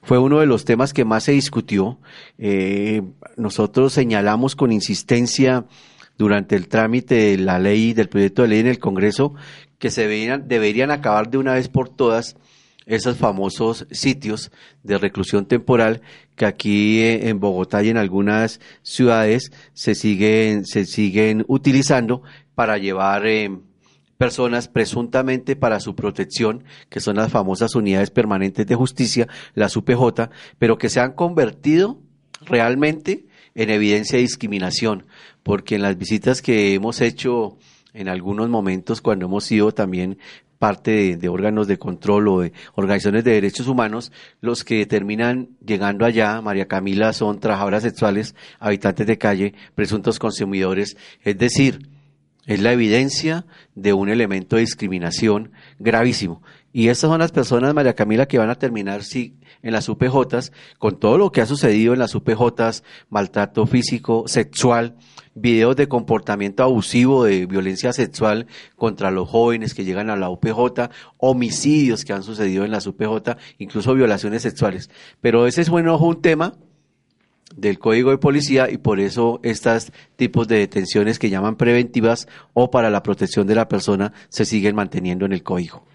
fue 0.02 0.18
uno 0.18 0.40
de 0.40 0.48
los 0.48 0.66
temas 0.66 0.92
que 0.92 1.06
más 1.06 1.24
se 1.24 1.34
discutió. 1.34 2.00
Eh, 2.40 3.04
nosotros 3.38 3.94
señalamos 3.94 4.56
con 4.56 4.72
insistencia 4.72 5.66
durante 6.18 6.56
el 6.56 6.68
trámite 6.68 7.16
de 7.16 7.38
la 7.38 7.60
ley, 7.60 7.94
del 7.94 8.10
proyecto 8.10 8.44
de 8.44 8.48
ley 8.50 8.60
en 8.60 8.68
el 8.68 8.80
Congreso, 8.80 9.34
que 9.80 9.90
se 9.90 10.02
deberían, 10.02 10.48
deberían 10.48 10.92
acabar 10.92 11.30
de 11.30 11.38
una 11.38 11.54
vez 11.54 11.68
por 11.68 11.90
todas 11.90 12.36
esos 12.86 13.18
famosos 13.18 13.88
sitios 13.92 14.52
de 14.84 14.98
reclusión 14.98 15.46
temporal 15.46 16.02
que 16.36 16.46
aquí 16.46 17.00
eh, 17.00 17.30
en 17.30 17.40
Bogotá 17.40 17.84
y 17.84 17.90
en 17.90 17.98
algunas 17.98 18.60
ciudades 18.82 19.52
se 19.74 19.96
siguen, 19.96 20.66
se 20.66 20.86
siguen 20.86 21.46
utilizando 21.48 22.24
para 22.56 22.78
llevar 22.78 23.26
eh, 23.26 23.52
personas 24.18 24.68
presuntamente 24.68 25.56
para 25.56 25.80
su 25.80 25.96
protección, 25.96 26.64
que 26.90 27.00
son 27.00 27.18
las 27.18 27.32
famosas 27.32 27.76
unidades 27.76 28.12
permanentes 28.12 28.66
de 28.68 28.76
justicia, 28.76 29.28
las 29.54 29.76
UPJ, 29.76 30.30
pero 30.60 30.78
que 30.78 30.90
se 30.90 31.00
han 31.00 31.14
convertido 31.14 32.00
realmente 32.46 33.26
en 33.56 33.70
evidencia 33.70 34.18
de 34.18 34.24
discriminación, 34.24 35.06
porque 35.44 35.76
en 35.76 35.82
las 35.82 35.98
visitas 35.98 36.42
que 36.42 36.74
hemos 36.74 37.02
hecho 37.02 37.58
en 37.94 38.10
algunos 38.10 38.50
momentos 38.50 39.02
cuando 39.02 39.26
hemos 39.26 39.44
sido 39.44 39.72
también 39.72 40.18
parte 40.58 41.18
de, 41.18 41.28
órganos 41.28 41.68
de 41.68 41.78
control 41.78 42.28
o 42.30 42.40
de 42.40 42.54
organizaciones 42.76 43.26
de 43.26 43.34
derechos 43.34 43.68
humanos, 43.68 44.14
los 44.40 44.64
que 44.64 44.86
terminan 44.86 45.50
llegando 45.66 46.06
allá, 46.06 46.40
María 46.42 46.70
Camila, 46.70 47.12
son 47.12 47.42
trabajadoras 47.42 47.84
sexuales, 47.84 48.34
habitantes 48.60 49.06
de 49.06 49.18
calle, 49.18 49.54
presuntos 49.76 50.20
consumidores, 50.20 50.96
es 51.22 51.38
decir, 51.38 51.90
es 52.46 52.62
la 52.62 52.72
evidencia 52.72 53.46
de 53.76 53.92
un 53.92 54.10
elemento 54.10 54.56
de 54.56 54.62
discriminación 54.62 55.52
gravísimo. 55.80 56.42
Y 56.76 56.88
estas 56.88 57.12
son 57.12 57.20
las 57.20 57.32
personas, 57.32 57.76
María 57.76 57.94
Camila, 57.94 58.26
que 58.26 58.40
van 58.40 58.50
a 58.50 58.56
terminar 58.56 59.04
sí, 59.04 59.38
en 59.62 59.74
las 59.74 59.88
UPJs, 59.88 60.52
con 60.80 61.00
todo 61.00 61.20
lo 61.20 61.32
que 61.32 61.42
ha 61.42 61.46
sucedido 61.46 61.94
en 61.94 62.00
las 62.00 62.16
UPJs, 62.16 62.84
maltrato 63.10 63.68
físico, 63.68 64.24
sexual, 64.26 64.96
videos 65.36 65.76
de 65.76 65.88
comportamiento 65.88 66.64
abusivo 66.64 67.26
de 67.26 67.46
violencia 67.46 67.94
sexual 67.94 68.48
contra 68.76 69.12
los 69.12 69.30
jóvenes 69.30 69.76
que 69.76 69.86
llegan 69.86 70.10
a 70.10 70.16
la 70.16 70.32
UPJ, 70.32 70.90
homicidios 71.18 72.04
que 72.04 72.14
han 72.14 72.24
sucedido 72.24 72.66
en 72.66 72.72
la 72.72 72.80
UPJ, 72.80 73.38
incluso 73.60 73.94
violaciones 73.94 74.42
sexuales. 74.42 74.90
Pero 75.22 75.46
ese 75.46 75.62
es 75.62 75.70
bueno 75.70 75.96
un 76.00 76.24
tema 76.24 76.56
del 77.56 77.78
Código 77.78 78.10
de 78.10 78.18
Policía 78.18 78.72
y 78.72 78.78
por 78.78 79.00
eso 79.00 79.40
estos 79.44 79.92
tipos 80.16 80.48
de 80.48 80.58
detenciones 80.58 81.20
que 81.20 81.30
llaman 81.30 81.56
preventivas 81.56 82.28
o 82.54 82.72
para 82.72 82.90
la 82.90 83.04
protección 83.04 83.46
de 83.46 83.54
la 83.54 83.68
persona 83.68 84.12
se 84.30 84.46
siguen 84.46 84.76
manteniendo 84.76 85.28
en 85.28 85.34
el 85.34 85.44
Código. 85.44 85.86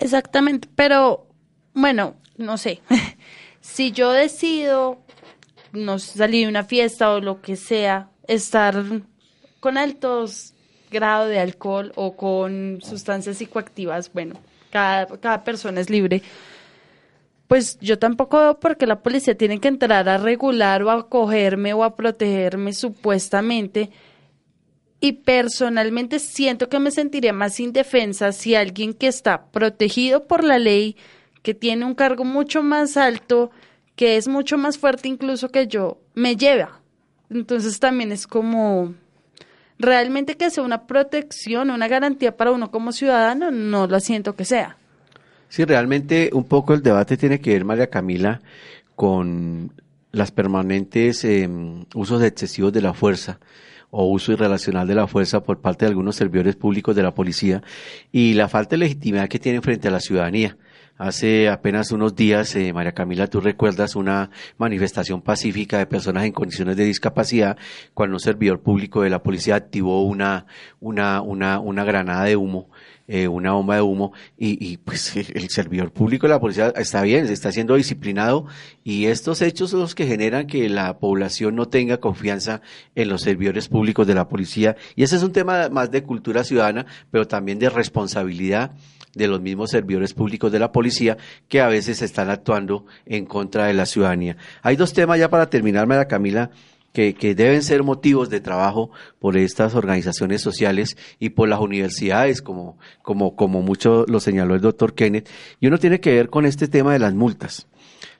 Exactamente, 0.00 0.68
pero 0.74 1.26
bueno, 1.74 2.16
no 2.36 2.56
sé, 2.56 2.80
si 3.60 3.92
yo 3.92 4.12
decido 4.12 4.98
no 5.72 5.98
salir 5.98 6.44
de 6.44 6.48
una 6.48 6.64
fiesta 6.64 7.12
o 7.12 7.20
lo 7.20 7.40
que 7.40 7.56
sea, 7.56 8.10
estar 8.26 8.82
con 9.60 9.76
altos 9.76 10.54
grados 10.90 11.28
de 11.28 11.40
alcohol 11.40 11.92
o 11.96 12.16
con 12.16 12.78
sustancias 12.82 13.38
psicoactivas, 13.38 14.12
bueno, 14.12 14.40
cada, 14.70 15.06
cada 15.18 15.44
persona 15.44 15.80
es 15.80 15.90
libre. 15.90 16.22
Pues 17.46 17.78
yo 17.80 17.98
tampoco 17.98 18.38
veo 18.38 18.60
por 18.60 18.76
qué 18.76 18.86
la 18.86 19.00
policía 19.02 19.36
tiene 19.36 19.58
que 19.58 19.68
entrar 19.68 20.08
a 20.08 20.18
regular 20.18 20.82
o 20.82 20.90
a 20.90 21.00
acogerme 21.00 21.72
o 21.72 21.82
a 21.82 21.96
protegerme 21.96 22.74
supuestamente. 22.74 23.90
Y 25.00 25.12
personalmente 25.12 26.18
siento 26.18 26.68
que 26.68 26.78
me 26.78 26.90
sentiría 26.90 27.32
más 27.32 27.60
indefensa 27.60 28.32
si 28.32 28.54
alguien 28.54 28.94
que 28.94 29.06
está 29.06 29.46
protegido 29.46 30.26
por 30.26 30.42
la 30.42 30.58
ley, 30.58 30.96
que 31.42 31.54
tiene 31.54 31.84
un 31.84 31.94
cargo 31.94 32.24
mucho 32.24 32.62
más 32.62 32.96
alto, 32.96 33.50
que 33.94 34.16
es 34.16 34.26
mucho 34.28 34.58
más 34.58 34.78
fuerte 34.78 35.08
incluso 35.08 35.50
que 35.50 35.66
yo, 35.68 36.00
me 36.14 36.36
lleva 36.36 36.78
entonces 37.30 37.78
también 37.78 38.12
es 38.12 38.26
como 38.26 38.94
realmente 39.78 40.36
que 40.36 40.50
sea 40.50 40.64
una 40.64 40.86
protección, 40.86 41.70
una 41.70 41.88
garantía 41.88 42.36
para 42.36 42.52
uno 42.52 42.70
como 42.70 42.92
ciudadano, 42.92 43.50
no 43.50 43.86
lo 43.86 44.00
siento 44.00 44.34
que 44.34 44.44
sea. 44.44 44.76
Sí, 45.48 45.64
realmente 45.64 46.30
un 46.32 46.44
poco 46.44 46.74
el 46.74 46.82
debate 46.82 47.16
tiene 47.16 47.40
que 47.40 47.52
ver, 47.52 47.64
María 47.64 47.88
Camila, 47.88 48.40
con 48.94 49.72
las 50.12 50.30
permanentes 50.30 51.24
em, 51.24 51.84
usos 51.94 52.22
excesivos 52.22 52.72
de 52.72 52.82
la 52.82 52.94
fuerza 52.94 53.38
o 53.90 54.04
uso 54.06 54.32
irrelacional 54.32 54.86
de 54.86 54.94
la 54.94 55.06
fuerza 55.06 55.42
por 55.42 55.60
parte 55.60 55.84
de 55.84 55.90
algunos 55.90 56.16
servidores 56.16 56.56
públicos 56.56 56.94
de 56.94 57.02
la 57.02 57.14
policía 57.14 57.62
y 58.12 58.34
la 58.34 58.48
falta 58.48 58.70
de 58.70 58.78
legitimidad 58.78 59.28
que 59.28 59.38
tienen 59.38 59.62
frente 59.62 59.88
a 59.88 59.90
la 59.90 60.00
ciudadanía. 60.00 60.56
Hace 60.98 61.48
apenas 61.48 61.92
unos 61.92 62.16
días, 62.16 62.56
eh, 62.56 62.72
María 62.72 62.92
Camila, 62.92 63.28
tú 63.28 63.40
recuerdas 63.40 63.94
una 63.94 64.30
manifestación 64.58 65.22
pacífica 65.22 65.78
de 65.78 65.86
personas 65.86 66.24
en 66.24 66.32
condiciones 66.32 66.76
de 66.76 66.84
discapacidad 66.84 67.56
cuando 67.94 68.16
un 68.16 68.20
servidor 68.20 68.60
público 68.60 69.02
de 69.02 69.10
la 69.10 69.22
policía 69.22 69.54
activó 69.54 70.02
una, 70.02 70.46
una, 70.80 71.22
una, 71.22 71.60
una 71.60 71.84
granada 71.84 72.24
de 72.24 72.36
humo 72.36 72.68
eh, 73.10 73.26
una 73.26 73.52
bomba 73.52 73.76
de 73.76 73.80
humo 73.80 74.12
y, 74.36 74.62
y, 74.62 74.76
pues 74.76 75.16
el 75.34 75.48
servidor 75.48 75.92
público 75.92 76.26
de 76.26 76.34
la 76.34 76.40
policía 76.40 76.74
está 76.76 77.00
bien, 77.00 77.26
se 77.26 77.32
está 77.32 77.50
siendo 77.50 77.74
disciplinado 77.74 78.44
y 78.84 79.06
estos 79.06 79.40
hechos 79.40 79.70
son 79.70 79.80
los 79.80 79.94
que 79.94 80.06
generan 80.06 80.46
que 80.46 80.68
la 80.68 80.98
población 80.98 81.56
no 81.56 81.68
tenga 81.68 82.00
confianza 82.00 82.60
en 82.94 83.08
los 83.08 83.22
servidores 83.22 83.68
públicos 83.68 84.06
de 84.06 84.14
la 84.14 84.28
policía. 84.28 84.76
Y 84.94 85.04
ese 85.04 85.16
es 85.16 85.22
un 85.22 85.32
tema 85.32 85.70
más 85.70 85.90
de 85.90 86.02
cultura 86.02 86.44
ciudadana, 86.44 86.84
pero 87.10 87.26
también 87.26 87.58
de 87.58 87.70
responsabilidad 87.70 88.72
de 89.14 89.28
los 89.28 89.40
mismos 89.40 89.70
servidores 89.70 90.14
públicos 90.14 90.52
de 90.52 90.58
la 90.58 90.72
policía 90.72 91.16
que 91.48 91.60
a 91.60 91.68
veces 91.68 92.02
están 92.02 92.30
actuando 92.30 92.86
en 93.06 93.26
contra 93.26 93.66
de 93.66 93.74
la 93.74 93.86
ciudadanía. 93.86 94.36
Hay 94.62 94.76
dos 94.76 94.92
temas 94.92 95.18
ya 95.18 95.28
para 95.28 95.50
terminar, 95.50 95.86
María 95.86 96.06
Camila, 96.08 96.50
que, 96.92 97.14
que, 97.14 97.34
deben 97.34 97.62
ser 97.62 97.82
motivos 97.82 98.30
de 98.30 98.40
trabajo 98.40 98.90
por 99.18 99.36
estas 99.36 99.74
organizaciones 99.74 100.40
sociales 100.40 100.96
y 101.18 101.30
por 101.30 101.48
las 101.48 101.60
universidades, 101.60 102.42
como, 102.42 102.78
como, 103.02 103.36
como 103.36 103.62
mucho 103.62 104.04
lo 104.08 104.20
señaló 104.20 104.54
el 104.54 104.60
doctor 104.60 104.94
Kenneth, 104.94 105.28
y 105.60 105.66
uno 105.66 105.78
tiene 105.78 106.00
que 106.00 106.14
ver 106.14 106.30
con 106.30 106.46
este 106.46 106.66
tema 106.66 106.92
de 106.92 106.98
las 106.98 107.14
multas. 107.14 107.66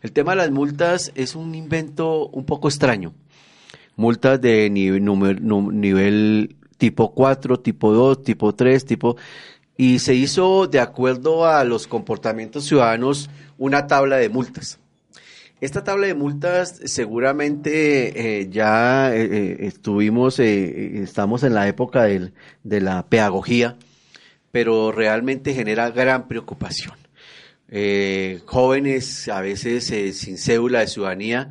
El 0.03 0.13
tema 0.13 0.33
de 0.33 0.37
las 0.37 0.51
multas 0.51 1.13
es 1.15 1.35
un 1.35 1.55
invento 1.55 2.29
un 2.29 2.45
poco 2.45 2.69
extraño. 2.69 3.15
Multas 3.97 4.41
de 4.41 4.71
nivel, 4.71 5.05
nivel 5.43 6.57
tipo 6.77 7.13
4, 7.13 7.59
tipo 7.61 7.93
2, 7.93 8.23
tipo 8.23 8.55
3, 8.55 8.85
tipo 8.85 9.17
y 9.81 10.01
se 10.01 10.13
hizo 10.15 10.67
de 10.67 10.81
acuerdo 10.81 11.47
a 11.47 11.63
los 11.63 11.87
comportamientos 11.87 12.65
ciudadanos 12.65 13.31
una 13.59 13.87
tabla 13.87 14.17
de 14.17 14.29
multas. 14.29 14.81
Esta 15.61 15.85
tabla 15.85 16.09
de 16.09 16.15
multas 16.15 16.81
seguramente 16.85 18.41
eh, 18.41 18.49
ya 18.51 19.15
eh, 19.15 19.23
eh, 19.23 19.57
estuvimos, 19.61 20.41
estamos 20.41 21.45
en 21.45 21.55
la 21.55 21.69
época 21.69 22.05
de 22.05 22.81
la 22.81 23.07
pedagogía, 23.07 23.77
pero 24.51 24.91
realmente 24.91 25.55
genera 25.55 25.91
gran 25.91 26.27
preocupación. 26.27 26.97
jóvenes, 28.47 29.29
a 29.29 29.41
veces 29.41 30.17
sin 30.17 30.39
cédula 30.39 30.81
de 30.81 30.89
ciudadanía, 30.89 31.51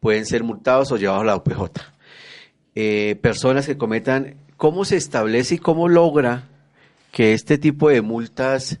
pueden 0.00 0.26
ser 0.26 0.42
multados 0.42 0.90
o 0.90 0.96
llevados 0.96 1.22
a 1.22 1.26
la 1.26 1.36
UPJ. 1.36 1.80
personas 3.20 3.66
que 3.66 3.78
cometan, 3.78 4.34
¿cómo 4.56 4.84
se 4.84 4.96
establece 4.96 5.56
y 5.56 5.58
cómo 5.58 5.88
logra 5.88 6.48
que 7.18 7.32
este 7.32 7.58
tipo 7.58 7.88
de 7.88 8.00
multas 8.00 8.78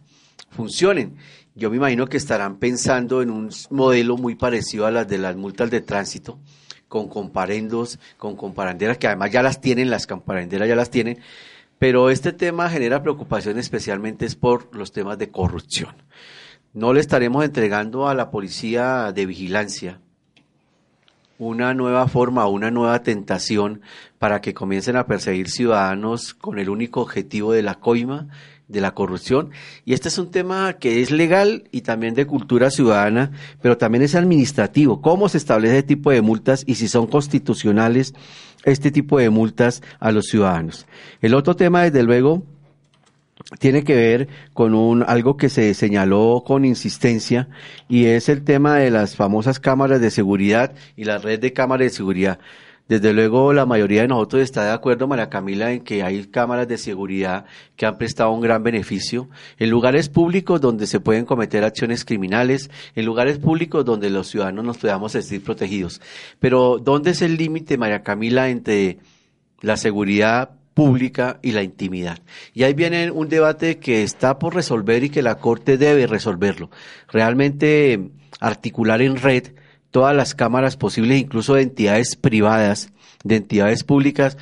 funcionen. 0.50 1.16
Yo 1.56 1.70
me 1.70 1.76
imagino 1.76 2.06
que 2.06 2.16
estarán 2.16 2.60
pensando 2.60 3.20
en 3.20 3.30
un 3.30 3.50
modelo 3.68 4.16
muy 4.16 4.36
parecido 4.36 4.86
a 4.86 4.92
las 4.92 5.08
de 5.08 5.18
las 5.18 5.34
multas 5.34 5.72
de 5.72 5.80
tránsito, 5.80 6.38
con 6.86 7.08
comparendos, 7.08 7.98
con 8.16 8.36
comparanderas, 8.36 8.96
que 8.96 9.08
además 9.08 9.32
ya 9.32 9.42
las 9.42 9.60
tienen, 9.60 9.90
las 9.90 10.06
comparenderas 10.06 10.68
ya 10.68 10.76
las 10.76 10.88
tienen, 10.88 11.18
pero 11.80 12.10
este 12.10 12.32
tema 12.32 12.70
genera 12.70 13.02
preocupación 13.02 13.58
especialmente 13.58 14.24
es 14.24 14.36
por 14.36 14.72
los 14.72 14.92
temas 14.92 15.18
de 15.18 15.30
corrupción. 15.30 15.96
No 16.72 16.92
le 16.92 17.00
estaremos 17.00 17.44
entregando 17.44 18.06
a 18.06 18.14
la 18.14 18.30
policía 18.30 19.10
de 19.12 19.26
vigilancia 19.26 20.00
una 21.38 21.72
nueva 21.74 22.08
forma, 22.08 22.46
una 22.46 22.70
nueva 22.70 23.02
tentación 23.02 23.80
para 24.18 24.40
que 24.40 24.54
comiencen 24.54 24.96
a 24.96 25.06
perseguir 25.06 25.48
ciudadanos 25.48 26.34
con 26.34 26.58
el 26.58 26.68
único 26.68 27.00
objetivo 27.00 27.52
de 27.52 27.62
la 27.62 27.76
coima, 27.76 28.28
de 28.66 28.80
la 28.80 28.92
corrupción. 28.92 29.50
Y 29.84 29.94
este 29.94 30.08
es 30.08 30.18
un 30.18 30.30
tema 30.30 30.74
que 30.74 31.00
es 31.00 31.10
legal 31.10 31.64
y 31.70 31.80
también 31.82 32.14
de 32.14 32.26
cultura 32.26 32.70
ciudadana, 32.70 33.30
pero 33.62 33.78
también 33.78 34.02
es 34.02 34.14
administrativo. 34.14 35.00
¿Cómo 35.00 35.28
se 35.28 35.38
establece 35.38 35.78
este 35.78 35.94
tipo 35.94 36.10
de 36.10 36.22
multas 36.22 36.64
y 36.66 36.74
si 36.74 36.88
son 36.88 37.06
constitucionales 37.06 38.14
este 38.64 38.90
tipo 38.90 39.18
de 39.18 39.30
multas 39.30 39.82
a 40.00 40.12
los 40.12 40.26
ciudadanos? 40.26 40.86
El 41.22 41.34
otro 41.34 41.56
tema, 41.56 41.82
desde 41.82 42.02
luego, 42.02 42.42
tiene 43.58 43.82
que 43.82 43.94
ver 43.94 44.28
con 44.52 44.74
un 44.74 45.02
algo 45.02 45.36
que 45.36 45.48
se 45.48 45.72
señaló 45.72 46.42
con 46.46 46.64
insistencia 46.64 47.48
y 47.88 48.06
es 48.06 48.28
el 48.28 48.44
tema 48.44 48.76
de 48.76 48.90
las 48.90 49.16
famosas 49.16 49.58
cámaras 49.58 50.00
de 50.00 50.10
seguridad 50.10 50.74
y 50.96 51.04
la 51.04 51.18
red 51.18 51.40
de 51.40 51.52
cámaras 51.52 51.86
de 51.86 51.90
seguridad. 51.90 52.38
Desde 52.88 53.12
luego 53.12 53.52
la 53.52 53.66
mayoría 53.66 54.02
de 54.02 54.08
nosotros 54.08 54.42
está 54.42 54.64
de 54.64 54.72
acuerdo, 54.72 55.06
María 55.06 55.28
Camila, 55.28 55.72
en 55.72 55.80
que 55.80 56.02
hay 56.02 56.24
cámaras 56.26 56.66
de 56.68 56.78
seguridad 56.78 57.44
que 57.76 57.84
han 57.84 57.98
prestado 57.98 58.32
un 58.32 58.40
gran 58.40 58.62
beneficio 58.62 59.28
en 59.58 59.68
lugares 59.68 60.08
públicos 60.08 60.58
donde 60.60 60.86
se 60.86 60.98
pueden 60.98 61.26
cometer 61.26 61.64
acciones 61.64 62.06
criminales, 62.06 62.70
en 62.94 63.04
lugares 63.04 63.38
públicos 63.38 63.84
donde 63.84 64.08
los 64.08 64.28
ciudadanos 64.28 64.64
nos 64.64 64.78
podamos 64.78 65.12
sentir 65.12 65.42
protegidos. 65.42 66.00
Pero 66.38 66.78
¿dónde 66.78 67.10
es 67.10 67.20
el 67.20 67.36
límite, 67.36 67.76
María 67.76 68.02
Camila, 68.02 68.48
entre 68.48 68.98
la 69.60 69.76
seguridad 69.76 70.57
pública 70.78 71.40
y 71.42 71.50
la 71.50 71.64
intimidad. 71.64 72.20
Y 72.54 72.62
ahí 72.62 72.72
viene 72.72 73.10
un 73.10 73.28
debate 73.28 73.80
que 73.80 74.04
está 74.04 74.38
por 74.38 74.54
resolver 74.54 75.02
y 75.02 75.10
que 75.10 75.22
la 75.22 75.34
Corte 75.34 75.76
debe 75.76 76.06
resolverlo. 76.06 76.70
Realmente 77.08 78.12
articular 78.38 79.02
en 79.02 79.16
red 79.16 79.54
todas 79.90 80.14
las 80.14 80.36
cámaras 80.36 80.76
posibles, 80.76 81.20
incluso 81.20 81.54
de 81.54 81.62
entidades 81.62 82.14
privadas, 82.14 82.92
de 83.24 83.34
entidades 83.34 83.82
públicas, 83.82 84.38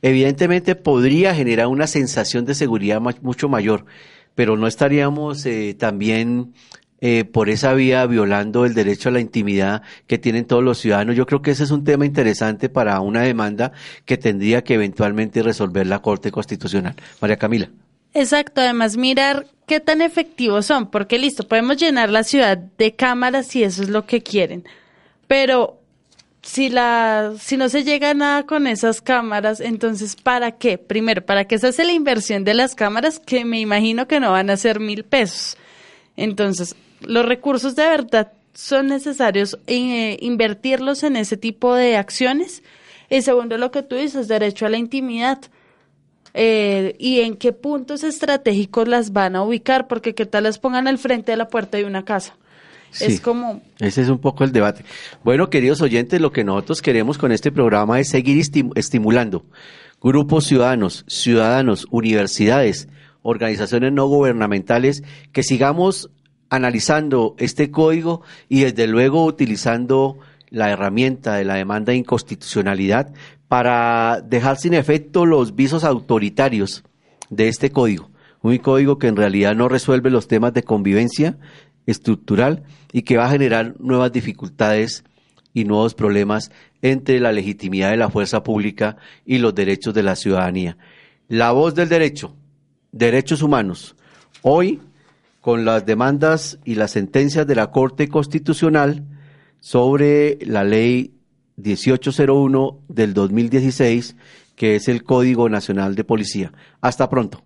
evidentemente 0.00 0.76
podría 0.76 1.34
generar 1.34 1.66
una 1.66 1.88
sensación 1.88 2.44
de 2.44 2.54
seguridad 2.54 3.00
mucho 3.00 3.48
mayor, 3.48 3.84
pero 4.36 4.56
no 4.56 4.68
estaríamos 4.68 5.44
eh, 5.44 5.74
también 5.76 6.54
eh, 7.00 7.24
por 7.24 7.48
esa 7.48 7.72
vía 7.72 8.04
violando 8.06 8.66
el 8.66 8.74
derecho 8.74 9.08
a 9.08 9.12
la 9.12 9.20
intimidad 9.20 9.82
que 10.06 10.18
tienen 10.18 10.44
todos 10.44 10.62
los 10.62 10.78
ciudadanos. 10.78 11.16
Yo 11.16 11.26
creo 11.26 11.40
que 11.40 11.50
ese 11.50 11.64
es 11.64 11.70
un 11.70 11.84
tema 11.84 12.04
interesante 12.04 12.68
para 12.68 13.00
una 13.00 13.22
demanda 13.22 13.72
que 14.04 14.18
tendría 14.18 14.62
que 14.64 14.74
eventualmente 14.74 15.42
resolver 15.42 15.86
la 15.86 16.00
Corte 16.00 16.30
Constitucional. 16.30 16.94
María 17.20 17.36
Camila. 17.36 17.70
Exacto, 18.12 18.60
además 18.60 18.96
mirar 18.96 19.46
qué 19.66 19.78
tan 19.80 20.02
efectivos 20.02 20.66
son, 20.66 20.90
porque 20.90 21.18
listo, 21.18 21.46
podemos 21.46 21.76
llenar 21.76 22.10
la 22.10 22.24
ciudad 22.24 22.58
de 22.58 22.96
cámaras 22.96 23.46
si 23.46 23.62
eso 23.62 23.82
es 23.82 23.88
lo 23.88 24.04
que 24.04 24.20
quieren, 24.20 24.64
pero 25.28 25.78
si 26.42 26.70
la 26.70 27.34
si 27.38 27.56
no 27.56 27.68
se 27.68 27.84
llega 27.84 28.10
a 28.10 28.14
nada 28.14 28.46
con 28.46 28.66
esas 28.66 29.00
cámaras, 29.00 29.60
entonces 29.60 30.16
¿para 30.16 30.58
qué? 30.58 30.76
Primero, 30.76 31.24
¿para 31.24 31.44
qué 31.44 31.58
se 31.58 31.68
hace 31.68 31.84
la 31.84 31.92
inversión 31.92 32.42
de 32.44 32.54
las 32.54 32.74
cámaras? 32.74 33.20
Que 33.20 33.44
me 33.44 33.60
imagino 33.60 34.08
que 34.08 34.18
no 34.18 34.32
van 34.32 34.50
a 34.50 34.56
ser 34.56 34.80
mil 34.80 35.04
pesos. 35.04 35.56
Entonces, 36.16 36.74
los 37.00 37.24
recursos 37.24 37.76
de 37.76 37.84
verdad 37.84 38.32
son 38.54 38.88
necesarios 38.88 39.58
eh, 39.66 40.18
invertirlos 40.20 41.02
en 41.02 41.16
ese 41.16 41.36
tipo 41.36 41.74
de 41.74 41.96
acciones. 41.96 42.62
Y 43.08 43.22
segundo, 43.22 43.58
lo 43.58 43.70
que 43.70 43.82
tú 43.82 43.96
dices, 43.96 44.28
derecho 44.28 44.66
a 44.66 44.68
la 44.68 44.78
intimidad. 44.78 45.40
Eh, 46.32 46.94
y 46.98 47.20
en 47.20 47.36
qué 47.36 47.52
puntos 47.52 48.04
estratégicos 48.04 48.86
las 48.86 49.12
van 49.12 49.34
a 49.34 49.42
ubicar, 49.42 49.88
porque 49.88 50.14
qué 50.14 50.26
tal 50.26 50.44
las 50.44 50.58
pongan 50.58 50.86
al 50.86 50.98
frente 50.98 51.32
de 51.32 51.36
la 51.36 51.48
puerta 51.48 51.76
de 51.78 51.84
una 51.84 52.04
casa. 52.04 52.36
es 53.00 53.20
como... 53.20 53.62
Ese 53.78 54.02
es 54.02 54.08
un 54.08 54.18
poco 54.18 54.44
el 54.44 54.52
debate. 54.52 54.84
Bueno, 55.24 55.50
queridos 55.50 55.80
oyentes, 55.80 56.20
lo 56.20 56.30
que 56.30 56.44
nosotros 56.44 56.82
queremos 56.82 57.18
con 57.18 57.32
este 57.32 57.50
programa 57.50 57.98
es 57.98 58.08
seguir 58.10 58.40
estimulando 58.76 59.44
grupos 60.00 60.46
ciudadanos, 60.46 61.04
ciudadanos, 61.08 61.86
universidades, 61.90 62.88
organizaciones 63.22 63.92
no 63.92 64.06
gubernamentales, 64.06 65.02
que 65.32 65.42
sigamos 65.42 66.10
analizando 66.50 67.36
este 67.38 67.70
código 67.70 68.22
y 68.48 68.62
desde 68.62 68.86
luego 68.86 69.24
utilizando 69.24 70.18
la 70.50 70.70
herramienta 70.70 71.36
de 71.36 71.44
la 71.44 71.54
demanda 71.54 71.92
de 71.92 71.98
inconstitucionalidad 71.98 73.12
para 73.48 74.20
dejar 74.20 74.58
sin 74.58 74.74
efecto 74.74 75.24
los 75.24 75.54
visos 75.54 75.84
autoritarios 75.84 76.84
de 77.30 77.48
este 77.48 77.70
código. 77.70 78.10
Un 78.42 78.58
código 78.58 78.98
que 78.98 79.06
en 79.06 79.16
realidad 79.16 79.54
no 79.54 79.68
resuelve 79.68 80.10
los 80.10 80.28
temas 80.28 80.52
de 80.52 80.64
convivencia 80.64 81.38
estructural 81.86 82.64
y 82.92 83.02
que 83.02 83.16
va 83.16 83.26
a 83.26 83.30
generar 83.30 83.74
nuevas 83.78 84.12
dificultades 84.12 85.04
y 85.54 85.64
nuevos 85.64 85.94
problemas 85.94 86.50
entre 86.82 87.20
la 87.20 87.32
legitimidad 87.32 87.90
de 87.90 87.96
la 87.96 88.10
fuerza 88.10 88.42
pública 88.42 88.96
y 89.24 89.38
los 89.38 89.54
derechos 89.54 89.94
de 89.94 90.02
la 90.02 90.16
ciudadanía. 90.16 90.76
La 91.28 91.52
voz 91.52 91.74
del 91.74 91.88
derecho, 91.88 92.34
derechos 92.92 93.42
humanos. 93.42 93.94
Hoy 94.42 94.80
con 95.40 95.64
las 95.64 95.86
demandas 95.86 96.58
y 96.64 96.74
las 96.74 96.92
sentencias 96.92 97.46
de 97.46 97.54
la 97.54 97.70
Corte 97.70 98.08
Constitucional 98.08 99.04
sobre 99.58 100.38
la 100.42 100.64
ley 100.64 101.14
1801 101.56 102.80
del 102.88 103.14
2016, 103.14 104.16
que 104.54 104.76
es 104.76 104.88
el 104.88 105.02
Código 105.02 105.48
Nacional 105.48 105.94
de 105.94 106.04
Policía. 106.04 106.52
Hasta 106.80 107.08
pronto. 107.08 107.44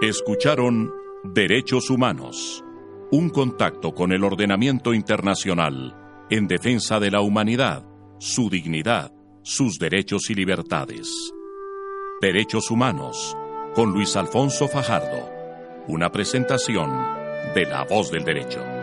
Escucharon 0.00 0.92
Derechos 1.24 1.88
Humanos, 1.90 2.62
un 3.10 3.30
contacto 3.30 3.94
con 3.94 4.12
el 4.12 4.22
ordenamiento 4.22 4.92
internacional 4.92 5.96
en 6.30 6.46
defensa 6.46 7.00
de 7.00 7.10
la 7.10 7.20
humanidad, 7.20 7.84
su 8.18 8.50
dignidad, 8.50 9.12
sus 9.42 9.78
derechos 9.78 10.30
y 10.30 10.34
libertades. 10.34 11.32
Derechos 12.20 12.70
Humanos 12.70 13.36
con 13.74 13.90
Luis 13.90 14.14
Alfonso 14.14 14.68
Fajardo. 14.68 15.28
Una 15.88 16.10
presentación 16.10 16.90
de 17.54 17.66
La 17.66 17.82
Voz 17.84 18.10
del 18.10 18.24
Derecho. 18.24 18.73